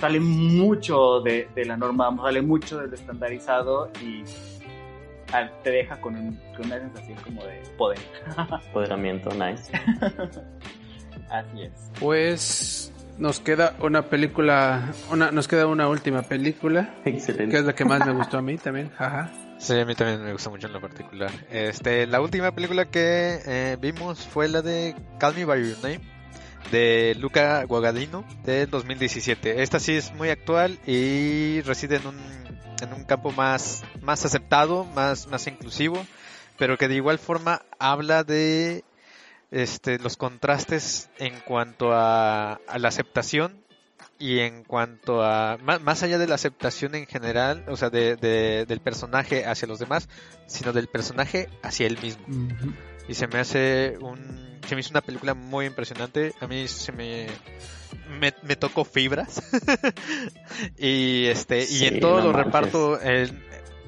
salen 0.00 0.22
mucho 0.24 1.20
de, 1.20 1.48
de 1.54 1.64
la 1.64 1.76
norma, 1.76 2.14
sale 2.22 2.42
mucho 2.42 2.78
del 2.78 2.92
estandarizado 2.92 3.90
y 4.04 4.24
te 5.62 5.70
deja 5.70 6.00
con, 6.00 6.16
un- 6.16 6.40
con 6.56 6.66
una 6.66 6.78
sensación 6.78 7.18
como 7.24 7.44
de 7.44 7.62
poder. 7.76 7.98
Empoderamiento, 8.66 9.30
nice. 9.30 9.70
Así 11.30 11.62
es. 11.62 11.72
Pues 12.00 12.92
nos 13.18 13.40
queda 13.40 13.74
una 13.80 14.02
película, 14.02 14.92
una, 15.10 15.30
nos 15.30 15.48
queda 15.48 15.66
una 15.66 15.88
última 15.88 16.22
película, 16.22 16.94
que 17.04 17.10
Excelente. 17.10 17.56
es 17.58 17.64
la 17.64 17.74
que 17.74 17.84
más 17.84 18.04
me 18.06 18.12
gustó 18.12 18.38
a 18.38 18.42
mí 18.42 18.56
también, 18.58 18.90
jaja. 18.90 19.30
Sí, 19.58 19.72
a 19.78 19.86
mí 19.86 19.94
también 19.94 20.22
me 20.22 20.32
gusta 20.32 20.50
mucho 20.50 20.66
en 20.66 20.74
lo 20.74 20.80
particular. 20.82 21.30
Este, 21.50 22.06
la 22.06 22.20
última 22.20 22.52
película 22.52 22.84
que 22.84 23.40
eh, 23.46 23.76
vimos 23.80 24.26
fue 24.26 24.48
la 24.48 24.60
de 24.60 24.94
Call 25.18 25.34
Me 25.34 25.46
By 25.46 25.66
Your 25.66 25.76
Name 25.82 26.00
de 26.70 27.16
Luca 27.18 27.64
Guadagnino 27.64 28.24
del 28.44 28.68
2017. 28.68 29.62
Esta 29.62 29.80
sí 29.80 29.96
es 29.96 30.12
muy 30.14 30.28
actual 30.28 30.78
y 30.86 31.62
reside 31.62 31.96
en 31.96 32.06
un, 32.08 32.16
en 32.82 32.92
un 32.92 33.04
campo 33.04 33.30
más, 33.32 33.84
más 34.02 34.24
aceptado, 34.24 34.84
más, 34.84 35.26
más 35.28 35.46
inclusivo, 35.46 36.06
pero 36.58 36.76
que 36.78 36.88
de 36.88 36.94
igual 36.96 37.18
forma 37.18 37.62
habla 37.78 38.24
de 38.24 38.84
este, 39.50 39.98
los 39.98 40.16
contrastes 40.16 41.08
en 41.18 41.34
cuanto 41.40 41.92
a, 41.92 42.54
a 42.66 42.78
la 42.78 42.88
aceptación 42.88 43.64
y 44.18 44.38
en 44.40 44.64
cuanto 44.64 45.22
a 45.22 45.58
más, 45.62 45.80
más 45.82 46.02
allá 46.02 46.16
de 46.18 46.26
la 46.26 46.36
aceptación 46.36 46.94
en 46.94 47.06
general, 47.06 47.64
o 47.68 47.76
sea, 47.76 47.90
de, 47.90 48.16
de- 48.16 48.64
del 48.66 48.80
personaje 48.80 49.44
hacia 49.44 49.68
los 49.68 49.78
demás, 49.78 50.08
sino 50.46 50.72
del 50.72 50.88
personaje 50.88 51.48
hacia 51.62 51.86
él 51.86 51.98
mismo. 52.02 52.24
Y 53.08 53.14
se 53.14 53.26
me 53.26 53.38
hace 53.38 53.96
un 54.00 54.46
se 54.66 54.74
me 54.74 54.80
hizo 54.80 54.90
una 54.90 55.00
película 55.00 55.34
muy 55.34 55.66
impresionante. 55.66 56.32
A 56.40 56.46
mí 56.46 56.66
se 56.68 56.90
me 56.92 57.26
me, 58.20 58.34
me 58.42 58.56
tocó 58.56 58.84
fibras. 58.84 59.42
y 60.78 61.26
este 61.26 61.62
y 61.62 61.66
Sí, 61.66 61.86
en 61.86 62.00
todo 62.00 62.18
no 62.18 62.26
lo 62.26 62.32
reparto 62.32 63.00
el, 63.00 63.42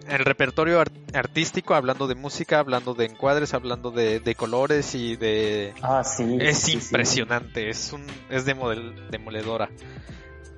el 0.09 0.19
repertorio 0.25 0.81
ar- 0.81 0.91
artístico, 1.15 1.75
hablando 1.75 2.07
de 2.07 2.15
música, 2.15 2.59
hablando 2.61 2.95
de 2.95 3.07
encuadres, 3.07 3.55
hablando 3.55 3.91
de, 3.91 4.21
de 4.21 4.35
colores 4.35 4.95
y 4.95 5.17
de 5.17 5.75
Ah, 5.83 6.05
sí. 6.05 6.39
es 6.41 6.59
sí. 6.59 6.73
impresionante, 6.75 7.69
es 7.71 7.93
un 7.93 8.07
es 8.31 8.47
demodel- 8.47 9.09
demoledora. 9.11 9.69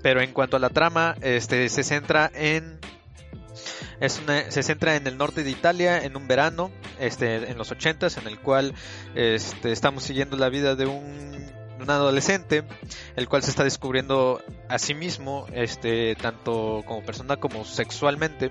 Pero 0.03 0.21
en 0.23 0.33
cuanto 0.33 0.57
a 0.57 0.61
la 0.61 0.71
trama, 0.71 1.17
este 1.21 1.69
se 1.69 1.83
centra 1.83 2.31
en 2.35 2.79
es 4.01 4.19
una, 4.19 4.51
se 4.51 4.63
centra 4.63 4.97
en 4.97 5.07
el 5.07 5.17
norte 5.17 5.45
de 5.45 5.51
Italia 5.51 5.99
en 5.99 6.17
un 6.17 6.27
verano, 6.27 6.71
este 6.99 7.51
en 7.51 7.59
los 7.59 7.71
80 7.71 8.09
en 8.21 8.27
el 8.27 8.39
cual 8.39 8.75
este 9.15 9.73
estamos 9.73 10.03
siguiendo 10.03 10.37
la 10.37 10.49
vida 10.49 10.75
de 10.75 10.87
un 10.87 11.31
un 11.81 11.91
adolescente, 11.91 12.65
el 13.17 13.29
cual 13.29 13.43
se 13.43 13.51
está 13.51 13.65
descubriendo 13.65 14.43
a 14.69 14.79
sí 14.79 14.95
mismo, 14.95 15.47
este, 15.53 16.15
tanto 16.15 16.83
como 16.87 17.03
persona 17.03 17.37
como 17.39 17.65
sexualmente, 17.65 18.51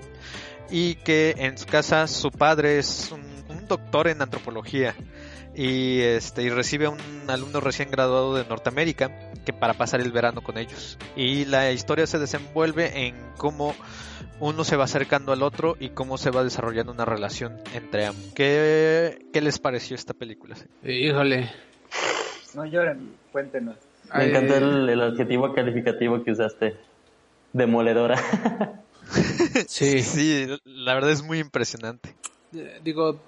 y 0.70 0.96
que 0.96 1.34
en 1.38 1.56
su 1.58 1.66
casa 1.66 2.06
su 2.06 2.30
padre 2.30 2.78
es 2.78 3.10
un, 3.12 3.22
un 3.48 3.66
doctor 3.66 4.08
en 4.08 4.22
antropología 4.22 4.94
y 5.60 6.00
este 6.00 6.42
y 6.42 6.48
recibe 6.48 6.86
a 6.86 6.90
un 6.90 6.98
alumno 7.28 7.60
recién 7.60 7.90
graduado 7.90 8.34
de 8.34 8.46
Norteamérica 8.46 9.10
que 9.44 9.52
para 9.52 9.74
pasar 9.74 10.00
el 10.00 10.10
verano 10.10 10.40
con 10.40 10.56
ellos 10.56 10.96
y 11.16 11.44
la 11.44 11.70
historia 11.70 12.06
se 12.06 12.18
desenvuelve 12.18 13.06
en 13.06 13.14
cómo 13.36 13.74
uno 14.38 14.64
se 14.64 14.76
va 14.76 14.84
acercando 14.84 15.32
al 15.34 15.42
otro 15.42 15.76
y 15.78 15.90
cómo 15.90 16.16
se 16.16 16.30
va 16.30 16.44
desarrollando 16.44 16.92
una 16.92 17.04
relación 17.04 17.58
entre 17.74 18.06
ambos. 18.06 18.32
¿Qué, 18.34 19.26
qué 19.34 19.40
les 19.42 19.58
pareció 19.58 19.96
esta 19.96 20.14
película? 20.14 20.56
Híjole. 20.82 21.50
No 22.54 22.64
lloren, 22.64 23.16
cuéntenos. 23.30 23.76
Me 24.16 24.30
encantó 24.30 24.56
el, 24.56 24.88
el 24.88 25.00
adjetivo 25.02 25.52
calificativo 25.52 26.24
que 26.24 26.32
usaste. 26.32 26.76
Demoledora. 27.52 28.16
Sí. 29.66 30.02
Sí, 30.02 30.46
la 30.64 30.94
verdad 30.94 31.10
es 31.10 31.22
muy 31.22 31.40
impresionante. 31.40 32.14
Eh, 32.54 32.80
digo, 32.84 33.20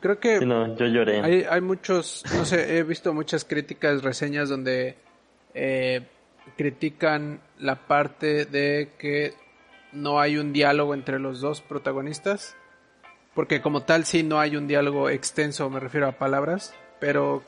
creo 0.00 0.18
que 0.20 0.38
Sí, 0.38 0.46
no, 0.46 0.76
yo 0.76 0.86
lloré. 0.86 1.20
hay, 1.20 1.46
hay 1.48 1.60
muchos, 1.60 2.24
no 2.36 2.44
sé, 2.44 2.78
he 2.78 2.82
visto 2.82 3.12
muchas 3.14 3.44
críticas, 3.44 4.02
reseñas 4.02 4.48
donde 4.48 4.96
eh, 5.54 6.02
critican 6.56 7.40
la 7.58 7.86
parte 7.86 8.44
de 8.44 8.90
que 8.98 9.34
no 9.92 10.20
hay 10.20 10.36
un 10.38 10.52
diálogo 10.52 10.94
entre 10.94 11.18
los 11.18 11.40
dos 11.40 11.60
protagonistas. 11.60 12.56
Porque 13.34 13.60
como 13.60 13.82
tal 13.82 14.04
sí 14.04 14.22
no 14.22 14.40
hay 14.40 14.56
un 14.56 14.66
diálogo 14.66 15.08
extenso, 15.08 15.70
me 15.70 15.78
refiero 15.80 16.08
a 16.08 16.12
palabras, 16.12 16.74
pero 16.98 17.42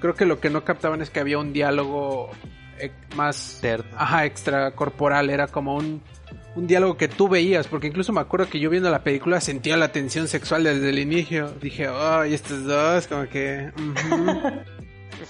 creo 0.00 0.14
que 0.14 0.24
lo 0.24 0.40
que 0.40 0.48
no 0.48 0.64
captaban 0.64 1.02
es 1.02 1.10
que 1.10 1.20
había 1.20 1.38
un 1.38 1.52
diálogo 1.52 2.30
eh, 2.78 2.90
más 3.14 3.58
Terno. 3.60 3.90
ajá, 3.98 4.24
extracorporal, 4.24 5.28
era 5.28 5.46
como 5.46 5.76
un, 5.76 6.02
un 6.56 6.66
diálogo 6.66 6.96
que 6.96 7.06
tú 7.06 7.28
veías, 7.28 7.68
porque 7.68 7.86
incluso 7.86 8.12
me 8.12 8.20
acuerdo 8.20 8.48
que 8.48 8.58
yo 8.58 8.68
viendo 8.70 8.90
la 8.90 9.04
película 9.04 9.40
sentía 9.40 9.76
la 9.76 9.92
tensión 9.92 10.26
sexual 10.26 10.64
desde 10.64 10.90
el 10.90 10.98
inicio. 10.98 11.52
Dije, 11.60 11.86
ay, 11.88 12.34
estos 12.34 12.64
dos, 12.64 13.06
como 13.06 13.28
que... 13.28 13.70
ujú". 13.76 14.40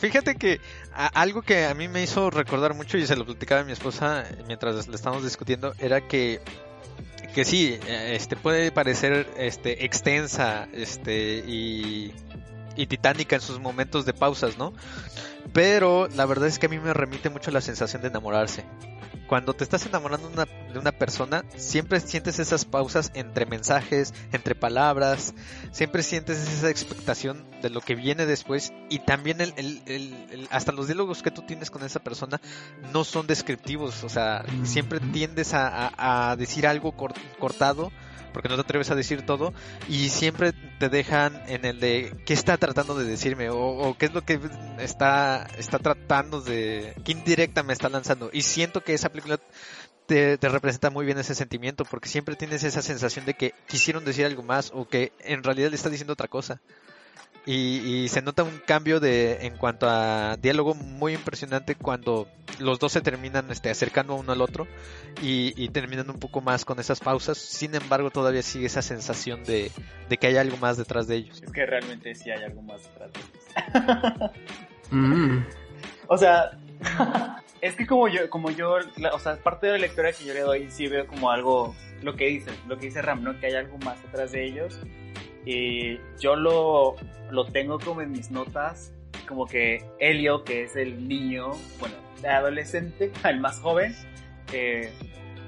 Fíjate 0.00 0.34
que 0.36 0.60
a- 0.94 1.06
algo 1.08 1.42
que 1.42 1.64
a 1.66 1.74
mí 1.74 1.88
me 1.88 2.02
hizo 2.02 2.30
recordar 2.30 2.74
mucho 2.74 2.96
y 2.98 3.06
se 3.06 3.14
lo 3.16 3.24
platicaba 3.24 3.60
a 3.60 3.64
mi 3.64 3.72
esposa 3.72 4.24
mientras 4.46 4.88
le 4.88 4.94
estábamos 4.96 5.22
discutiendo 5.24 5.74
era 5.78 6.00
que 6.00 6.40
que 7.34 7.44
sí, 7.44 7.78
este 7.86 8.34
puede 8.34 8.72
parecer 8.72 9.26
este 9.36 9.84
extensa, 9.84 10.68
este 10.72 11.44
y 11.46 12.12
y 12.76 12.86
titánica 12.86 13.36
en 13.36 13.42
sus 13.42 13.58
momentos 13.60 14.04
de 14.06 14.12
pausas, 14.14 14.58
¿no? 14.58 14.72
Pero 15.52 16.08
la 16.14 16.26
verdad 16.26 16.48
es 16.48 16.58
que 16.58 16.66
a 16.66 16.68
mí 16.68 16.78
me 16.78 16.92
remite 16.92 17.30
mucho 17.30 17.50
la 17.50 17.60
sensación 17.60 18.02
de 18.02 18.08
enamorarse. 18.08 18.64
Cuando 19.28 19.54
te 19.54 19.64
estás 19.64 19.84
enamorando 19.86 20.28
de 20.28 20.34
una, 20.34 20.44
de 20.72 20.78
una 20.78 20.92
persona, 20.92 21.44
siempre 21.56 21.98
sientes 22.00 22.38
esas 22.38 22.64
pausas 22.64 23.10
entre 23.14 23.44
mensajes, 23.46 24.14
entre 24.32 24.54
palabras, 24.54 25.34
siempre 25.72 26.02
sientes 26.02 26.38
esa 26.46 26.70
expectación 26.70 27.44
de 27.60 27.70
lo 27.70 27.80
que 27.80 27.94
viene 27.96 28.24
después 28.26 28.72
y 28.88 29.00
también 29.00 29.40
el, 29.40 29.52
el- 29.56 29.82
el- 29.86 30.26
el- 30.30 30.48
hasta 30.50 30.70
los 30.72 30.86
diálogos 30.86 31.22
que 31.22 31.30
tú 31.32 31.42
tienes 31.42 31.70
con 31.70 31.82
esa 31.82 32.00
persona 32.00 32.40
no 32.92 33.02
son 33.04 33.26
descriptivos, 33.26 34.04
o 34.04 34.08
sea, 34.08 34.44
siempre 34.64 35.00
tiendes 35.00 35.54
a, 35.54 35.66
a- 35.88 36.30
a 36.30 36.36
decir 36.36 36.66
algo 36.66 36.92
cor- 36.92 37.14
cortado 37.38 37.90
porque 38.32 38.48
no 38.48 38.56
te 38.56 38.62
atreves 38.62 38.90
a 38.90 38.94
decir 38.94 39.24
todo 39.24 39.52
y 39.88 40.08
siempre 40.08 40.52
te 40.78 40.88
dejan 40.88 41.42
en 41.46 41.64
el 41.64 41.80
de 41.80 42.14
qué 42.24 42.34
está 42.34 42.56
tratando 42.56 42.94
de 42.94 43.04
decirme 43.04 43.48
o, 43.50 43.96
qué 43.98 44.06
es 44.06 44.14
lo 44.14 44.22
que 44.22 44.40
está 44.78 45.46
está 45.58 45.78
tratando 45.78 46.40
de 46.40 46.94
qué 47.04 47.12
indirecta 47.12 47.62
me 47.62 47.72
está 47.72 47.88
lanzando 47.88 48.30
y 48.32 48.42
siento 48.42 48.82
que 48.82 48.94
esa 48.94 49.08
película 49.08 49.38
te 50.06 50.38
representa 50.40 50.90
muy 50.90 51.04
bien 51.04 51.18
ese 51.18 51.34
sentimiento 51.34 51.84
porque 51.84 52.08
siempre 52.08 52.36
tienes 52.36 52.62
esa 52.62 52.80
sensación 52.80 53.24
de 53.26 53.34
que 53.34 53.54
quisieron 53.66 54.04
decir 54.04 54.24
algo 54.24 54.42
más 54.42 54.70
o 54.72 54.88
que 54.88 55.12
en 55.20 55.42
realidad 55.42 55.70
le 55.70 55.76
está 55.76 55.90
diciendo 55.90 56.12
otra 56.12 56.28
cosa 56.28 56.60
y, 57.46 57.76
y 58.04 58.08
se 58.08 58.22
nota 58.22 58.42
un 58.42 58.58
cambio 58.66 58.98
de 59.00 59.46
en 59.46 59.56
cuanto 59.56 59.88
a 59.88 60.36
diálogo 60.36 60.74
muy 60.74 61.14
impresionante 61.14 61.76
cuando 61.76 62.28
los 62.58 62.78
dos 62.80 62.92
se 62.92 63.00
terminan 63.00 63.50
este, 63.50 63.70
acercando 63.70 64.14
uno 64.16 64.32
al 64.32 64.40
otro 64.42 64.66
y, 65.22 65.52
y 65.56 65.68
terminan 65.68 66.10
un 66.10 66.18
poco 66.18 66.40
más 66.40 66.64
con 66.64 66.80
esas 66.80 66.98
pausas. 67.00 67.38
Sin 67.38 67.74
embargo, 67.74 68.10
todavía 68.10 68.42
sigue 68.42 68.66
esa 68.66 68.82
sensación 68.82 69.44
de, 69.44 69.70
de 70.08 70.16
que 70.16 70.26
hay 70.26 70.36
algo 70.36 70.56
más 70.56 70.76
detrás 70.76 71.06
de 71.06 71.16
ellos. 71.16 71.40
Es 71.42 71.52
que 71.52 71.64
realmente 71.64 72.14
sí 72.16 72.30
hay 72.30 72.42
algo 72.42 72.62
más 72.62 72.82
detrás 72.82 73.10
de 73.12 73.20
eso. 73.20 74.32
Mm. 74.90 75.44
O 76.06 76.16
sea, 76.16 76.52
es 77.60 77.74
que 77.74 77.86
como 77.86 78.06
yo, 78.08 78.30
como 78.30 78.50
yo, 78.50 78.78
la- 78.96 79.12
o 79.14 79.18
sea, 79.18 79.36
parte 79.36 79.66
de 79.66 79.72
la 79.72 79.78
lectura 79.78 80.12
que 80.12 80.24
yo 80.24 80.32
le 80.32 80.40
doy, 80.40 80.70
sí 80.70 80.86
veo 80.86 81.06
como 81.08 81.30
algo, 81.32 81.74
lo 82.02 82.14
que 82.14 82.26
dice, 82.26 82.50
lo 82.68 82.78
que 82.78 82.86
dice 82.86 83.02
Ram, 83.02 83.22
¿no? 83.24 83.38
Que 83.40 83.46
hay 83.46 83.54
algo 83.54 83.78
más 83.78 84.00
detrás 84.02 84.30
de 84.30 84.46
ellos. 84.46 84.78
Y 85.46 85.98
yo 86.20 86.36
lo, 86.36 86.96
lo 87.30 87.46
tengo 87.46 87.78
como 87.78 88.02
en 88.02 88.10
mis 88.10 88.30
notas, 88.30 88.92
como 89.26 89.46
que 89.46 89.82
Helio, 89.98 90.44
que 90.44 90.64
es 90.64 90.76
el 90.76 91.08
niño, 91.08 91.52
bueno, 91.78 91.94
adolescente, 92.28 93.12
el 93.24 93.40
más 93.40 93.60
joven, 93.60 93.94
eh, 94.52 94.92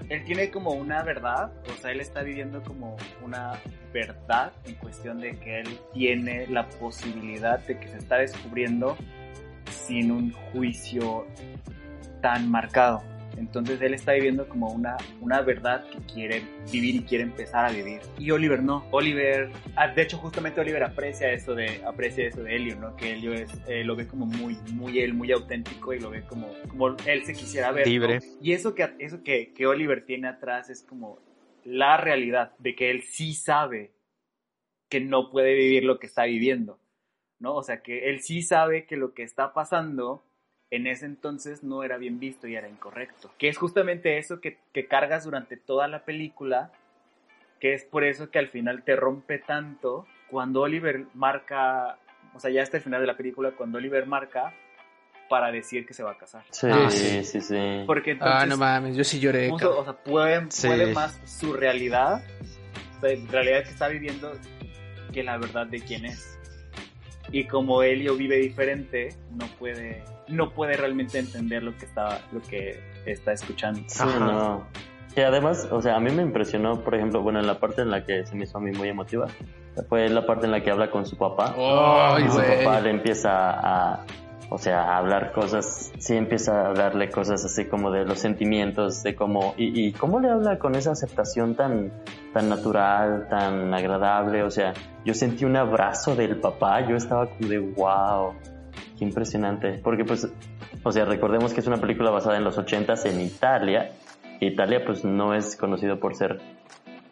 él 0.09 0.25
tiene 0.25 0.51
como 0.51 0.71
una 0.71 1.03
verdad, 1.03 1.53
o 1.69 1.81
sea, 1.81 1.91
él 1.91 2.01
está 2.01 2.23
viviendo 2.23 2.63
como 2.63 2.97
una 3.23 3.61
verdad 3.93 4.53
en 4.65 4.75
cuestión 4.77 5.21
de 5.21 5.39
que 5.39 5.61
él 5.61 5.79
tiene 5.93 6.47
la 6.47 6.67
posibilidad 6.69 7.59
de 7.67 7.79
que 7.79 7.89
se 7.89 7.99
está 7.99 8.17
descubriendo 8.17 8.97
sin 9.71 10.11
un 10.11 10.33
juicio 10.33 11.27
tan 12.23 12.51
marcado. 12.51 13.03
Entonces 13.39 13.81
él 13.81 13.95
está 13.95 14.13
viviendo 14.13 14.49
como 14.49 14.69
una, 14.69 14.97
una 15.21 15.41
verdad 15.43 15.85
que 15.91 15.99
quiere 16.13 16.43
vivir 16.71 16.97
y 16.97 17.03
quiere 17.03 17.25
empezar 17.25 17.67
a 17.67 17.71
vivir. 17.71 18.01
Y 18.19 18.31
Oliver 18.31 18.63
no. 18.63 18.85
Oliver, 18.91 19.51
ah, 19.77 19.89
de 19.89 20.03
hecho 20.03 20.19
justamente 20.19 20.61
Oliver 20.61 20.83
aprecia 20.83 21.33
eso 21.33 21.55
de, 21.55 21.83
aprecia 21.85 22.27
eso 22.27 22.43
de 22.43 22.57
Helio, 22.57 22.77
¿no? 22.77 22.97
Que 22.97 23.13
Helio 23.13 23.33
es, 23.33 23.51
eh, 23.67 23.85
lo 23.85 23.97
ve 23.97 24.07
como 24.07 24.27
muy, 24.27 24.57
muy 24.73 25.01
él, 25.01 25.15
muy 25.15 25.33
auténtico 25.33 25.95
y 25.95 26.01
lo 26.01 26.11
ve 26.11 26.23
como, 26.23 26.51
como 26.69 26.97
él 27.07 27.25
se 27.25 27.33
quisiera 27.33 27.73
ver. 27.73 27.87
¿no? 27.87 27.93
Libre. 27.93 28.19
Y 28.41 28.53
eso 28.53 28.75
que, 28.75 28.95
eso 28.99 29.23
que, 29.23 29.53
que 29.53 29.67
Oliver 29.67 30.05
tiene 30.05 30.29
atrás 30.29 30.71
es 30.71 30.83
como 30.83 31.21
la 31.65 31.97
realidad 31.97 32.53
de 32.59 32.75
que 32.75 32.91
él 32.91 33.03
sí 33.03 33.35
sabe 33.35 33.93
que 34.89 35.01
no 35.01 35.31
puede 35.31 35.55
vivir 35.55 35.85
lo 35.85 35.99
que 35.99 36.07
está 36.07 36.25
viviendo, 36.25 36.81
¿no? 37.39 37.55
O 37.55 37.63
sea, 37.63 37.83
que 37.83 38.09
él 38.09 38.21
sí 38.21 38.43
sabe 38.43 38.87
que 38.87 38.97
lo 38.97 39.13
que 39.13 39.23
está 39.23 39.53
pasando 39.53 40.25
en 40.71 40.87
ese 40.87 41.07
entonces 41.07 41.63
no 41.63 41.83
era 41.83 41.97
bien 41.97 42.19
visto 42.21 42.47
y 42.47 42.57
era 42.57 42.69
incorrecto. 42.69 43.33
Que 43.39 43.49
es 43.49 43.57
justamente 43.57 44.19
eso 44.19 44.41
que, 44.41 44.59
que 44.73 44.87
cargas 44.87 45.25
durante 45.25 45.57
toda 45.57 45.89
la 45.89 46.05
película, 46.05 46.71
que 47.61 47.75
es 47.75 47.85
por 47.85 48.05
eso 48.05 48.31
que 48.31 48.39
al 48.39 48.49
final 48.49 48.83
te 48.85 48.95
rompe 48.97 49.39
tanto 49.39 50.07
cuando 50.31 50.61
Oliver 50.61 51.07
marca, 51.15 51.99
o 52.35 52.41
sea, 52.41 52.51
ya 52.51 52.63
hasta 52.63 52.77
el 52.77 52.83
final 52.83 53.01
de 53.01 53.07
la 53.07 53.17
película, 53.17 53.53
cuando 53.53 53.79
Oliver 53.79 54.07
marca 54.07 54.53
para 55.31 55.51
decir 55.51 55.85
que 55.87 55.93
se 55.95 56.03
va 56.03 56.13
a 56.13 56.19
casar. 56.19 56.45
Sí, 56.51 56.67
Ah, 56.71 56.89
sí, 56.91 57.25
sí, 57.25 57.41
sí. 57.41 57.83
Porque 57.87 58.13
entonces 58.13 58.43
Ah, 58.43 58.47
no 58.47 58.57
mames, 58.57 58.97
yo 58.97 59.05
sí 59.05 59.21
lloré. 59.21 59.49
cabrón. 59.51 59.75
o 59.79 59.85
sea, 59.85 59.93
puede, 59.95 60.47
Sí. 60.51 60.67
puede 60.69 60.93
más 60.95 61.21
su 61.25 61.53
realidad, 61.55 62.23
o 62.97 63.01
sea, 63.01 63.11
en 63.11 63.29
realidad 63.29 63.65
que 63.65 63.71
está 63.71 63.89
viviendo, 63.89 64.33
que 65.13 65.23
la 65.23 65.37
verdad 65.39 65.67
de 65.67 65.81
quién 65.81 66.05
es. 66.07 66.39
Y 67.31 67.45
como 67.45 67.83
Helio 67.83 68.17
vive 68.17 68.37
diferente, 68.39 69.11
no 69.33 69.47
puede, 69.59 70.03
no 70.29 70.51
puede 70.51 70.77
realmente 70.77 71.19
entender 71.19 71.63
lo 71.63 71.77
que 71.77 71.85
está, 71.85 72.21
lo 72.33 72.41
que 72.41 72.81
está 73.07 73.33
escuchando. 73.33 73.83
Sí, 73.87 74.03
Ajá. 74.03 74.19
no. 74.19 74.67
Y 75.17 75.21
además, 75.21 75.67
o 75.71 75.83
sea, 75.83 75.97
a 75.97 76.01
mí 76.01 76.11
me 76.11 76.23
impresionó, 76.23 76.81
por 76.81 76.95
ejemplo, 76.95 77.23
bueno, 77.23 77.41
en 77.41 77.47
la 77.47 77.59
parte 77.59 77.83
en 77.83 77.91
la 77.91 78.05
que 78.05 78.25
se 78.25 78.37
me 78.37 78.45
hizo 78.45 78.59
a 78.59 78.61
mí 78.61 78.71
muy 78.73 78.89
emotiva, 78.89 79.27
fue 79.89 80.09
la 80.09 80.25
parte 80.27 80.47
en 80.47 80.53
la 80.53 80.63
que 80.63 80.71
habla 80.71 80.91
con 80.91 81.07
su 81.07 81.17
papá. 81.17 81.55
Ay, 81.57 82.25
y 82.25 82.29
su 82.29 82.37
güey. 82.37 82.65
papá 82.65 82.81
le 82.81 82.91
empieza 82.91 83.31
a, 83.33 84.05
o 84.51 84.59
sea, 84.59 84.83
a 84.83 84.99
hablar 84.99 85.33
cosas, 85.33 85.93
sí 85.99 86.15
empieza 86.15 86.63
a 86.63 86.67
hablarle 86.69 87.11
cosas 87.11 87.45
así 87.45 87.65
como 87.65 87.91
de 87.91 88.05
los 88.05 88.19
sentimientos, 88.19 89.03
de 89.03 89.15
cómo, 89.15 89.55
y, 89.57 89.89
y 89.89 89.93
cómo 89.93 90.21
le 90.21 90.31
habla 90.31 90.59
con 90.59 90.75
esa 90.75 90.93
aceptación 90.93 91.55
tan, 91.55 91.91
tan 92.33 92.49
natural, 92.49 93.27
tan 93.29 93.75
agradable, 93.75 94.43
o 94.43 94.51
sea, 94.51 94.73
yo 95.05 95.15
sentí 95.15 95.45
un 95.45 95.57
abrazo 95.57 96.15
del 96.15 96.37
papá, 96.37 96.87
yo 96.87 96.97
estaba 96.97 97.27
como 97.27 97.49
de 97.49 97.59
wow, 97.59 98.35
qué 98.99 99.05
impresionante, 99.05 99.81
porque 99.83 100.05
pues, 100.05 100.29
o 100.83 100.93
sea, 100.93 101.05
recordemos 101.05 101.55
que 101.55 101.61
es 101.61 101.67
una 101.67 101.79
película 101.79 102.11
basada 102.11 102.37
en 102.37 102.45
los 102.45 102.59
ochentas 102.59 103.05
en 103.07 103.21
Italia, 103.21 103.93
Italia 104.41 104.85
pues 104.85 105.05
no 105.05 105.35
es 105.35 105.57
conocido 105.57 105.99
por 105.99 106.15
ser 106.15 106.41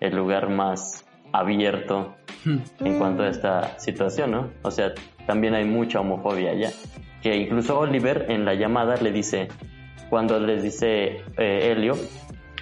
el 0.00 0.16
lugar 0.16 0.48
más 0.50 1.04
abierto 1.32 2.14
en 2.44 2.98
cuanto 2.98 3.24
a 3.24 3.28
esta 3.28 3.78
situación, 3.78 4.30
¿no? 4.30 4.50
O 4.62 4.70
sea, 4.70 4.92
también 5.26 5.54
hay 5.54 5.64
mucha 5.64 6.00
homofobia 6.00 6.52
allá. 6.52 6.70
Que 7.22 7.36
incluso 7.36 7.78
Oliver 7.78 8.26
en 8.28 8.44
la 8.44 8.54
llamada 8.54 8.96
le 8.96 9.10
dice, 9.10 9.48
cuando 10.08 10.38
les 10.38 10.62
dice 10.62 11.22
eh, 11.36 11.72
Helio, 11.72 11.94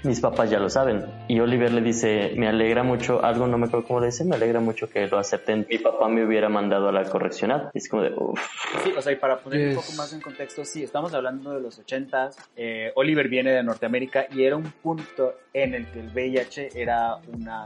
mis 0.05 0.21
papás 0.21 0.51
ya 0.51 0.59
lo 0.59 0.69
saben. 0.71 1.05
Y 1.29 1.41
Oliver 1.41 1.73
le 1.73 1.81
dice, 1.81 2.33
me 2.37 2.47
alegra 2.49 2.83
mucho, 2.83 3.25
algo 3.25 3.47
no 3.47 3.59
me 3.59 3.67
acuerdo 3.67 3.87
cómo 3.87 4.01
le 4.01 4.07
dice, 4.07 4.25
me 4.25 4.37
alegra 4.37 4.61
mucho 4.61 4.89
que 4.89 5.07
lo 5.07 5.19
acepten. 5.19 5.67
Mi 5.69 5.79
papá 5.79 6.09
me 6.09 6.25
hubiera 6.25 6.49
mandado 6.49 6.89
a 6.89 6.93
la 6.93 7.05
correccional. 7.05 7.71
Y 7.75 7.79
es 7.79 7.89
como 7.89 8.03
de, 8.03 8.13
uff. 8.17 8.41
Sí, 8.83 8.93
o 8.97 9.03
sea, 9.03 9.13
y 9.13 9.17
para 9.17 9.39
poner 9.39 9.69
Yes. 9.69 9.77
un 9.77 9.83
poco 9.83 9.93
más 9.97 10.13
en 10.13 10.21
contexto, 10.21 10.65
sí, 10.65 10.83
estamos 10.83 11.13
hablando 11.15 11.53
de 11.53 11.61
los 11.61 11.79
ochentas, 11.79 12.37
eh, 12.57 12.93
Oliver 12.97 13.29
viene 13.29 13.51
de 13.53 13.63
Norteamérica 13.63 14.27
y 14.31 14.45
era 14.45 14.57
un 14.57 14.65
punto 14.83 15.35
en 15.53 15.75
el 15.75 15.87
que 15.87 16.01
el 16.01 16.09
VIH 16.09 16.71
era 16.75 17.17
una, 17.33 17.65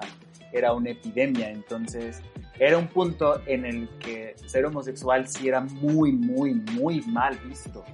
era 0.53 0.72
una 0.72 0.91
epidemia, 0.91 1.51
entonces 1.51 2.22
era 2.59 2.76
un 2.78 2.86
punto 2.89 3.41
en 3.47 3.64
el 3.64 3.89
que 3.99 4.34
ser 4.47 4.64
homosexual 4.66 5.26
sí 5.28 5.49
era 5.49 5.61
muy, 5.61 6.12
muy, 6.12 6.55
muy 6.55 7.01
mal 7.03 7.36
visto. 7.45 7.84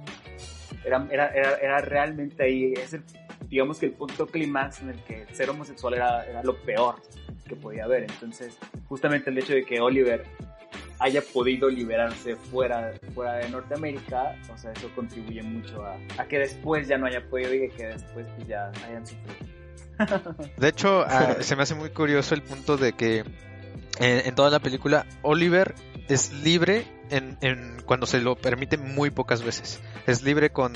Era, 0.83 1.05
era, 1.09 1.27
era, 1.29 1.57
era 1.57 1.81
realmente 1.81 2.43
ahí, 2.43 2.73
es 2.73 2.93
el, 2.93 3.03
digamos 3.55 3.79
que 3.79 3.85
el 3.85 3.93
punto 3.93 4.27
clímax 4.27 4.81
en 4.81 4.89
el 4.89 5.01
que 5.03 5.25
ser 5.31 5.49
homosexual 5.49 5.93
era, 5.93 6.25
era 6.25 6.43
lo 6.43 6.57
peor 6.57 6.95
que 7.47 7.55
podía 7.55 7.85
haber, 7.85 8.03
entonces 8.03 8.57
justamente 8.89 9.29
el 9.29 9.37
hecho 9.37 9.53
de 9.53 9.63
que 9.63 9.79
Oliver 9.79 10.25
haya 10.99 11.21
podido 11.21 11.69
liberarse 11.69 12.35
fuera, 12.35 12.91
fuera 13.13 13.35
de 13.35 13.47
Norteamérica, 13.47 14.35
o 14.53 14.57
sea, 14.57 14.73
eso 14.73 14.91
contribuye 14.93 15.41
mucho 15.41 15.85
a, 15.85 15.97
a 16.17 16.27
que 16.27 16.39
después 16.39 16.89
ya 16.89 16.97
no 16.97 17.05
haya 17.05 17.25
podido 17.29 17.53
y 17.53 17.69
que 17.69 17.87
después 17.87 18.27
pues, 18.35 18.45
ya 18.45 18.73
hayan 18.87 19.07
sufrido. 19.07 20.45
De 20.57 20.67
hecho, 20.67 21.05
ah, 21.07 21.37
se 21.39 21.55
me 21.55 21.63
hace 21.63 21.75
muy 21.75 21.91
curioso 21.91 22.35
el 22.35 22.41
punto 22.41 22.75
de 22.75 22.91
que 22.91 23.19
en, 23.99 24.27
en 24.27 24.35
toda 24.35 24.49
la 24.49 24.59
película, 24.59 25.05
Oliver 25.21 25.75
es 26.09 26.33
libre 26.33 26.85
en, 27.09 27.37
en 27.41 27.81
cuando 27.85 28.05
se 28.05 28.21
lo 28.21 28.35
permite 28.35 28.77
muy 28.77 29.09
pocas 29.09 29.43
veces. 29.43 29.81
Es 30.07 30.23
libre 30.23 30.51
con, 30.51 30.73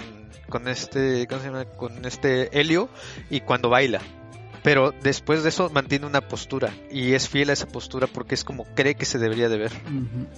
con 0.50 0.68
este, 0.68 1.28
¿cómo 1.28 1.42
se 1.42 1.48
llama? 1.48 1.66
Con 1.66 2.06
este 2.06 2.60
Helio 2.60 2.90
y 3.30 3.42
cuando 3.42 3.70
baila. 3.70 4.02
Pero 4.64 4.94
después 5.04 5.44
de 5.44 5.50
eso 5.50 5.70
mantiene 5.70 6.06
una 6.06 6.22
postura 6.22 6.74
y 6.92 7.14
es 7.14 7.30
fiel 7.30 7.50
a 7.50 7.54
esa 7.54 7.68
postura 7.68 8.08
porque 8.08 8.36
es 8.36 8.44
como 8.44 8.66
cree 8.76 8.96
que 8.96 9.06
se 9.06 9.18
debería 9.18 9.50
de 9.50 9.58
ver. 9.58 9.72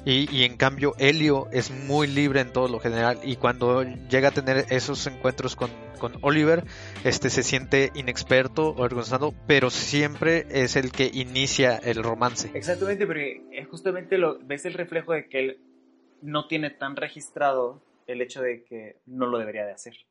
Y, 0.06 0.34
y 0.36 0.44
en 0.44 0.58
cambio 0.58 0.94
Helio 1.00 1.48
es 1.52 1.72
muy 1.72 2.08
libre 2.08 2.42
en 2.42 2.52
todo 2.52 2.68
lo 2.68 2.80
general 2.80 3.20
y 3.24 3.36
cuando 3.38 3.84
llega 3.84 4.30
a 4.30 4.32
tener 4.32 4.66
esos 4.70 5.08
encuentros 5.08 5.56
con, 5.56 5.72
con 6.00 6.14
Oliver, 6.22 6.66
este 7.04 7.30
se 7.30 7.44
siente 7.44 7.92
inexperto 7.96 8.70
o 8.70 8.80
avergonzado, 8.80 9.34
pero 9.48 9.70
siempre 9.70 10.46
es 10.52 10.76
el 10.76 10.92
que 10.92 11.10
inicia 11.12 11.78
el 11.78 12.04
romance. 12.04 12.52
Exactamente, 12.54 13.08
porque 13.08 13.44
es 13.52 13.68
justamente 13.68 14.18
lo, 14.18 14.40
ves 14.40 14.66
el 14.66 14.74
reflejo 14.74 15.14
de 15.14 15.28
que 15.28 15.40
él 15.40 15.58
no 16.22 16.48
tiene 16.48 16.70
tan 16.70 16.96
registrado 16.96 17.82
el 18.08 18.22
hecho 18.22 18.42
de 18.42 18.64
que 18.64 19.02
no 19.06 19.28
lo 19.28 19.38
debería 19.38 19.66
de 19.66 19.74
hacer. 19.74 19.96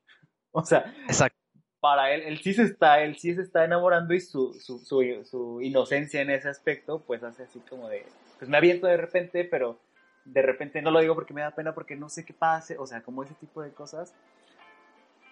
O 0.53 0.65
sea, 0.65 0.93
Exacto. 1.07 1.39
para 1.79 2.13
él, 2.13 2.23
él 2.23 2.41
sí 2.41 2.55
se 2.55 2.65
está, 2.65 3.05
él 3.05 3.17
sí 3.17 3.37
se 3.37 3.43
está 3.43 3.65
enamorando 3.65 4.15
y 4.15 4.21
su, 4.21 4.53
su, 4.55 4.81
su, 4.81 5.25
su 5.25 5.61
inocencia 5.63 6.21
en 6.21 6.31
ese 6.31 6.49
aspecto, 6.49 7.05
pues 7.07 7.23
hace 7.23 7.45
así 7.45 7.61
como 7.61 7.89
de, 7.89 8.05
pues 8.37 8.51
me 8.51 8.57
aviento 8.57 8.89
de 8.89 8.97
repente, 8.97 9.45
pero 9.45 9.79
de 10.25 10.43
repente 10.43 10.83
no 10.83 10.91
lo 10.91 10.99
digo 10.99 11.15
porque 11.15 11.35
me 11.35 11.43
da 11.43 11.55
pena, 11.55 11.73
porque 11.73 11.95
no 11.95 12.09
sé 12.09 12.25
qué 12.25 12.35
pase, 12.35 12.77
o 12.79 12.87
sea, 12.89 13.01
como 13.03 13.23
ese 13.23 13.35
tipo 13.35 13.63
de 13.63 13.73
cosas 13.73 14.13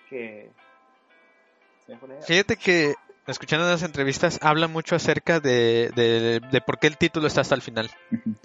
que... 0.08 0.52
se 1.84 1.92
me 1.94 1.98
fue 1.98 2.08
la 2.10 2.14
idea. 2.14 2.26
Fíjate 2.26 2.56
que 2.56 2.94
escuchando 3.32 3.66
las 3.68 3.82
entrevistas 3.82 4.38
habla 4.42 4.68
mucho 4.68 4.96
acerca 4.96 5.40
de, 5.40 5.90
de, 5.94 6.40
de 6.40 6.60
por 6.60 6.78
qué 6.78 6.86
el 6.86 6.96
título 6.96 7.26
está 7.26 7.40
hasta 7.42 7.54
el 7.54 7.62
final. 7.62 7.90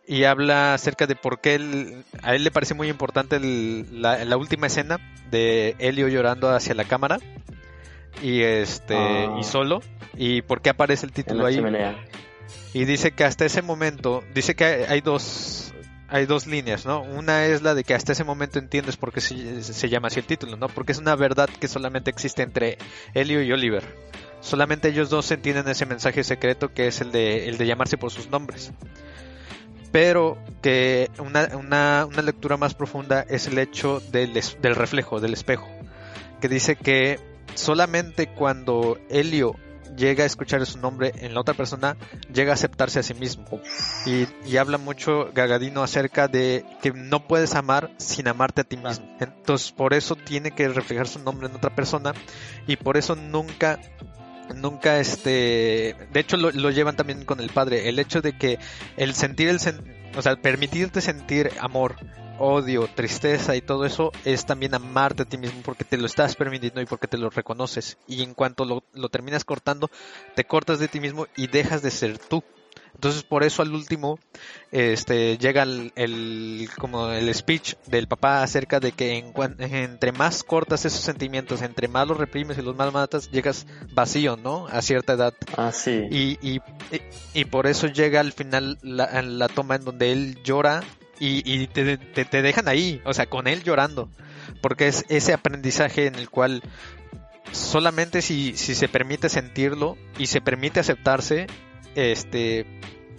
Y 0.07 0.23
habla 0.25 0.73
acerca 0.73 1.07
de 1.07 1.15
por 1.15 1.39
qué 1.41 2.03
a 2.21 2.35
él 2.35 2.43
le 2.43 2.51
parece 2.51 2.73
muy 2.73 2.89
importante 2.89 3.37
el- 3.37 4.01
la, 4.01 4.23
la 4.25 4.37
última 4.37 4.67
escena 4.67 4.99
de 5.31 5.75
Helio 5.79 6.07
llorando 6.07 6.49
hacia 6.49 6.73
la 6.75 6.83
cámara 6.83 7.17
y 8.21 8.41
este 8.41 8.95
Ah. 8.95 9.37
y 9.39 9.43
solo 9.43 9.81
y 10.15 10.41
por 10.43 10.61
qué 10.61 10.69
aparece 10.69 11.05
el 11.05 11.11
título 11.11 11.45
ahí 11.45 11.55
chimenea. 11.55 11.95
y 12.73 12.85
dice 12.85 13.11
que 13.11 13.23
hasta 13.23 13.45
ese 13.45 13.61
momento 13.61 14.23
dice 14.35 14.55
que 14.55 14.63
hay, 14.65 14.83
hay 14.87 15.01
dos 15.01 15.73
hay 16.09 16.27
dos 16.27 16.45
líneas, 16.45 16.85
¿no? 16.85 17.01
Una 17.01 17.45
es 17.47 17.63
la 17.63 17.73
de 17.73 17.83
que 17.83 17.95
hasta 17.95 18.11
ese 18.11 18.23
momento 18.23 18.59
entiendes 18.59 18.97
por 18.97 19.11
qué 19.11 19.19
se, 19.19 19.63
se 19.63 19.89
llama 19.89 20.09
así 20.09 20.19
el 20.19 20.27
título, 20.27 20.57
¿no? 20.57 20.67
Porque 20.67 20.91
es 20.91 20.99
una 20.99 21.15
verdad 21.15 21.49
que 21.59 21.67
solamente 21.67 22.11
existe 22.11 22.43
entre 22.43 22.77
Helio 23.15 23.41
y 23.41 23.51
Oliver. 23.51 23.83
Solamente 24.43 24.89
ellos 24.89 25.09
dos 25.09 25.31
entienden 25.31 25.69
ese 25.69 25.85
mensaje 25.85 26.21
secreto 26.25 26.73
que 26.73 26.87
es 26.87 26.99
el 26.99 27.13
de, 27.13 27.47
el 27.47 27.57
de 27.57 27.65
llamarse 27.65 27.97
por 27.97 28.11
sus 28.11 28.29
nombres. 28.29 28.73
Pero 29.93 30.37
que 30.61 31.09
una, 31.17 31.49
una, 31.55 32.05
una 32.05 32.21
lectura 32.21 32.57
más 32.57 32.73
profunda 32.73 33.21
es 33.21 33.47
el 33.47 33.57
hecho 33.57 34.01
del, 34.11 34.33
del 34.33 34.75
reflejo, 34.75 35.21
del 35.21 35.33
espejo. 35.33 35.69
Que 36.41 36.49
dice 36.49 36.75
que 36.75 37.21
solamente 37.55 38.27
cuando 38.27 38.97
Helio 39.09 39.55
llega 39.95 40.23
a 40.23 40.27
escuchar 40.27 40.65
su 40.65 40.77
nombre 40.77 41.13
en 41.19 41.33
la 41.33 41.39
otra 41.39 41.53
persona, 41.53 41.95
llega 42.33 42.51
a 42.51 42.55
aceptarse 42.55 42.99
a 42.99 43.03
sí 43.03 43.13
mismo. 43.13 43.45
Y, 44.05 44.27
y 44.45 44.57
habla 44.57 44.77
mucho 44.77 45.29
Gagadino 45.33 45.83
acerca 45.83 46.27
de 46.27 46.65
que 46.81 46.91
no 46.91 47.27
puedes 47.27 47.55
amar 47.55 47.91
sin 47.97 48.27
amarte 48.27 48.61
a 48.61 48.63
ti 48.65 48.75
mismo. 48.75 49.07
Entonces, 49.21 49.71
por 49.71 49.93
eso 49.93 50.15
tiene 50.15 50.51
que 50.51 50.67
reflejar 50.67 51.07
su 51.07 51.19
nombre 51.19 51.47
en 51.47 51.55
otra 51.55 51.73
persona 51.73 52.13
y 52.67 52.75
por 52.75 52.97
eso 52.97 53.15
nunca 53.15 53.79
nunca 54.53 54.99
este 54.99 55.95
de 56.11 56.19
hecho 56.19 56.37
lo, 56.37 56.51
lo 56.51 56.69
llevan 56.71 56.95
también 56.95 57.25
con 57.25 57.39
el 57.39 57.49
padre 57.49 57.89
el 57.89 57.99
hecho 57.99 58.21
de 58.21 58.37
que 58.37 58.59
el 58.97 59.13
sentir 59.13 59.49
el 59.49 59.59
o 60.15 60.21
sea 60.21 60.35
permitirte 60.35 61.01
sentir 61.01 61.51
amor 61.59 61.95
odio 62.39 62.87
tristeza 62.93 63.55
y 63.55 63.61
todo 63.61 63.85
eso 63.85 64.11
es 64.25 64.45
también 64.45 64.73
amarte 64.73 65.23
a 65.23 65.25
ti 65.25 65.37
mismo 65.37 65.61
porque 65.63 65.83
te 65.83 65.97
lo 65.97 66.05
estás 66.05 66.35
permitiendo 66.35 66.81
y 66.81 66.85
porque 66.85 67.07
te 67.07 67.17
lo 67.17 67.29
reconoces. 67.29 67.97
Y 68.07 68.23
en 68.23 68.33
cuanto 68.33 68.65
lo, 68.65 68.83
lo 68.93 69.09
terminas 69.09 69.45
cortando 69.45 69.89
te 70.35 70.43
cortas 70.45 70.79
de 70.79 70.87
ti 70.87 70.99
mismo 70.99 71.27
y 71.35 71.47
dejas 71.47 71.81
de 71.81 71.91
ser 71.91 72.17
tú 72.17 72.43
entonces 73.03 73.23
por 73.23 73.43
eso 73.43 73.61
al 73.61 73.73
último 73.73 74.17
este 74.71 75.37
llega 75.37 75.63
el, 75.63 75.91
el- 75.97 76.69
como 76.79 77.09
el 77.09 77.33
speech 77.35 77.73
del 77.87 78.07
papá 78.07 78.41
acerca 78.43 78.79
de 78.79 78.93
que 78.93 79.17
en 79.17 79.33
entre 79.59 80.13
más 80.13 80.41
cortas 80.43 80.85
esos 80.85 81.01
sentimientos 81.01 81.61
entre 81.61 81.89
más 81.89 82.07
los 82.07 82.17
reprimes 82.17 82.57
y 82.57 82.61
los 82.61 82.77
más 82.77 82.93
matas 82.93 83.29
llegas 83.29 83.67
vacío 83.91 84.37
no 84.37 84.67
a 84.67 84.81
cierta 84.81 85.13
edad. 85.13 85.33
Ah, 85.57 85.73
sí. 85.73 86.07
y, 86.09 86.37
y, 86.41 86.61
y- 86.91 87.01
y 87.41 87.45
por 87.45 87.67
eso 87.67 87.87
llega 87.87 88.21
al 88.21 88.31
final 88.31 88.77
la, 88.81 89.21
la 89.21 89.49
toma 89.49 89.75
en 89.75 89.83
donde 89.83 90.13
él 90.13 90.37
llora 90.45 90.81
y, 91.19 91.43
y 91.51 91.67
te, 91.67 91.97
te, 91.97 92.23
te 92.23 92.41
dejan 92.41 92.69
ahí, 92.69 93.01
o 93.03 93.13
sea, 93.13 93.25
con 93.25 93.47
él 93.47 93.63
llorando, 93.63 94.09
porque 94.61 94.87
es 94.87 95.03
ese 95.09 95.33
aprendizaje 95.33 96.05
en 96.07 96.15
el 96.15 96.29
cual 96.29 96.61
solamente 97.51 98.21
si, 98.21 98.55
si 98.55 98.75
se 98.75 98.87
permite 98.87 99.27
sentirlo 99.29 99.97
y 100.17 100.27
se 100.27 100.39
permite 100.41 100.79
aceptarse, 100.79 101.47
este 101.95 102.65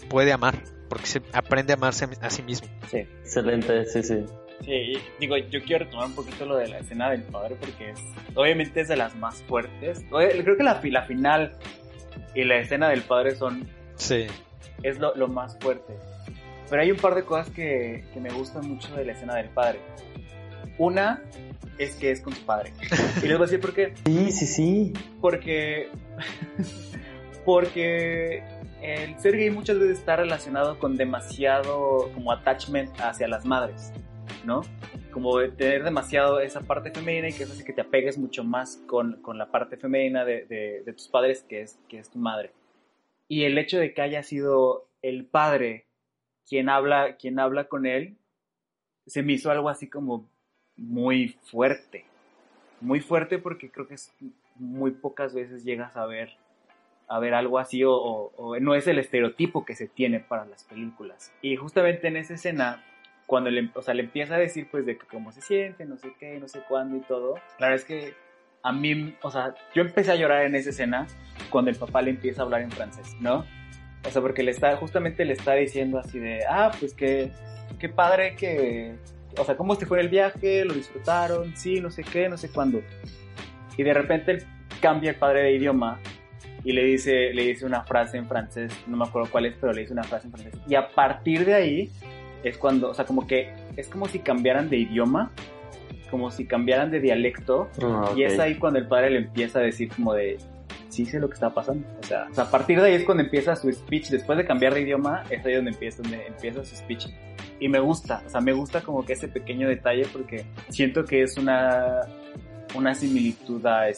puede 0.09 0.33
amar, 0.33 0.62
porque 0.89 1.07
se 1.07 1.22
aprende 1.33 1.72
a 1.72 1.77
amarse 1.77 2.09
a, 2.20 2.31
sí 2.31 2.43
mismo. 2.43 2.68
Sí. 2.91 2.99
Excelente, 2.99 3.87
sí, 3.87 4.03
sí. 4.03 4.25
Sí, 4.64 4.93
digo, 5.20 5.37
yo 5.37 5.62
quiero 5.62 5.85
retomar 5.85 6.07
un 6.07 6.14
poquito 6.14 6.47
lo 6.47 6.57
de 6.57 6.68
la 6.68 6.79
escena 6.79 7.11
del 7.11 7.22
padre 7.22 7.57
porque 7.61 7.91
es, 7.91 8.01
obviamente 8.35 8.81
es 8.81 8.89
de 8.89 8.97
las 8.97 9.14
más 9.16 9.43
fuertes. 9.43 10.05
Creo 10.09 10.57
que 10.57 10.62
la, 10.62 10.81
la 10.83 11.03
final 11.03 11.53
y 12.35 12.45
la 12.45 12.59
escena 12.59 12.89
del 12.89 13.03
padre 13.03 13.35
son, 13.35 13.68
Sí, 13.97 14.27
es 14.83 14.99
lo, 14.99 15.14
lo 15.16 15.29
más 15.29 15.59
fuerte. 15.61 15.95
Pero 16.70 16.83
hay 16.83 16.91
un 16.91 16.99
par 16.99 17.14
de 17.14 17.25
cosas 17.25 17.51
que, 17.51 18.05
que 18.12 18.20
me 18.20 18.31
gustan 18.31 18.68
mucho 18.68 18.95
de 18.95 19.05
la 19.05 19.12
escena 19.12 19.35
del 19.37 19.49
padre. 19.51 19.81
Una 20.79 21.22
es 21.79 21.95
que 21.97 22.11
es 22.11 22.20
con 22.20 22.35
su 22.35 22.45
padre. 22.45 22.72
Y 23.22 23.27
les 23.27 23.39
voy 23.39 23.47
a 23.47 23.51
decir 23.51 23.61
por 23.61 23.75
qué. 23.75 23.95
Sí, 24.07 24.33
sí, 24.33 24.47
sí. 24.47 24.93
Porque. 25.20 25.91
porque 27.45 28.43
el 28.85 29.18
ser 29.18 29.37
gay 29.37 29.51
muchas 29.51 29.78
veces 29.78 29.99
está 29.99 30.16
relacionado 30.16 30.78
con 30.78 30.97
demasiado 30.97 32.11
como 32.14 32.32
attachment 32.32 32.91
hacia 33.01 33.28
las 33.28 33.45
madres, 33.45 33.93
¿no? 34.45 34.62
Como 35.11 35.39
de 35.39 35.49
tener 35.49 35.85
demasiado 35.85 36.41
esa 36.41 36.61
parte 36.61 36.91
femenina 36.91 37.28
y 37.28 37.32
que 37.32 37.45
eso 37.45 37.53
hace 37.53 37.64
que 37.64 37.72
te 37.72 37.80
apegues 37.80 38.18
mucho 38.18 38.45
más 38.45 38.76
con, 38.87 39.22
con 39.22 39.39
la 39.39 39.51
parte 39.51 39.76
femenina 39.76 40.24
de, 40.24 40.45
de- 40.47 40.82
de 40.85 40.93
tus 40.93 41.09
padres 41.09 41.43
que 41.49 41.62
es, 41.62 41.78
que 41.89 41.99
es 41.99 42.11
tu 42.11 42.18
madre. 42.18 42.53
Y 43.28 43.45
el 43.45 43.57
hecho 43.59 43.78
de 43.78 43.95
que 43.95 44.03
haya 44.03 44.22
sido 44.22 44.89
el 45.03 45.24
padre 45.24 45.87
quien 46.49 46.68
habla, 46.68 47.16
quien 47.16 47.39
habla 47.39 47.68
con 47.68 47.87
él, 47.87 48.16
se 49.07 49.22
me 49.22 49.32
hizo 49.35 49.51
algo 49.51 49.68
así 49.68 49.89
como 49.89 50.28
muy 50.76 51.37
fuerte. 51.45 52.05
Muy 52.80 53.01
fuerte 53.01 53.39
porque 53.39 53.70
creo 53.70 53.87
que 53.87 53.95
es 53.95 54.12
muy 54.57 54.91
pocas 54.91 55.32
veces 55.35 55.64
llegas 55.64 55.97
a 55.97 56.05
ver 56.07 56.37
a 57.09 57.19
ver 57.19 57.35
algo 57.35 57.59
así 57.59 57.85
o, 57.85 57.93
o- 57.93 58.33
o 58.37 58.61
no 58.61 58.75
es 58.75 58.87
el 58.87 58.99
estereotipo 58.99 59.65
que 59.65 59.75
se 59.75 59.87
tiene 59.89 60.21
para 60.21 60.45
las 60.47 60.65
películas. 60.65 61.33
Y 61.43 61.57
justamente 61.57 62.09
en 62.09 62.17
esa 62.17 62.35
escena, 62.35 62.83
cuando 63.27 63.51
le, 63.51 63.71
o 63.75 63.83
sea, 63.83 63.95
le 63.95 64.03
empieza 64.03 64.35
a 64.35 64.39
decir 64.39 64.69
pues 64.71 64.85
de 64.87 64.97
que 64.99 65.07
cómo 65.07 65.33
se 65.33 65.41
siente, 65.41 65.85
no 65.85 65.97
sé 65.97 66.13
qué, 66.19 66.39
no 66.39 66.49
sé 66.49 66.61
cuándo 66.69 66.97
y 66.97 67.01
todo, 67.01 67.35
la 67.59 67.69
verdad 67.69 67.75
es 67.77 67.85
que 67.85 68.15
a 68.63 68.73
mí, 68.73 69.15
o 69.23 69.31
sea, 69.31 69.55
yo 69.75 69.83
empecé 69.83 70.13
a 70.13 70.17
llorar 70.17 70.45
en 70.45 70.55
esa 70.55 70.71
escena 70.71 71.07
cuando 71.51 71.71
el 71.71 71.77
papá 71.77 72.01
le 72.03 72.11
empieza 72.11 72.41
a 72.43 72.45
hablar 72.45 72.63
en 72.63 72.71
francés, 72.71 73.15
¿no? 73.21 73.45
O 74.07 74.11
sea, 74.11 74.21
porque 74.23 74.43
le 74.43 74.51
está, 74.51 74.77
justamente 74.77 75.25
le 75.25 75.35
está 75.35 75.55
diciendo 75.55 75.99
así 75.99 76.19
de, 76.19 76.41
ah, 76.49 76.71
pues 76.79 76.95
que, 76.95 77.31
qué 77.79 77.89
padre 77.91 78.37
que, 78.37 78.95
o 79.39 79.45
sea, 79.45 79.57
cómo 79.57 79.77
te 79.77 79.85
fue 79.87 80.01
el 80.01 80.09
viaje, 80.09 80.65
lo 80.65 80.73
disfrutaron, 80.75 81.55
sí, 81.57 81.81
no 81.81 81.91
sé 81.91 82.03
qué, 82.05 82.29
no 82.29 82.37
sé 82.39 82.51
cuándo. 82.51 82.81
Y 83.77 83.83
de 83.83 83.93
repente 83.95 84.39
cambia 84.81 85.11
el 85.11 85.17
padre 85.17 85.43
de 85.43 85.53
idioma 85.53 85.99
y 86.65 86.73
le 86.73 86.85
dice, 86.85 87.33
le 87.35 87.45
dice 87.45 87.67
una 87.67 87.83
frase 87.83 88.17
en 88.17 88.27
francés, 88.27 88.73
no 88.87 88.97
me 88.97 89.05
acuerdo 89.05 89.31
cuál 89.31 89.47
es, 89.47 89.55
pero 89.61 89.73
le 89.73 89.83
dice 89.83 89.93
una 89.93 90.05
frase 90.05 90.27
en 90.27 90.33
francés. 90.33 90.55
Y 90.67 90.75
a 90.75 90.89
partir 90.89 91.45
de 91.45 91.55
ahí 91.55 91.91
es 92.43 92.57
cuando, 92.57 92.91
o 92.91 92.95
sea, 92.95 93.05
como 93.05 93.27
que 93.27 93.53
es 93.77 93.89
como 93.89 94.09
si 94.09 94.19
cambiaran 94.21 94.71
de 94.71 94.79
idioma, 94.79 95.31
como 96.11 96.31
si 96.31 96.47
cambiaran 96.47 96.91
de 96.91 97.01
dialecto, 97.01 97.69
Ah, 97.83 98.12
y 98.17 98.23
es 98.23 98.39
ahí 98.39 98.57
cuando 98.57 98.79
el 98.79 98.87
padre 98.87 99.11
le 99.11 99.19
empieza 99.19 99.59
a 99.59 99.62
decir 99.62 99.91
como 99.95 100.15
de, 100.15 100.39
sí 100.89 101.05
sé 101.05 101.19
lo 101.19 101.29
que 101.29 101.35
está 101.35 101.51
pasando. 101.53 101.87
O 102.03 102.07
sea, 102.07 102.29
o 102.31 102.35
sea, 102.35 102.45
a 102.45 102.51
partir 102.51 102.81
de 102.81 102.89
ahí 102.89 102.95
es 102.95 103.05
cuando 103.05 103.25
empieza 103.25 103.57
su 103.57 103.71
speech, 103.71 104.09
después 104.09 104.39
de 104.39 104.47
cambiar 104.47 104.75
de 104.75 104.83
idioma, 104.83 105.25
es 105.29 105.45
ahí 105.45 105.55
donde 105.55 105.73
empieza, 105.73 106.03
donde 106.03 106.27
empieza 106.27 106.65
su 106.65 106.77
speech. 106.77 107.09
Y 107.61 107.69
me 107.69 107.79
gusta, 107.79 108.23
o 108.27 108.31
sea, 108.31 108.41
me 108.41 108.53
gusta 108.53 108.81
como 108.81 109.05
que 109.05 109.12
ese 109.12 109.29
pequeño 109.29 109.69
detalle 109.69 110.07
porque 110.12 110.45
siento 110.71 111.05
que 111.05 111.23
es 111.23 111.37
una, 111.37 112.01
una 112.75 112.95
similitud 112.95 113.65
a 113.67 113.89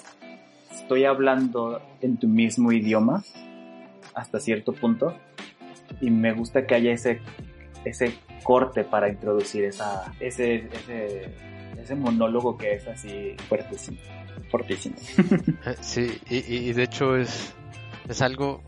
estoy 0.76 1.04
hablando 1.04 1.80
en 2.00 2.16
tu 2.18 2.28
mismo 2.28 2.72
idioma 2.72 3.24
hasta 4.14 4.40
cierto 4.40 4.72
punto 4.72 5.16
y 6.00 6.10
me 6.10 6.32
gusta 6.32 6.66
que 6.66 6.74
haya 6.74 6.92
ese, 6.92 7.20
ese 7.84 8.14
corte 8.42 8.84
para 8.84 9.08
introducir 9.08 9.64
esa, 9.64 10.12
ese, 10.20 10.68
ese, 10.72 11.34
ese 11.80 11.94
monólogo 11.94 12.56
que 12.56 12.74
es 12.74 12.86
así 12.88 13.34
fuertísimo, 13.48 13.98
fortísimo. 14.50 14.96
Eh, 15.66 15.76
sí, 15.80 16.18
y, 16.30 16.36
y- 16.54 16.68
y 16.70 16.72
de 16.72 16.82
hecho 16.84 17.16
es, 17.16 17.54
es 18.08 18.22
algo 18.22 18.62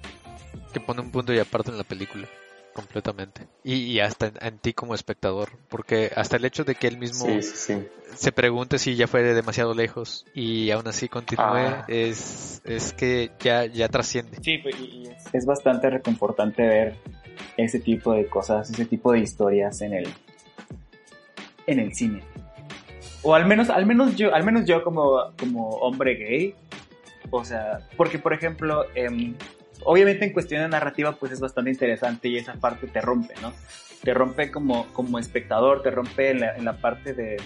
que 0.72 0.80
pone 0.80 1.00
un 1.00 1.10
punto 1.10 1.32
y 1.32 1.38
aparte 1.38 1.70
en 1.70 1.78
la 1.78 1.84
película. 1.84 2.26
Completamente. 2.72 3.46
Y, 3.64 3.98
hasta 4.00 4.32
en, 4.40 4.58
ti 4.58 4.72
como 4.72 4.94
espectador, 4.94 5.50
porque 5.68 6.10
hasta 6.14 6.36
el 6.36 6.44
hecho 6.44 6.64
de 6.64 6.74
que 6.74 6.86
él 6.86 6.98
mismo 6.98 7.26
se 7.40 8.32
pregunte 8.32 8.78
si 8.78 8.96
ya 8.96 9.06
fue 9.06 9.22
demasiado 9.22 9.74
lejos 9.74 10.24
y 10.34 10.70
aún 10.70 10.86
así 10.88 11.08
continúe, 11.08 11.42
ah. 11.44 11.84
es, 11.88 12.62
es 12.64 12.92
que 12.92 13.30
ya, 13.40 13.66
ya 13.66 13.88
trasciende. 13.88 14.38
Sí, 14.42 14.58
pues, 14.58 14.74
y 14.80 15.08
es, 15.08 15.24
es 15.32 15.46
bastante 15.46 15.90
reconfortante 15.90 16.62
ver 16.66 16.96
ese 17.56 17.80
tipo 17.80 18.12
de 18.12 18.26
cosas, 18.26 18.70
ese 18.70 18.84
tipo 18.84 19.12
de 19.12 19.20
historias 19.20 19.80
en 19.80 19.94
el, 19.94 20.08
en 21.66 21.80
el 21.80 21.94
cine. 21.94 22.22
O 23.22 23.34
al 23.34 23.46
menos, 23.46 23.68
al 23.70 23.84
menos 23.84 24.16
yo, 24.16 24.32
al 24.34 24.44
menos 24.44 24.64
yo 24.64 24.82
como, 24.84 25.32
como 25.38 25.68
hombre 25.78 26.14
gay, 26.14 26.54
o 27.30 27.44
sea, 27.44 27.80
porque 27.96 28.18
por 28.18 28.32
ejemplo, 28.32 28.86
em, 28.94 29.34
obviamente 29.84 30.24
en 30.24 30.32
cuestión 30.32 30.62
de 30.62 30.68
narrativa 30.68 31.12
pues 31.12 31.32
es 31.32 31.40
bastante 31.40 31.70
interesante 31.70 32.28
y 32.28 32.36
esa 32.36 32.54
parte 32.54 32.86
te 32.86 33.00
rompe, 33.00 33.34
¿no? 33.42 33.52
Te 34.02 34.14
rompe 34.14 34.50
como, 34.50 34.86
como 34.92 35.18
espectador, 35.18 35.82
te 35.82 35.90
rompe 35.90 36.30
en 36.30 36.40
la, 36.40 36.56
en 36.56 36.64
la 36.64 36.76
parte 36.76 37.12
de, 37.14 37.36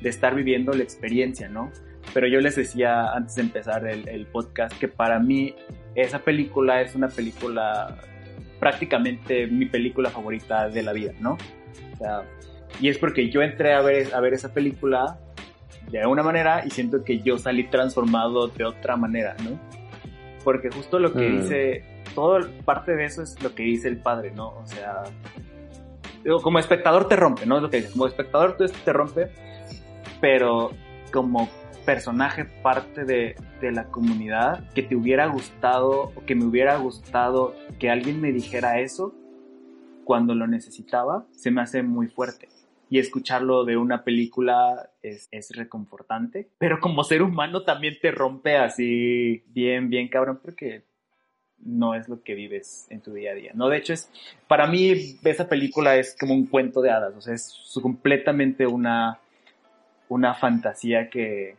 de, 0.00 0.08
estar 0.08 0.34
viviendo 0.34 0.72
la 0.72 0.82
experiencia, 0.82 1.48
¿no? 1.48 1.72
Pero 2.14 2.26
yo 2.28 2.40
les 2.40 2.56
decía 2.56 3.12
antes 3.12 3.34
de 3.34 3.42
empezar 3.42 3.86
el, 3.86 4.26
podcast 4.26 4.78
que 4.78 4.88
para 4.88 5.18
mí 5.18 5.54
esa 5.94 6.20
película 6.20 6.80
es 6.80 6.94
una 6.94 7.08
película 7.08 7.96
prácticamente 8.60 9.46
mi 9.46 9.66
película 9.66 10.10
favorita 10.10 10.68
de 10.68 10.82
la 10.82 10.92
vida, 10.92 11.12
¿no? 11.20 11.36
Y 12.80 12.88
es 12.88 12.98
porque 12.98 13.28
yo 13.28 13.42
entré 13.42 13.74
a 13.74 13.80
ver, 13.80 14.14
a 14.14 14.20
ver 14.20 14.34
esa 14.34 14.52
película 14.54 15.18
de 15.90 16.06
una 16.06 16.22
manera 16.22 16.64
y 16.66 16.70
siento 16.70 17.02
que 17.02 17.20
yo 17.20 17.38
salí 17.38 17.68
transformado 17.68 18.48
de 18.48 18.64
otra 18.64 18.96
manera, 18.96 19.36
¿no? 19.42 19.58
Porque 20.48 20.70
justo 20.70 20.98
lo 20.98 21.12
que 21.12 21.28
mm. 21.28 21.42
dice, 21.42 21.84
todo 22.14 22.40
parte 22.64 22.96
de 22.96 23.04
eso 23.04 23.22
es 23.22 23.42
lo 23.42 23.54
que 23.54 23.64
dice 23.64 23.86
el 23.86 23.98
padre, 23.98 24.30
¿no? 24.30 24.48
O 24.56 24.64
sea, 24.64 25.02
como 26.42 26.58
espectador 26.58 27.06
te 27.06 27.16
rompe, 27.16 27.44
¿no? 27.44 27.56
Es 27.56 27.62
lo 27.64 27.68
que 27.68 27.82
dice, 27.82 27.92
como 27.92 28.06
espectador 28.06 28.56
te 28.56 28.92
rompe, 28.94 29.30
pero 30.22 30.70
como 31.12 31.50
personaje 31.84 32.46
parte 32.46 33.04
de, 33.04 33.36
de, 33.60 33.72
la 33.72 33.88
comunidad 33.88 34.72
que 34.72 34.82
te 34.82 34.96
hubiera 34.96 35.26
gustado 35.26 36.14
o 36.16 36.24
que 36.24 36.34
me 36.34 36.46
hubiera 36.46 36.78
gustado 36.78 37.54
que 37.78 37.90
alguien 37.90 38.18
me 38.18 38.32
dijera 38.32 38.80
eso 38.80 39.14
cuando 40.04 40.34
lo 40.34 40.46
necesitaba, 40.46 41.26
se 41.30 41.50
me 41.50 41.60
hace 41.60 41.82
muy 41.82 42.06
fuerte 42.06 42.48
y 42.90 42.98
escucharlo 42.98 43.64
de 43.64 43.76
una 43.76 44.04
película 44.04 44.90
es, 45.02 45.28
es, 45.30 45.50
reconfortante, 45.54 46.48
pero 46.58 46.80
como 46.80 47.04
ser 47.04 47.22
humano 47.22 47.62
también 47.62 47.98
te 48.00 48.10
rompe 48.10 48.56
así 48.56 49.42
bien, 49.48 49.90
bien 49.90 50.08
cabrón, 50.08 50.40
porque 50.42 50.82
no 51.58 51.94
es 51.94 52.08
lo 52.08 52.22
que 52.22 52.34
vives 52.34 52.86
en 52.90 53.00
tu 53.00 53.12
día 53.12 53.32
a 53.32 53.34
día. 53.34 53.52
No, 53.54 53.68
de 53.68 53.78
hecho 53.78 53.92
es, 53.92 54.10
para 54.46 54.66
mí 54.66 55.18
esa 55.24 55.48
película 55.48 55.96
es 55.96 56.16
como 56.18 56.34
un 56.34 56.46
cuento 56.46 56.80
de 56.80 56.90
hadas, 56.90 57.14
o 57.14 57.20
sea, 57.20 57.34
es 57.34 57.54
completamente 57.82 58.66
una, 58.66 59.18
una 60.08 60.34
fantasía 60.34 61.10
que, 61.10 61.56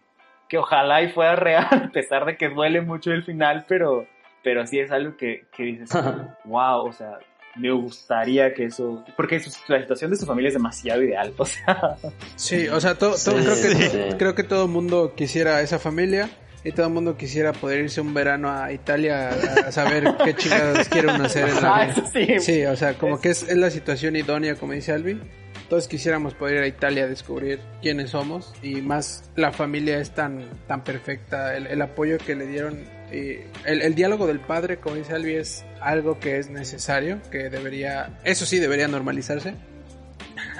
que 0.47 0.57
ojalá 0.57 1.01
y 1.03 1.09
fuera 1.09 1.35
real, 1.35 1.67
a 1.71 1.91
pesar 1.91 2.25
de 2.25 2.37
que 2.37 2.49
duele 2.49 2.81
mucho 2.81 3.11
el 3.11 3.23
final, 3.23 3.65
pero, 3.67 4.07
pero 4.43 4.65
sí 4.65 4.79
es 4.79 4.91
algo 4.91 5.15
que, 5.15 5.45
que 5.55 5.63
dices, 5.63 5.89
wow, 6.45 6.85
o 6.87 6.91
sea, 6.91 7.19
me 7.59 7.71
gustaría 7.71 8.53
que 8.53 8.65
eso, 8.65 9.03
porque 9.15 9.41
la 9.67 9.81
situación 9.81 10.11
de 10.11 10.17
su 10.17 10.25
familia 10.25 10.47
es 10.49 10.53
demasiado 10.53 11.03
ideal, 11.03 11.33
o 11.37 11.45
sea. 11.45 11.97
Sí, 12.35 12.67
o 12.67 12.79
sea, 12.79 12.95
todo, 12.95 13.15
creo, 13.23 13.55
que, 13.55 14.17
creo 14.17 14.35
que 14.35 14.43
todo 14.43 14.65
el 14.65 14.71
mundo 14.71 15.13
quisiera 15.15 15.61
esa 15.61 15.79
familia 15.79 16.29
y 16.63 16.71
todo 16.71 16.87
el 16.87 16.93
mundo 16.93 17.17
quisiera 17.17 17.53
poder 17.53 17.81
irse 17.81 18.01
un 18.01 18.13
verano 18.13 18.51
a 18.51 18.71
Italia 18.71 19.29
a 19.29 19.71
saber 19.71 20.15
qué 20.23 20.33
chingados 20.35 20.89
quiere 20.89 21.13
uno 21.13 21.25
hacer 21.25 21.47
en 21.47 21.55
la 21.55 21.75
ah, 21.75 21.93
vida. 22.13 22.39
Sí, 22.39 22.65
o 22.65 22.75
sea, 22.75 22.95
como 22.95 23.19
que 23.19 23.29
es, 23.29 23.43
es, 23.43 23.57
la 23.57 23.69
situación 23.69 24.15
idónea, 24.15 24.55
como 24.55 24.73
dice 24.73 24.91
Alvin. 24.91 25.21
Todos 25.69 25.87
quisiéramos 25.87 26.33
poder 26.33 26.55
ir 26.55 26.63
a 26.63 26.67
Italia 26.67 27.03
a 27.03 27.07
descubrir 27.07 27.59
quiénes 27.81 28.09
somos 28.09 28.53
y 28.63 28.81
más 28.81 29.29
la 29.35 29.51
familia 29.51 29.99
es 29.99 30.11
tan, 30.11 30.49
tan 30.67 30.83
perfecta, 30.83 31.55
el, 31.55 31.67
el 31.67 31.81
apoyo 31.81 32.17
que 32.17 32.35
le 32.35 32.47
dieron 32.47 32.98
y 33.11 33.39
el, 33.65 33.81
el, 33.81 33.95
diálogo 33.95 34.27
del 34.27 34.39
padre, 34.39 34.77
como 34.77 34.95
dice 34.95 35.13
Albi, 35.13 35.35
es 35.35 35.65
algo 35.81 36.19
que 36.19 36.37
es 36.37 36.49
necesario, 36.49 37.19
que 37.31 37.49
debería, 37.49 38.19
eso 38.23 38.45
sí, 38.45 38.59
debería 38.59 38.87
normalizarse, 38.87 39.55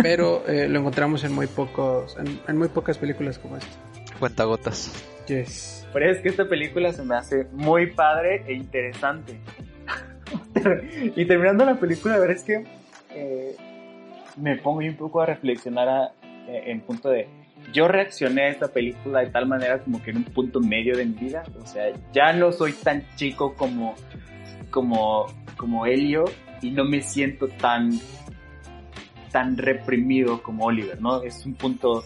pero 0.01 0.47
eh, 0.47 0.67
lo 0.67 0.79
encontramos 0.79 1.23
en 1.23 1.33
muy 1.33 1.47
pocos, 1.47 2.17
en, 2.47 2.57
muy 2.57 2.69
pocas 2.69 2.97
películas 2.97 3.37
como 3.37 3.57
esta. 3.57 3.77
Cuentagotas. 4.17 4.91
Yes. 5.27 5.87
Pero 5.93 6.11
es 6.11 6.19
que 6.21 6.29
esta 6.29 6.47
película 6.47 6.91
se 6.91 7.03
me 7.03 7.15
hace 7.15 7.47
muy 7.51 7.91
padre 7.91 8.43
e 8.47 8.53
interesante. 8.53 9.39
y 11.15 11.25
terminando 11.25 11.65
la 11.65 11.75
película, 11.75 12.15
a 12.15 12.19
ver, 12.19 12.31
es 12.31 12.43
que 12.43 12.63
eh, 13.13 13.55
me 14.37 14.57
pongo 14.57 14.79
un 14.79 14.95
poco 14.95 15.21
a 15.21 15.25
reflexionar 15.25 15.87
a, 15.87 16.05
eh, 16.47 16.63
en 16.67 16.81
punto 16.81 17.09
de 17.09 17.27
yo 17.73 17.87
reaccioné 17.87 18.43
a 18.43 18.49
esta 18.49 18.67
película 18.69 19.19
de 19.21 19.27
tal 19.27 19.47
manera 19.47 19.79
como 19.79 20.01
que 20.01 20.11
en 20.11 20.17
un 20.17 20.23
punto 20.25 20.59
medio 20.59 20.97
de 20.97 21.05
mi 21.05 21.13
vida. 21.13 21.43
O 21.61 21.65
sea, 21.65 21.91
ya 22.13 22.33
no 22.33 22.51
soy 22.51 22.73
tan 22.73 23.05
chico 23.15 23.55
como, 23.55 23.95
como, 24.71 25.27
como 25.57 25.85
Helio 25.85 26.25
y 26.61 26.71
no 26.71 26.85
me 26.85 27.01
siento 27.01 27.47
tan, 27.47 27.91
tan 29.31 29.57
reprimido 29.57 30.41
como 30.41 30.65
Oliver, 30.65 31.01
¿no? 31.01 31.23
Es 31.23 31.45
un 31.45 31.53
punto, 31.53 32.03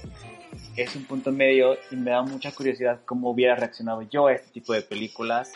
es 0.75 0.95
un 0.95 1.05
punto 1.05 1.31
medio 1.31 1.77
y 1.91 1.95
me 1.95 2.11
da 2.11 2.21
mucha 2.21 2.51
curiosidad 2.51 3.01
cómo 3.05 3.31
hubiera 3.31 3.55
reaccionado 3.55 4.01
yo 4.03 4.27
a 4.27 4.33
este 4.33 4.51
tipo 4.51 4.73
de 4.73 4.81
películas 4.81 5.53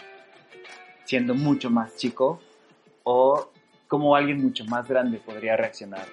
siendo 1.06 1.36
mucho 1.36 1.70
más 1.70 1.96
chico 1.96 2.42
o 3.04 3.50
cómo 3.88 4.16
alguien 4.16 4.42
mucho 4.42 4.66
más 4.66 4.88
grande 4.88 5.20
podría 5.20 5.56
reaccionar 5.56 6.06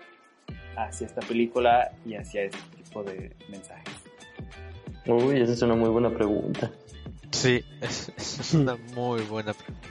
hacia 0.77 1.07
esta 1.07 1.21
película 1.23 1.93
y 2.07 2.15
hacia 2.15 2.43
este 2.43 2.59
tipo 2.95 3.03
de 3.03 3.35
mensajes? 3.49 3.95
Uy, 5.07 5.41
esa 5.41 5.53
es 5.53 5.63
una 5.63 5.75
muy 5.75 5.91
buena 5.91 6.11
pregunta. 6.11 6.71
Sí, 7.31 7.65
es, 7.81 8.55
una 8.55 8.77
muy 8.95 9.23
buena 9.23 9.53
pregunta. 9.53 9.89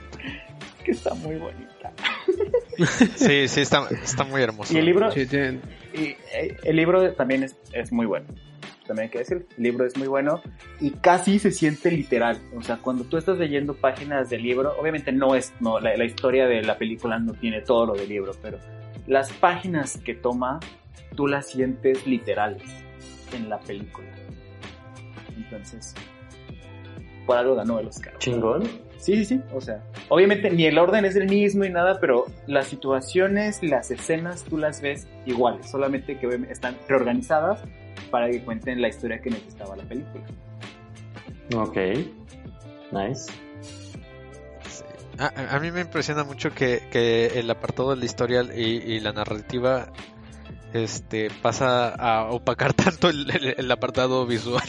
que 0.82 0.90
está 0.90 1.14
muy 1.14 1.36
bonita. 1.36 1.92
sí, 3.16 3.46
sí, 3.48 3.60
está, 3.60 3.86
está 4.02 4.24
muy 4.24 4.42
hermoso. 4.42 4.74
Y 4.74 4.78
el 4.78 4.86
libro, 4.86 5.10
y, 5.14 5.20
eh, 5.20 6.56
el 6.64 6.76
libro 6.76 7.12
también 7.12 7.44
es, 7.44 7.56
es 7.72 7.92
muy 7.92 8.06
bueno 8.06 8.26
también 8.86 9.06
hay 9.06 9.10
que 9.10 9.20
decir, 9.20 9.46
el 9.56 9.62
libro 9.62 9.86
es 9.86 9.96
muy 9.96 10.08
bueno 10.08 10.42
y 10.78 10.90
casi 10.90 11.38
se 11.38 11.50
siente 11.50 11.90
literal. 11.90 12.38
O 12.54 12.60
sea, 12.60 12.76
cuando 12.76 13.04
tú 13.04 13.16
estás 13.16 13.38
leyendo 13.38 13.72
páginas 13.72 14.28
del 14.28 14.42
libro, 14.42 14.78
obviamente 14.78 15.10
no 15.10 15.34
es, 15.34 15.54
no, 15.58 15.80
la, 15.80 15.96
la, 15.96 16.04
historia 16.04 16.46
de 16.46 16.60
la 16.62 16.76
película 16.76 17.18
no 17.18 17.32
tiene 17.32 17.62
todo 17.62 17.86
lo 17.86 17.94
del 17.94 18.10
libro, 18.10 18.32
pero 18.42 18.58
las 19.06 19.32
páginas 19.32 19.96
que 20.04 20.12
toma, 20.12 20.60
tú 21.16 21.26
las 21.26 21.48
sientes 21.48 22.06
literales 22.06 22.83
en 23.32 23.48
la 23.48 23.58
película. 23.60 24.08
Entonces, 25.36 25.94
por 27.26 27.36
algo 27.36 27.54
ganó 27.54 27.78
el 27.78 27.88
Oscar. 27.88 28.16
¿Chingón? 28.18 28.64
Sí, 28.98 29.16
sí, 29.16 29.24
sí. 29.24 29.40
O 29.52 29.60
sea, 29.60 29.82
obviamente 30.08 30.50
ni 30.50 30.64
el 30.64 30.78
orden 30.78 31.04
es 31.04 31.16
el 31.16 31.28
mismo 31.28 31.64
y 31.64 31.70
nada, 31.70 32.00
pero 32.00 32.26
las 32.46 32.68
situaciones, 32.68 33.62
las 33.62 33.90
escenas, 33.90 34.44
tú 34.44 34.56
las 34.56 34.80
ves 34.80 35.06
iguales, 35.26 35.68
solamente 35.70 36.18
que 36.18 36.26
están 36.50 36.76
reorganizadas 36.88 37.60
para 38.10 38.30
que 38.30 38.42
cuenten 38.42 38.80
la 38.80 38.88
historia 38.88 39.20
que 39.20 39.30
necesitaba 39.30 39.76
la 39.76 39.84
película. 39.84 40.24
Ok, 41.56 41.76
nice. 42.92 43.30
A, 45.18 45.60
mí 45.60 45.70
me 45.70 45.82
impresiona 45.82 46.24
mucho 46.24 46.50
que, 46.52 47.30
el 47.34 47.48
apartado 47.50 47.90
de 47.90 47.96
la 47.96 48.04
historia 48.04 48.42
y, 48.42 48.98
la 49.00 49.12
narrativa 49.12 49.86
este 50.74 51.30
pasa 51.40 51.88
a 51.88 52.30
opacar 52.30 52.72
tanto 52.74 53.08
el, 53.08 53.70
apartado 53.70 54.26
visual, 54.26 54.64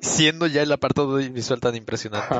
siendo 0.00 0.46
ya 0.46 0.62
el 0.62 0.72
apartado 0.72 1.16
visual 1.16 1.60
tan 1.60 1.76
impresionante. 1.76 2.34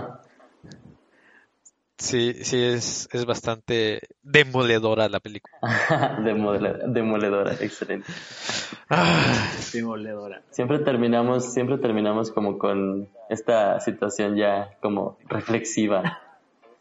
Sí, 1.99 2.35
sí, 2.43 2.61
es, 2.61 3.09
es 3.12 3.24
bastante 3.26 4.01
demoledora 4.22 5.09
la 5.09 5.20
película. 5.20 5.57
demoledora, 6.24 7.53
excelente. 7.61 8.11
Ah. 8.91 9.53
demoledora. 9.72 10.43
Siempre 10.51 10.80
terminamos, 10.80 11.53
siempre 11.53 11.78
terminamos 11.78 12.33
como 12.33 12.59
con 12.59 13.09
esta 13.28 13.78
situación 13.78 14.37
ya 14.37 14.70
como 14.80 15.16
reflexiva 15.28 16.18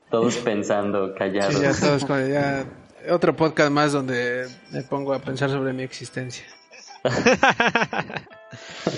todos 0.09 0.37
pensando, 0.37 1.13
callados. 1.13 1.55
Sí, 1.55 1.61
ya 1.61 1.73
todos 1.73 2.07
ya 2.07 2.65
otro 3.09 3.35
podcast 3.35 3.71
más 3.71 3.91
donde 3.91 4.47
me 4.71 4.83
pongo 4.83 5.13
a 5.13 5.19
pensar 5.19 5.49
sobre 5.49 5.73
mi 5.73 5.83
existencia. 5.83 6.45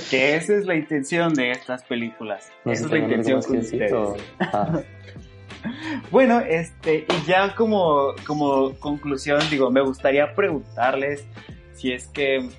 que 0.09 0.35
esa 0.35 0.55
es 0.55 0.65
la 0.65 0.75
intención 0.75 1.33
de 1.33 1.51
estas 1.51 1.83
películas. 1.83 2.51
esa 2.65 2.85
es 2.85 2.91
la 2.91 2.97
intención 2.97 3.41
con 3.41 3.57
ustedes. 3.57 3.93
Ah. 4.39 4.81
bueno, 6.11 6.41
este, 6.41 7.05
y 7.07 7.27
ya 7.27 7.55
como, 7.55 8.13
como 8.25 8.73
conclusión, 8.79 9.39
digo, 9.49 9.71
me 9.71 9.81
gustaría 9.81 10.33
preguntarles 10.35 11.25
si 11.73 11.93
es 11.93 12.07
que 12.07 12.49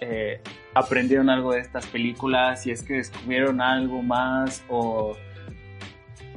eh, 0.00 0.40
aprendieron 0.74 1.30
algo 1.30 1.52
de 1.52 1.60
estas 1.60 1.86
películas, 1.86 2.62
si 2.62 2.70
es 2.70 2.82
que 2.82 2.94
descubrieron 2.94 3.60
algo 3.60 4.02
más 4.02 4.62
o 4.68 5.16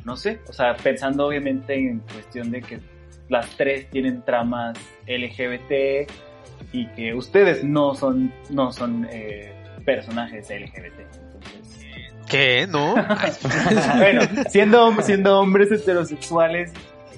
no 0.06 0.18
sé, 0.18 0.40
o 0.48 0.54
sea, 0.54 0.76
pensando 0.76 1.28
obviamente 1.28 1.76
en 1.76 2.00
cuestión 2.00 2.52
de 2.52 2.62
que 2.62 2.80
las 3.34 3.50
tres 3.58 3.90
tienen 3.90 4.22
tramas 4.24 4.78
LGBT 5.08 6.10
y 6.72 6.88
que 6.96 7.14
ustedes 7.14 7.64
no 7.64 7.94
son, 7.96 8.32
no 8.50 8.72
son 8.72 9.08
eh, 9.12 9.52
personajes 9.86 10.50
LGBT. 10.50 11.00
Entonces, 11.00 11.86
¿Qué? 12.30 12.68
¿No? 12.68 12.96
bueno, 13.98 14.22
siendo, 14.50 15.02
siendo 15.02 15.40
hombres 15.40 15.72
heterosexuales, 15.72 16.72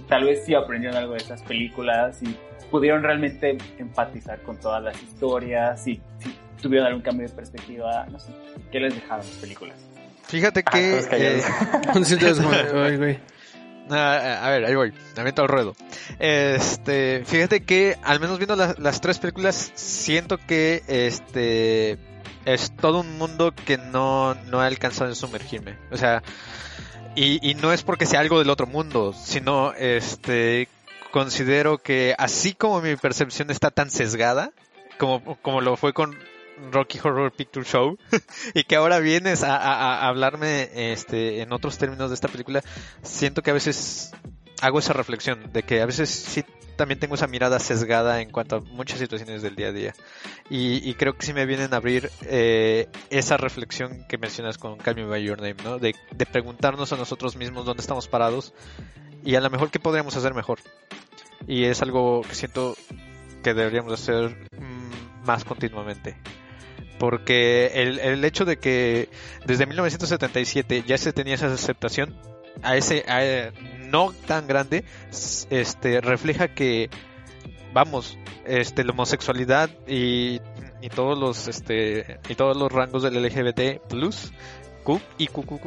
tal 0.10 0.24
vez 0.26 0.44
sí 0.46 0.56
aprendieron 0.56 0.98
algo 0.98 1.12
de 1.14 1.20
estas 1.20 1.42
películas 1.44 2.22
y 2.24 2.36
pudieron 2.72 3.04
realmente 3.04 3.58
empatizar 3.78 4.42
con 4.42 4.58
todas 4.60 4.84
las 4.84 5.02
historias 5.04 5.88
y 5.88 6.02
si 6.20 6.36
tuvieron 6.62 6.88
algún 6.88 7.02
cambio 7.04 7.28
de 7.28 7.34
perspectiva, 7.34 8.06
no 8.12 8.20
sé, 8.20 8.32
¿qué 8.72 8.80
les 8.80 8.96
dejaron 8.96 9.20
las 9.26 9.36
películas? 9.38 9.76
Fíjate 10.28 10.64
Ah, 10.66 10.72
que... 10.72 11.06
callados. 11.08 11.46
eh, 11.46 11.90
a 13.90 14.50
ver, 14.50 14.66
ahí 14.66 14.76
voy, 14.76 14.92
me 14.92 15.22
aviento 15.22 15.42
al 15.42 15.48
ruedo. 15.48 15.76
Este, 16.20 17.24
fíjate 17.26 17.64
que 17.64 17.98
al 18.04 18.20
menos 18.20 18.38
viendo 18.38 18.56
las, 18.56 18.80
las 18.80 19.02
tres 19.02 19.20
películas, 19.20 19.72
siento 19.76 20.38
que 20.38 20.84
este 20.88 21.98
es 22.46 22.76
todo 22.76 23.02
un 23.02 23.18
mundo 23.18 23.54
que 23.66 23.78
no, 23.78 24.36
no 24.36 24.64
he 24.64 24.68
alcanzado 24.68 25.10
en 25.10 25.16
sumergirme. 25.16 25.78
O 25.92 25.98
sea, 25.98 26.24
y, 27.16 27.48
y 27.48 27.56
no 27.56 27.74
es 27.74 27.84
porque 27.84 28.06
sea 28.06 28.20
algo 28.20 28.40
del 28.40 28.50
otro 28.50 28.68
mundo, 28.68 29.14
sino 29.14 29.74
este 29.74 30.68
considero 31.12 31.78
que 31.78 32.14
así 32.18 32.54
como 32.54 32.82
mi 32.82 32.98
percepción 32.98 33.50
está 33.50 33.72
tan 33.72 33.90
sesgada, 33.90 34.52
como, 34.98 35.38
como 35.42 35.62
lo 35.62 35.78
fue 35.78 35.94
con 35.94 36.14
Rocky 36.72 37.00
Horror 37.04 37.32
Picture 37.32 37.66
Show, 37.66 37.98
y 38.54 38.64
que 38.64 38.76
ahora 38.76 39.00
vienes 39.00 39.44
a, 39.44 39.56
a- 39.58 40.00
a 40.02 40.08
hablarme 40.08 40.70
este, 40.92 41.42
en 41.42 41.52
otros 41.54 41.78
términos 41.78 42.10
de 42.10 42.16
esta 42.16 42.28
película, 42.28 42.62
siento 43.04 43.42
que 43.42 43.52
a 43.52 43.54
veces 43.54 44.12
hago 44.62 44.80
esa 44.80 44.94
reflexión 44.94 45.52
de 45.52 45.64
que 45.64 45.82
a 45.82 45.86
veces 45.86 46.10
sí 46.10 46.44
también 46.78 47.00
tengo 47.00 47.16
esa 47.16 47.28
mirada 47.28 47.60
sesgada 47.60 48.22
en 48.22 48.32
cuanto 48.32 48.58
a 48.58 48.60
muchas 48.60 49.00
situaciones 49.00 49.42
del 49.42 49.56
día 49.56 49.68
a 49.68 49.72
día. 49.72 49.94
Y, 50.50 50.90
y 50.90 50.94
creo 50.96 51.18
que 51.18 51.26
sí 51.26 51.32
me 51.34 51.46
vienen 51.46 51.74
a 51.74 51.78
abrir 51.78 52.10
eh, 52.24 52.90
esa 53.10 53.38
reflexión 53.38 54.06
que 54.10 54.18
mencionas 54.18 54.58
con 54.58 54.78
Call 54.78 54.96
Me 54.96 55.06
By 55.06 55.24
Your 55.24 55.38
Name, 55.38 55.56
¿no? 55.64 55.78
De, 55.80 55.96
de 56.12 56.26
preguntarnos 56.26 56.92
a 56.92 56.98
nosotros 56.98 57.38
mismos 57.38 57.66
dónde 57.66 57.80
estamos 57.82 58.08
parados 58.10 58.54
y 59.24 59.36
a 59.36 59.42
lo 59.42 59.50
mejor 59.50 59.72
qué 59.72 59.80
podríamos 59.80 60.18
hacer 60.18 60.34
mejor. 60.34 60.60
Y 61.48 61.64
es 61.64 61.82
algo 61.82 62.22
que 62.28 62.36
siento 62.36 62.76
que 63.42 63.54
deberíamos 63.54 63.94
hacer 63.94 64.36
mm, 64.60 65.26
más 65.26 65.46
continuamente 65.46 66.18
porque 67.00 67.72
el, 67.76 68.00
el 68.00 68.24
hecho 68.26 68.46
de 68.46 68.58
que 68.58 69.10
desde 69.46 69.66
1977 69.66 70.84
ya 70.88 70.98
se 70.98 71.14
tenía 71.14 71.36
esa 71.36 71.48
aceptación 71.48 72.16
a 72.64 72.76
ese 72.78 73.04
a- 73.08 73.52
no 73.88 74.14
tan 74.28 74.48
grande 74.48 74.84
este 75.50 76.02
refleja 76.02 76.48
que 76.50 76.90
vamos 77.74 78.18
este 78.46 78.84
la 78.84 78.92
homosexualidad 78.92 79.70
y, 79.88 80.40
y 80.82 80.90
todos 80.94 81.18
los 81.18 81.48
este 81.48 82.20
y 82.30 82.36
todos 82.36 82.56
los 82.56 82.72
rangos 82.72 83.04
del 83.04 83.22
LGBT 83.22 83.82
plus 83.90 84.32
Q 84.86 85.02
y 85.18 85.28
QQQ 85.28 85.66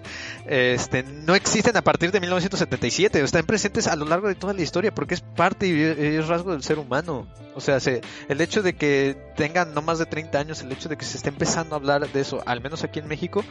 este 0.46 1.02
no 1.02 1.34
existen 1.34 1.76
a 1.76 1.82
partir 1.82 2.10
de 2.10 2.18
1977 2.18 3.20
están 3.20 3.44
presentes 3.44 3.86
a 3.86 3.94
lo 3.94 4.06
largo 4.06 4.26
de 4.26 4.34
toda 4.34 4.54
la 4.54 4.62
historia 4.62 4.92
porque 4.92 5.14
es 5.14 5.20
parte 5.20 5.68
y 5.68 5.80
es 5.80 6.26
rasgo 6.26 6.52
del 6.52 6.62
ser 6.62 6.78
humano. 6.78 7.28
O 7.54 7.60
sea 7.60 7.78
se, 7.78 8.00
el 8.28 8.40
hecho 8.40 8.62
de 8.62 8.74
que 8.74 9.16
tengan 9.36 9.74
no 9.74 9.82
más 9.82 9.98
de 9.98 10.06
30 10.06 10.38
años 10.38 10.62
el 10.62 10.72
hecho 10.72 10.88
de 10.88 10.96
que 10.96 11.04
se 11.04 11.18
esté 11.18 11.28
empezando 11.28 11.74
a 11.74 11.78
hablar 11.78 12.10
de 12.10 12.20
eso 12.20 12.42
al 12.46 12.60
menos 12.60 12.82
aquí 12.82 12.98
en 12.98 13.06
México 13.06 13.44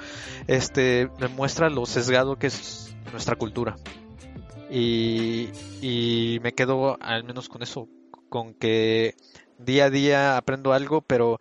este 0.48 1.10
demuestra 1.20 1.70
lo 1.70 1.86
sesgado 1.86 2.38
que 2.38 2.48
es 2.48 2.96
nuestra 3.12 3.36
cultura. 3.36 3.76
Y, 4.70 5.50
y 5.82 6.40
me 6.42 6.54
quedo 6.54 6.98
al 7.00 7.24
menos 7.24 7.48
con 7.48 7.62
eso 7.62 7.88
con 8.30 8.56
que 8.56 9.16
día 9.60 9.86
a 9.86 9.90
día 9.92 10.38
aprendo 10.38 10.74
algo 10.74 11.02
pero 11.02 11.40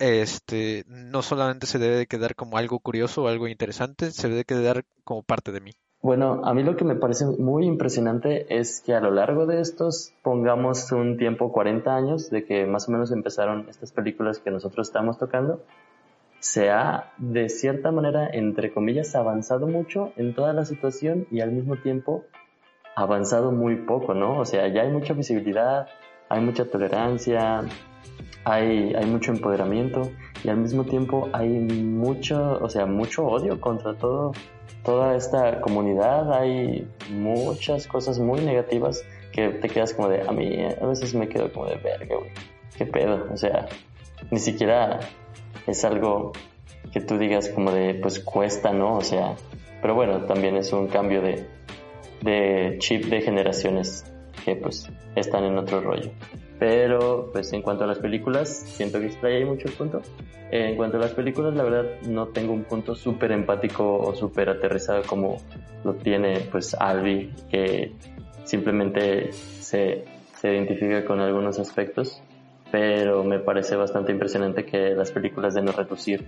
este 0.00 0.84
no 0.86 1.22
solamente 1.22 1.66
se 1.66 1.78
debe 1.78 1.96
de 1.96 2.06
quedar 2.06 2.34
como 2.34 2.56
algo 2.56 2.80
curioso 2.80 3.22
o 3.22 3.28
algo 3.28 3.46
interesante 3.46 4.10
se 4.10 4.28
debe 4.28 4.44
quedar 4.44 4.84
como 5.04 5.22
parte 5.22 5.52
de 5.52 5.60
mí 5.60 5.72
Bueno, 6.02 6.40
a 6.44 6.54
mí 6.54 6.62
lo 6.62 6.76
que 6.76 6.84
me 6.84 6.96
parece 6.96 7.26
muy 7.26 7.66
impresionante 7.66 8.58
es 8.58 8.80
que 8.80 8.94
a 8.94 9.00
lo 9.00 9.10
largo 9.10 9.46
de 9.46 9.60
estos, 9.60 10.12
pongamos 10.22 10.90
un 10.92 11.18
tiempo 11.18 11.52
40 11.52 11.94
años 11.94 12.30
de 12.30 12.44
que 12.44 12.66
más 12.66 12.88
o 12.88 12.92
menos 12.92 13.12
empezaron 13.12 13.66
estas 13.68 13.92
películas 13.92 14.38
que 14.38 14.50
nosotros 14.50 14.88
estamos 14.88 15.18
tocando, 15.18 15.62
se 16.40 16.70
ha 16.70 17.12
de 17.18 17.50
cierta 17.50 17.92
manera, 17.92 18.26
entre 18.32 18.72
comillas, 18.72 19.14
avanzado 19.14 19.66
mucho 19.66 20.12
en 20.16 20.34
toda 20.34 20.54
la 20.54 20.64
situación 20.64 21.26
y 21.30 21.42
al 21.42 21.52
mismo 21.52 21.76
tiempo 21.76 22.24
avanzado 22.96 23.52
muy 23.52 23.76
poco, 23.76 24.14
¿no? 24.14 24.38
O 24.38 24.44
sea, 24.46 24.66
ya 24.68 24.82
hay 24.82 24.90
mucha 24.90 25.12
visibilidad, 25.12 25.86
hay 26.30 26.40
mucha 26.40 26.64
tolerancia, 26.64 27.62
hay, 28.44 28.94
hay 28.94 29.06
mucho 29.06 29.32
empoderamiento 29.32 30.10
y 30.42 30.48
al 30.48 30.56
mismo 30.56 30.84
tiempo 30.84 31.28
hay 31.32 31.48
mucho, 31.48 32.58
o 32.60 32.68
sea, 32.68 32.86
mucho 32.86 33.26
odio 33.26 33.60
contra 33.60 33.94
todo, 33.94 34.32
toda 34.84 35.16
esta 35.16 35.60
comunidad. 35.60 36.32
Hay 36.32 36.88
muchas 37.10 37.86
cosas 37.86 38.18
muy 38.18 38.40
negativas 38.40 39.04
que 39.32 39.48
te 39.50 39.68
quedas 39.68 39.94
como 39.94 40.08
de, 40.08 40.22
a 40.22 40.32
mí 40.32 40.64
a 40.64 40.86
veces 40.86 41.14
me 41.14 41.28
quedo 41.28 41.52
como 41.52 41.66
de 41.66 41.76
verga, 41.76 42.16
güey, 42.16 42.30
qué 42.76 42.86
pedo, 42.86 43.28
o 43.32 43.36
sea, 43.36 43.66
ni 44.30 44.38
siquiera 44.38 45.00
es 45.66 45.84
algo 45.84 46.32
que 46.92 47.00
tú 47.00 47.18
digas 47.18 47.48
como 47.48 47.70
de, 47.70 47.94
pues 47.94 48.20
cuesta, 48.20 48.72
¿no? 48.72 48.96
O 48.96 49.02
sea, 49.02 49.36
pero 49.80 49.94
bueno, 49.94 50.24
también 50.24 50.56
es 50.56 50.72
un 50.72 50.88
cambio 50.88 51.22
de, 51.22 51.46
de 52.22 52.76
chip 52.78 53.04
de 53.04 53.20
generaciones 53.20 54.04
que 54.44 54.56
pues 54.56 54.90
están 55.14 55.44
en 55.44 55.58
otro 55.58 55.80
rollo. 55.80 56.10
Pero 56.60 57.30
pues 57.32 57.52
en 57.54 57.62
cuanto 57.62 57.84
a 57.84 57.86
las 57.86 57.98
películas, 57.98 58.50
siento 58.50 59.00
que 59.00 59.06
extrae 59.06 59.38
ahí 59.38 59.44
mucho 59.46 59.66
el 59.66 59.74
punto. 59.74 60.02
En 60.50 60.76
cuanto 60.76 60.98
a 60.98 61.00
las 61.00 61.12
películas, 61.12 61.54
la 61.54 61.62
verdad 61.62 61.86
no 62.02 62.28
tengo 62.28 62.52
un 62.52 62.64
punto 62.64 62.94
súper 62.94 63.32
empático 63.32 63.98
o 63.98 64.14
súper 64.14 64.50
aterrizado 64.50 65.02
como 65.06 65.38
lo 65.84 65.94
tiene 65.94 66.40
pues 66.52 66.74
Albi, 66.74 67.32
que 67.50 67.94
simplemente 68.44 69.32
se, 69.32 70.04
se 70.38 70.52
identifica 70.52 71.04
con 71.06 71.20
algunos 71.20 71.58
aspectos, 71.58 72.22
pero 72.70 73.24
me 73.24 73.38
parece 73.38 73.74
bastante 73.76 74.12
impresionante 74.12 74.66
que 74.66 74.90
las 74.90 75.12
películas 75.12 75.54
de 75.54 75.62
no 75.62 75.72
reducir 75.72 76.26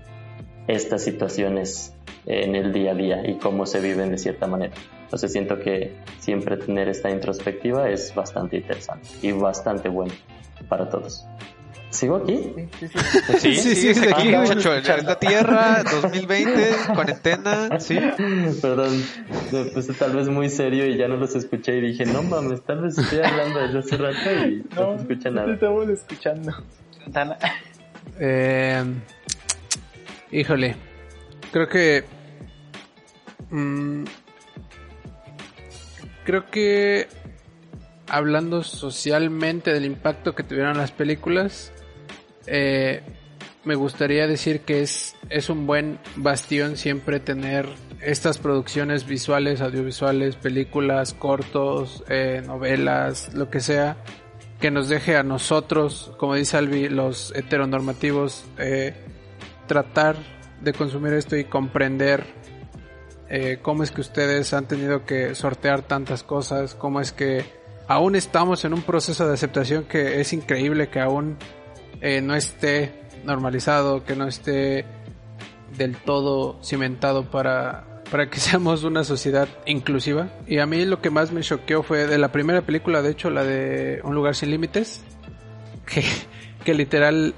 estas 0.68 1.02
situaciones 1.04 1.94
en 2.26 2.54
el 2.54 2.72
día 2.72 2.92
a 2.92 2.94
día 2.94 3.28
y 3.28 3.34
cómo 3.38 3.66
se 3.66 3.80
viven 3.80 4.10
de 4.10 4.18
cierta 4.18 4.46
manera. 4.46 4.74
Entonces 5.04 5.32
siento 5.32 5.58
que 5.58 5.96
siempre 6.20 6.56
tener 6.56 6.88
esta 6.88 7.10
introspectiva 7.10 7.88
es 7.90 8.14
bastante 8.14 8.56
interesante 8.58 9.08
y 9.22 9.32
bastante 9.32 9.88
bueno 9.88 10.12
para 10.68 10.88
todos. 10.88 11.26
¿Sigo 11.90 12.16
aquí? 12.16 12.54
Sí, 12.78 12.88
sí, 12.88 12.88
sí, 12.88 13.54
Sí, 13.54 13.74
sí, 13.74 13.94
sí, 13.94 14.00
aquí 14.10 14.28
sí. 14.28 14.34
muchacho 14.36 14.74
es 14.74 15.04
la 15.04 15.18
tierra 15.18 15.82
2020 15.82 16.70
cuarentena 16.94 17.78
sí 17.80 17.98
Perdón, 18.62 19.04
me 19.52 19.64
puse 19.66 19.92
tal 19.92 20.16
vez 20.16 20.26
muy 20.28 20.48
serio 20.48 20.86
y 20.86 20.96
ya 20.96 21.06
no 21.06 21.18
los 21.18 21.34
escuché 21.36 21.76
y 21.76 21.80
dije, 21.82 22.06
no 22.06 22.22
mames, 22.22 22.62
tal 22.62 22.80
vez 22.80 22.96
estoy 22.96 23.18
hablando 23.18 23.58
desde 23.60 23.78
hace 23.80 23.96
rato 23.98 24.46
y 24.46 24.64
no, 24.74 24.96
se 24.96 25.02
escucha 25.02 25.28
te 25.28 25.30
nada. 25.32 25.52
estamos 25.52 25.88
escuchando. 25.90 26.52
Eh, 28.18 28.84
híjole, 30.32 30.74
creo 31.52 31.68
que... 31.68 32.04
mm, 33.50 34.04
creo 36.24 36.46
que 36.46 37.08
hablando 38.08 38.62
socialmente 38.62 39.72
del 39.72 39.84
impacto 39.84 40.34
que 40.34 40.42
tuvieron 40.42 40.76
las 40.76 40.92
películas, 40.92 41.72
eh, 42.46 43.02
me 43.64 43.74
gustaría 43.74 44.26
decir 44.26 44.60
que 44.60 44.82
es, 44.82 45.16
es 45.30 45.48
un 45.48 45.66
buen 45.66 45.98
bastión 46.16 46.76
siempre 46.76 47.20
tener 47.20 47.68
estas 48.00 48.38
producciones 48.38 49.06
visuales, 49.06 49.60
audiovisuales, 49.60 50.36
películas, 50.36 51.14
cortos, 51.14 52.02
eh, 52.08 52.42
novelas, 52.44 53.32
lo 53.34 53.48
que 53.48 53.60
sea, 53.60 53.96
que 54.60 54.70
nos 54.70 54.88
deje 54.88 55.16
a 55.16 55.22
nosotros, 55.22 56.12
como 56.18 56.34
dice 56.34 56.56
Albi, 56.56 56.88
los 56.88 57.32
heteronormativos, 57.34 58.44
eh, 58.58 58.94
tratar 59.72 60.16
de 60.60 60.74
consumir 60.74 61.14
esto 61.14 61.34
y 61.34 61.44
comprender 61.44 62.26
eh, 63.30 63.58
cómo 63.62 63.82
es 63.82 63.90
que 63.90 64.02
ustedes 64.02 64.52
han 64.52 64.68
tenido 64.68 65.06
que 65.06 65.34
sortear 65.34 65.80
tantas 65.80 66.22
cosas, 66.22 66.74
cómo 66.74 67.00
es 67.00 67.10
que 67.10 67.46
aún 67.88 68.14
estamos 68.14 68.66
en 68.66 68.74
un 68.74 68.82
proceso 68.82 69.26
de 69.26 69.32
aceptación 69.32 69.84
que 69.84 70.20
es 70.20 70.34
increíble 70.34 70.90
que 70.90 71.00
aún 71.00 71.38
eh, 72.02 72.20
no 72.20 72.34
esté 72.34 72.92
normalizado, 73.24 74.04
que 74.04 74.14
no 74.14 74.28
esté 74.28 74.84
del 75.78 75.96
todo 75.96 76.62
cimentado 76.62 77.30
para, 77.30 78.02
para 78.10 78.28
que 78.28 78.40
seamos 78.40 78.84
una 78.84 79.04
sociedad 79.04 79.48
inclusiva. 79.64 80.28
Y 80.46 80.58
a 80.58 80.66
mí 80.66 80.84
lo 80.84 81.00
que 81.00 81.08
más 81.08 81.32
me 81.32 81.40
choqueó 81.40 81.82
fue 81.82 82.06
de 82.06 82.18
la 82.18 82.30
primera 82.30 82.60
película, 82.60 83.00
de 83.00 83.10
hecho, 83.12 83.30
la 83.30 83.42
de 83.42 84.02
Un 84.04 84.14
lugar 84.14 84.34
sin 84.34 84.50
límites, 84.50 85.02
que, 85.86 86.04
que 86.62 86.74
literal 86.74 87.34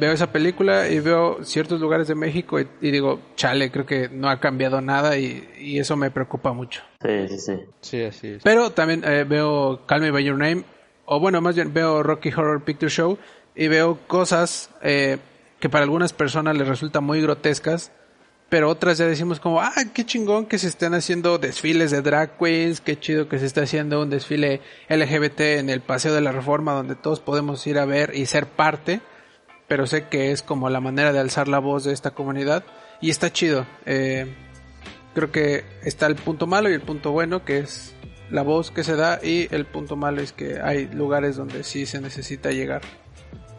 veo 0.00 0.12
esa 0.12 0.32
película 0.32 0.88
y 0.88 0.98
veo 0.98 1.44
ciertos 1.44 1.80
lugares 1.80 2.08
de 2.08 2.14
México 2.14 2.58
y, 2.58 2.66
y 2.80 2.90
digo, 2.90 3.20
chale, 3.36 3.70
creo 3.70 3.86
que 3.86 4.08
no 4.08 4.28
ha 4.28 4.40
cambiado 4.40 4.80
nada 4.80 5.16
y, 5.18 5.48
y 5.58 5.78
eso 5.78 5.96
me 5.96 6.10
preocupa 6.10 6.52
mucho. 6.52 6.82
Sí, 7.02 7.28
sí, 7.28 7.38
sí. 7.38 7.52
Sí, 7.80 8.02
así 8.02 8.28
es. 8.28 8.42
Pero 8.42 8.70
también 8.70 9.04
eh, 9.04 9.24
veo 9.24 9.82
Call 9.86 10.00
Me 10.00 10.10
By 10.10 10.24
Your 10.24 10.38
Name, 10.38 10.64
o 11.04 11.20
bueno, 11.20 11.40
más 11.40 11.54
bien 11.54 11.72
veo 11.72 12.02
Rocky 12.02 12.30
Horror 12.30 12.64
Picture 12.64 12.90
Show 12.90 13.18
y 13.54 13.68
veo 13.68 13.98
cosas 14.06 14.70
eh, 14.82 15.18
que 15.60 15.68
para 15.68 15.84
algunas 15.84 16.12
personas 16.12 16.56
les 16.56 16.66
resultan 16.66 17.04
muy 17.04 17.20
grotescas, 17.20 17.92
pero 18.48 18.68
otras 18.68 18.98
ya 18.98 19.06
decimos 19.06 19.38
como, 19.38 19.60
ah, 19.60 19.72
qué 19.94 20.04
chingón 20.04 20.46
que 20.46 20.58
se 20.58 20.66
estén 20.66 20.94
haciendo 20.94 21.38
desfiles 21.38 21.90
de 21.90 22.02
drag 22.02 22.36
queens, 22.38 22.80
qué 22.80 22.98
chido 22.98 23.28
que 23.28 23.38
se 23.38 23.46
esté 23.46 23.60
haciendo 23.60 24.00
un 24.02 24.10
desfile 24.10 24.60
LGBT 24.88 25.40
en 25.58 25.70
el 25.70 25.82
Paseo 25.82 26.12
de 26.14 26.20
la 26.20 26.32
Reforma 26.32 26.72
donde 26.72 26.96
todos 26.96 27.20
podemos 27.20 27.64
ir 27.66 27.78
a 27.78 27.84
ver 27.84 28.12
y 28.14 28.26
ser 28.26 28.46
parte, 28.46 29.00
pero 29.70 29.86
sé 29.86 30.08
que 30.08 30.32
es 30.32 30.42
como 30.42 30.68
la 30.68 30.80
manera 30.80 31.12
de 31.12 31.20
alzar 31.20 31.46
la 31.46 31.60
voz 31.60 31.84
de 31.84 31.92
esta 31.92 32.10
comunidad 32.10 32.64
y 33.00 33.08
está 33.10 33.32
chido. 33.32 33.66
Eh, 33.86 34.26
creo 35.14 35.30
que 35.30 35.62
está 35.84 36.08
el 36.08 36.16
punto 36.16 36.48
malo 36.48 36.68
y 36.68 36.72
el 36.74 36.80
punto 36.80 37.12
bueno, 37.12 37.44
que 37.44 37.58
es 37.60 37.94
la 38.30 38.42
voz 38.42 38.72
que 38.72 38.82
se 38.82 38.96
da, 38.96 39.20
y 39.22 39.46
el 39.52 39.66
punto 39.66 39.94
malo 39.94 40.22
es 40.22 40.32
que 40.32 40.58
hay 40.60 40.88
lugares 40.88 41.36
donde 41.36 41.62
sí 41.62 41.86
se 41.86 42.00
necesita 42.00 42.50
llegar 42.50 42.80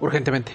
urgentemente. 0.01 0.51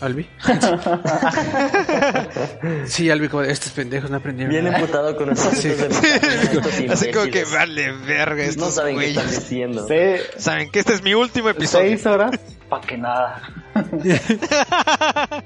Albi. 0.00 0.28
sí, 2.86 3.10
Albi, 3.10 3.28
como 3.28 3.42
de, 3.42 3.50
estos 3.52 3.72
pendejos 3.72 4.08
no 4.10 4.18
aprendieron. 4.18 4.52
Bien 4.52 4.64
nada". 4.66 4.78
emputado 4.78 5.16
con 5.16 5.30
nosotros. 5.30 5.60
Sí. 5.60 5.68
Así 6.88 7.10
como 7.10 7.26
que 7.26 7.42
vale 7.44 7.90
verga 7.92 8.44
estos 8.44 8.68
No 8.68 8.70
saben 8.70 8.92
qué 8.98 9.06
güeyes. 9.06 9.16
están 9.16 9.30
diciendo. 9.40 9.86
Se- 9.88 10.20
Saben 10.40 10.70
que 10.70 10.78
este 10.78 10.92
es 10.94 11.02
mi 11.02 11.14
último 11.14 11.48
episodio. 11.48 11.88
seis 11.88 12.06
horas 12.06 12.38
para 12.68 12.86
que 12.86 12.96
nada. 12.96 13.42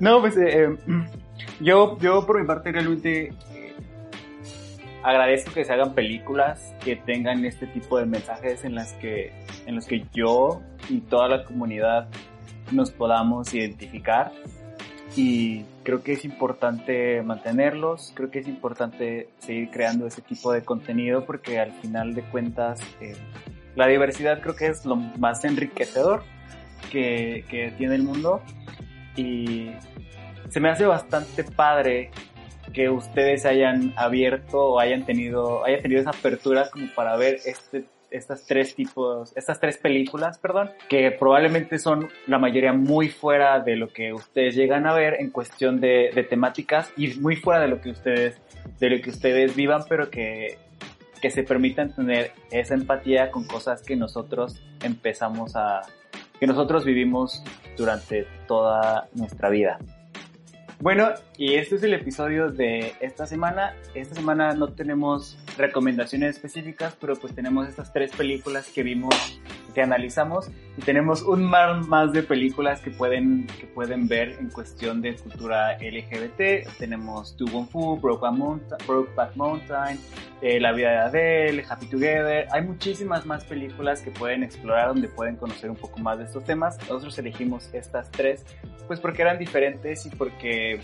no, 0.00 0.20
pues 0.20 0.36
eh, 0.36 0.64
eh, 0.64 0.76
yo, 1.60 1.98
yo 1.98 2.26
por 2.26 2.40
mi 2.40 2.46
parte 2.46 2.72
realmente 2.72 3.32
eh, 3.52 3.74
agradezco 5.02 5.52
que 5.52 5.64
se 5.64 5.72
hagan 5.72 5.94
películas 5.94 6.74
que 6.84 6.96
tengan 6.96 7.44
este 7.44 7.66
tipo 7.66 7.98
de 7.98 8.06
mensajes 8.06 8.64
en 8.64 8.76
que 9.00 9.32
en 9.66 9.76
los 9.76 9.86
que 9.86 10.04
yo 10.12 10.62
y 10.88 11.00
toda 11.00 11.28
la 11.28 11.44
comunidad 11.44 12.08
nos 12.72 12.90
podamos 12.90 13.52
identificar. 13.54 14.32
Y 15.16 15.62
creo 15.84 16.02
que 16.02 16.14
es 16.14 16.24
importante 16.24 17.22
mantenerlos, 17.22 18.10
creo 18.16 18.32
que 18.32 18.40
es 18.40 18.48
importante 18.48 19.28
seguir 19.38 19.70
creando 19.70 20.08
ese 20.08 20.22
tipo 20.22 20.52
de 20.52 20.64
contenido 20.64 21.24
porque 21.24 21.60
al 21.60 21.70
final 21.74 22.14
de 22.14 22.22
cuentas 22.22 22.80
la 23.76 23.86
diversidad 23.86 24.40
creo 24.40 24.56
que 24.56 24.66
es 24.66 24.84
lo 24.84 24.96
más 24.96 25.44
enriquecedor 25.44 26.24
que, 26.90 27.72
tiene 27.76 27.96
el 27.96 28.02
mundo. 28.02 28.42
Y 29.16 29.70
se 30.48 30.60
me 30.60 30.70
hace 30.70 30.86
bastante 30.86 31.44
padre 31.44 32.10
que 32.72 32.88
ustedes 32.88 33.46
hayan 33.46 33.92
abierto 33.96 34.58
o 34.58 34.80
hayan 34.80 35.04
tenido, 35.04 35.64
hayan 35.64 35.82
tenido 35.82 36.00
esa 36.00 36.10
apertura 36.10 36.68
como 36.70 36.88
para 36.94 37.16
ver 37.16 37.38
este, 37.44 37.84
estas 38.10 38.46
tres 38.46 38.74
tipos, 38.74 39.36
estas 39.36 39.60
tres 39.60 39.76
películas, 39.76 40.38
perdón, 40.38 40.70
que 40.88 41.12
probablemente 41.12 41.78
son 41.78 42.08
la 42.26 42.38
mayoría 42.38 42.72
muy 42.72 43.08
fuera 43.08 43.60
de 43.60 43.76
lo 43.76 43.88
que 43.88 44.12
ustedes 44.12 44.56
llegan 44.56 44.86
a 44.86 44.94
ver 44.94 45.16
en 45.20 45.30
cuestión 45.30 45.80
de, 45.80 46.10
de 46.12 46.24
temáticas 46.24 46.92
y 46.96 47.14
muy 47.20 47.36
fuera 47.36 47.60
de 47.60 47.68
lo 47.68 47.80
que 47.80 47.90
ustedes, 47.90 48.40
de 48.80 48.90
lo 48.90 49.00
que 49.00 49.10
ustedes 49.10 49.54
vivan, 49.54 49.82
pero 49.88 50.10
que 50.10 50.58
que 51.24 51.30
se 51.30 51.42
permitan 51.42 51.90
tener 51.90 52.32
esa 52.50 52.74
empatía 52.74 53.30
con 53.30 53.46
cosas 53.46 53.80
que 53.80 53.96
nosotros 53.96 54.62
empezamos 54.82 55.56
a, 55.56 55.80
que 56.38 56.46
nosotros 56.46 56.84
vivimos 56.84 57.42
durante 57.76 58.26
toda 58.46 59.08
nuestra 59.14 59.48
vida. 59.48 59.78
Bueno, 60.80 61.10
y 61.38 61.54
este 61.54 61.76
es 61.76 61.82
el 61.82 61.94
episodio 61.94 62.50
de 62.50 62.94
esta 63.00 63.26
semana. 63.26 63.74
Esta 63.94 64.16
semana 64.16 64.52
no 64.52 64.72
tenemos 64.74 65.38
recomendaciones 65.56 66.36
específicas, 66.36 66.96
pero 67.00 67.14
pues 67.16 67.34
tenemos 67.34 67.68
estas 67.68 67.92
tres 67.92 68.10
películas 68.14 68.68
que 68.68 68.82
vimos, 68.82 69.40
que 69.74 69.82
analizamos, 69.82 70.50
y 70.76 70.82
tenemos 70.82 71.22
un 71.22 71.44
mar 71.44 71.82
más 71.86 72.12
de 72.12 72.22
películas 72.22 72.80
que 72.80 72.90
pueden, 72.90 73.46
que 73.60 73.66
pueden 73.66 74.08
ver 74.08 74.36
en 74.40 74.50
cuestión 74.50 75.00
de 75.02 75.14
cultura 75.14 75.76
LGBT. 75.78 76.68
Tenemos 76.78 77.36
Tu 77.36 77.46
Wong 77.46 77.68
Fu, 77.68 77.96
Brokeback 77.98 78.32
Mountain, 78.32 78.78
Mountain 79.36 79.98
eh, 80.42 80.58
La 80.58 80.72
vida 80.72 80.90
de 80.90 80.98
Adele, 80.98 81.64
Happy 81.68 81.86
Together. 81.86 82.48
Hay 82.50 82.62
muchísimas 82.62 83.24
más 83.24 83.44
películas 83.44 84.00
que 84.02 84.10
pueden 84.10 84.42
explorar 84.42 84.88
donde 84.88 85.08
pueden 85.08 85.36
conocer 85.36 85.70
un 85.70 85.76
poco 85.76 86.00
más 86.00 86.18
de 86.18 86.24
estos 86.24 86.44
temas. 86.44 86.76
Nosotros 86.80 87.16
elegimos 87.18 87.72
estas 87.72 88.10
tres, 88.10 88.44
pues 88.88 88.98
porque 88.98 89.22
eran 89.22 89.38
diferentes 89.38 90.06
y 90.06 90.10
porque 90.10 90.80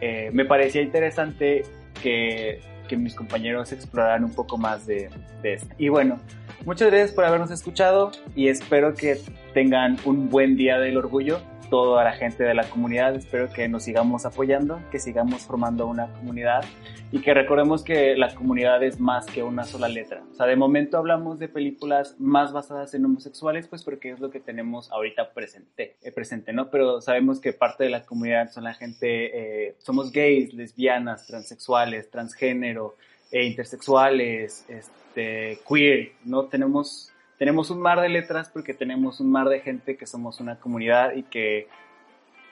eh, 0.00 0.30
me 0.32 0.44
parecía 0.44 0.82
interesante 0.82 1.62
que, 2.02 2.60
que 2.88 2.96
mis 2.96 3.14
compañeros 3.14 3.70
exploraran 3.70 4.24
un 4.24 4.34
poco 4.34 4.58
más 4.58 4.84
de, 4.84 5.10
de 5.42 5.54
esto. 5.54 5.72
Y 5.78 5.88
bueno, 5.90 6.18
muchas 6.64 6.88
gracias 6.90 7.12
por 7.12 7.24
habernos 7.24 7.50
escuchado 7.50 8.12
y 8.34 8.48
espero 8.48 8.94
que 8.94 9.18
tengan 9.54 9.96
un 10.04 10.28
buen 10.28 10.56
día 10.56 10.78
del 10.78 10.96
orgullo. 10.96 11.40
Toda 11.70 12.04
la 12.04 12.12
gente 12.12 12.44
de 12.44 12.52
la 12.52 12.64
comunidad, 12.64 13.14
espero 13.16 13.50
que 13.50 13.66
nos 13.66 13.84
sigamos 13.84 14.26
apoyando, 14.26 14.78
que 14.90 14.98
sigamos 14.98 15.42
formando 15.42 15.86
una 15.86 16.12
comunidad 16.12 16.62
y 17.10 17.20
que 17.20 17.32
recordemos 17.32 17.82
que 17.82 18.14
la 18.14 18.34
comunidad 18.34 18.82
es 18.82 19.00
más 19.00 19.24
que 19.24 19.42
una 19.42 19.64
sola 19.64 19.88
letra. 19.88 20.22
O 20.30 20.34
sea, 20.34 20.44
de 20.46 20.56
momento 20.56 20.98
hablamos 20.98 21.38
de 21.38 21.48
películas 21.48 22.16
más 22.18 22.52
basadas 22.52 22.92
en 22.92 23.06
homosexuales, 23.06 23.68
pues 23.68 23.84
porque 23.84 24.10
es 24.10 24.20
lo 24.20 24.30
que 24.30 24.40
tenemos 24.40 24.92
ahorita 24.92 25.32
presente, 25.32 25.96
eh, 26.02 26.12
presente 26.12 26.52
¿no? 26.52 26.68
Pero 26.68 27.00
sabemos 27.00 27.40
que 27.40 27.54
parte 27.54 27.84
de 27.84 27.90
la 27.90 28.04
comunidad 28.04 28.50
son 28.50 28.64
la 28.64 28.74
gente, 28.74 29.68
eh, 29.68 29.76
somos 29.78 30.12
gays, 30.12 30.52
lesbianas, 30.52 31.26
transexuales, 31.26 32.10
transgénero, 32.10 32.96
eh, 33.32 33.44
intersexuales, 33.44 34.64
este, 34.68 35.58
queer, 35.68 36.12
¿no? 36.24 36.44
Tenemos, 36.44 37.10
tenemos 37.38 37.70
un 37.70 37.80
mar 37.80 38.00
de 38.00 38.08
letras 38.08 38.48
porque 38.52 38.74
tenemos 38.74 39.18
un 39.20 39.30
mar 39.32 39.48
de 39.48 39.60
gente 39.60 39.96
que 39.96 40.06
somos 40.06 40.38
una 40.40 40.56
comunidad 40.60 41.14
y 41.14 41.22
que 41.24 41.66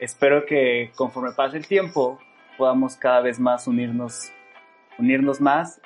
espero 0.00 0.46
que 0.46 0.90
conforme 0.96 1.32
pase 1.32 1.56
el 1.58 1.66
tiempo 1.66 2.18
podamos 2.58 2.96
cada 2.96 3.20
vez 3.20 3.38
más 3.38 3.66
unirnos 3.66 4.30
unirnos 4.98 5.40
más 5.40 5.80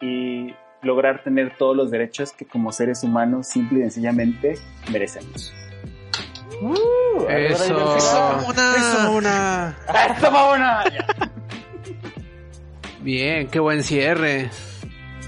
y 0.00 0.54
lograr 0.82 1.22
tener 1.22 1.56
todos 1.56 1.76
los 1.76 1.90
derechos 1.90 2.32
que 2.32 2.46
como 2.46 2.70
seres 2.72 3.02
humanos 3.04 3.46
simple 3.48 3.78
y 3.80 3.82
sencillamente 3.82 4.54
merecemos. 4.92 5.52
Eso. 7.28 7.64
Eso, 7.66 7.74
una- 8.48 8.76
Eso. 8.76 9.10
Ya. 10.90 11.06
Bien, 13.06 13.46
qué 13.46 13.60
buen 13.60 13.84
cierre. 13.84 14.50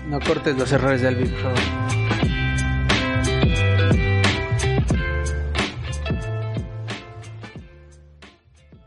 No 0.09 0.18
cortes 0.18 0.59
los 0.59 0.72
errores 0.72 1.01
de 1.01 1.07
Albi, 1.07 1.26
por 1.26 1.39
favor. 1.39 1.88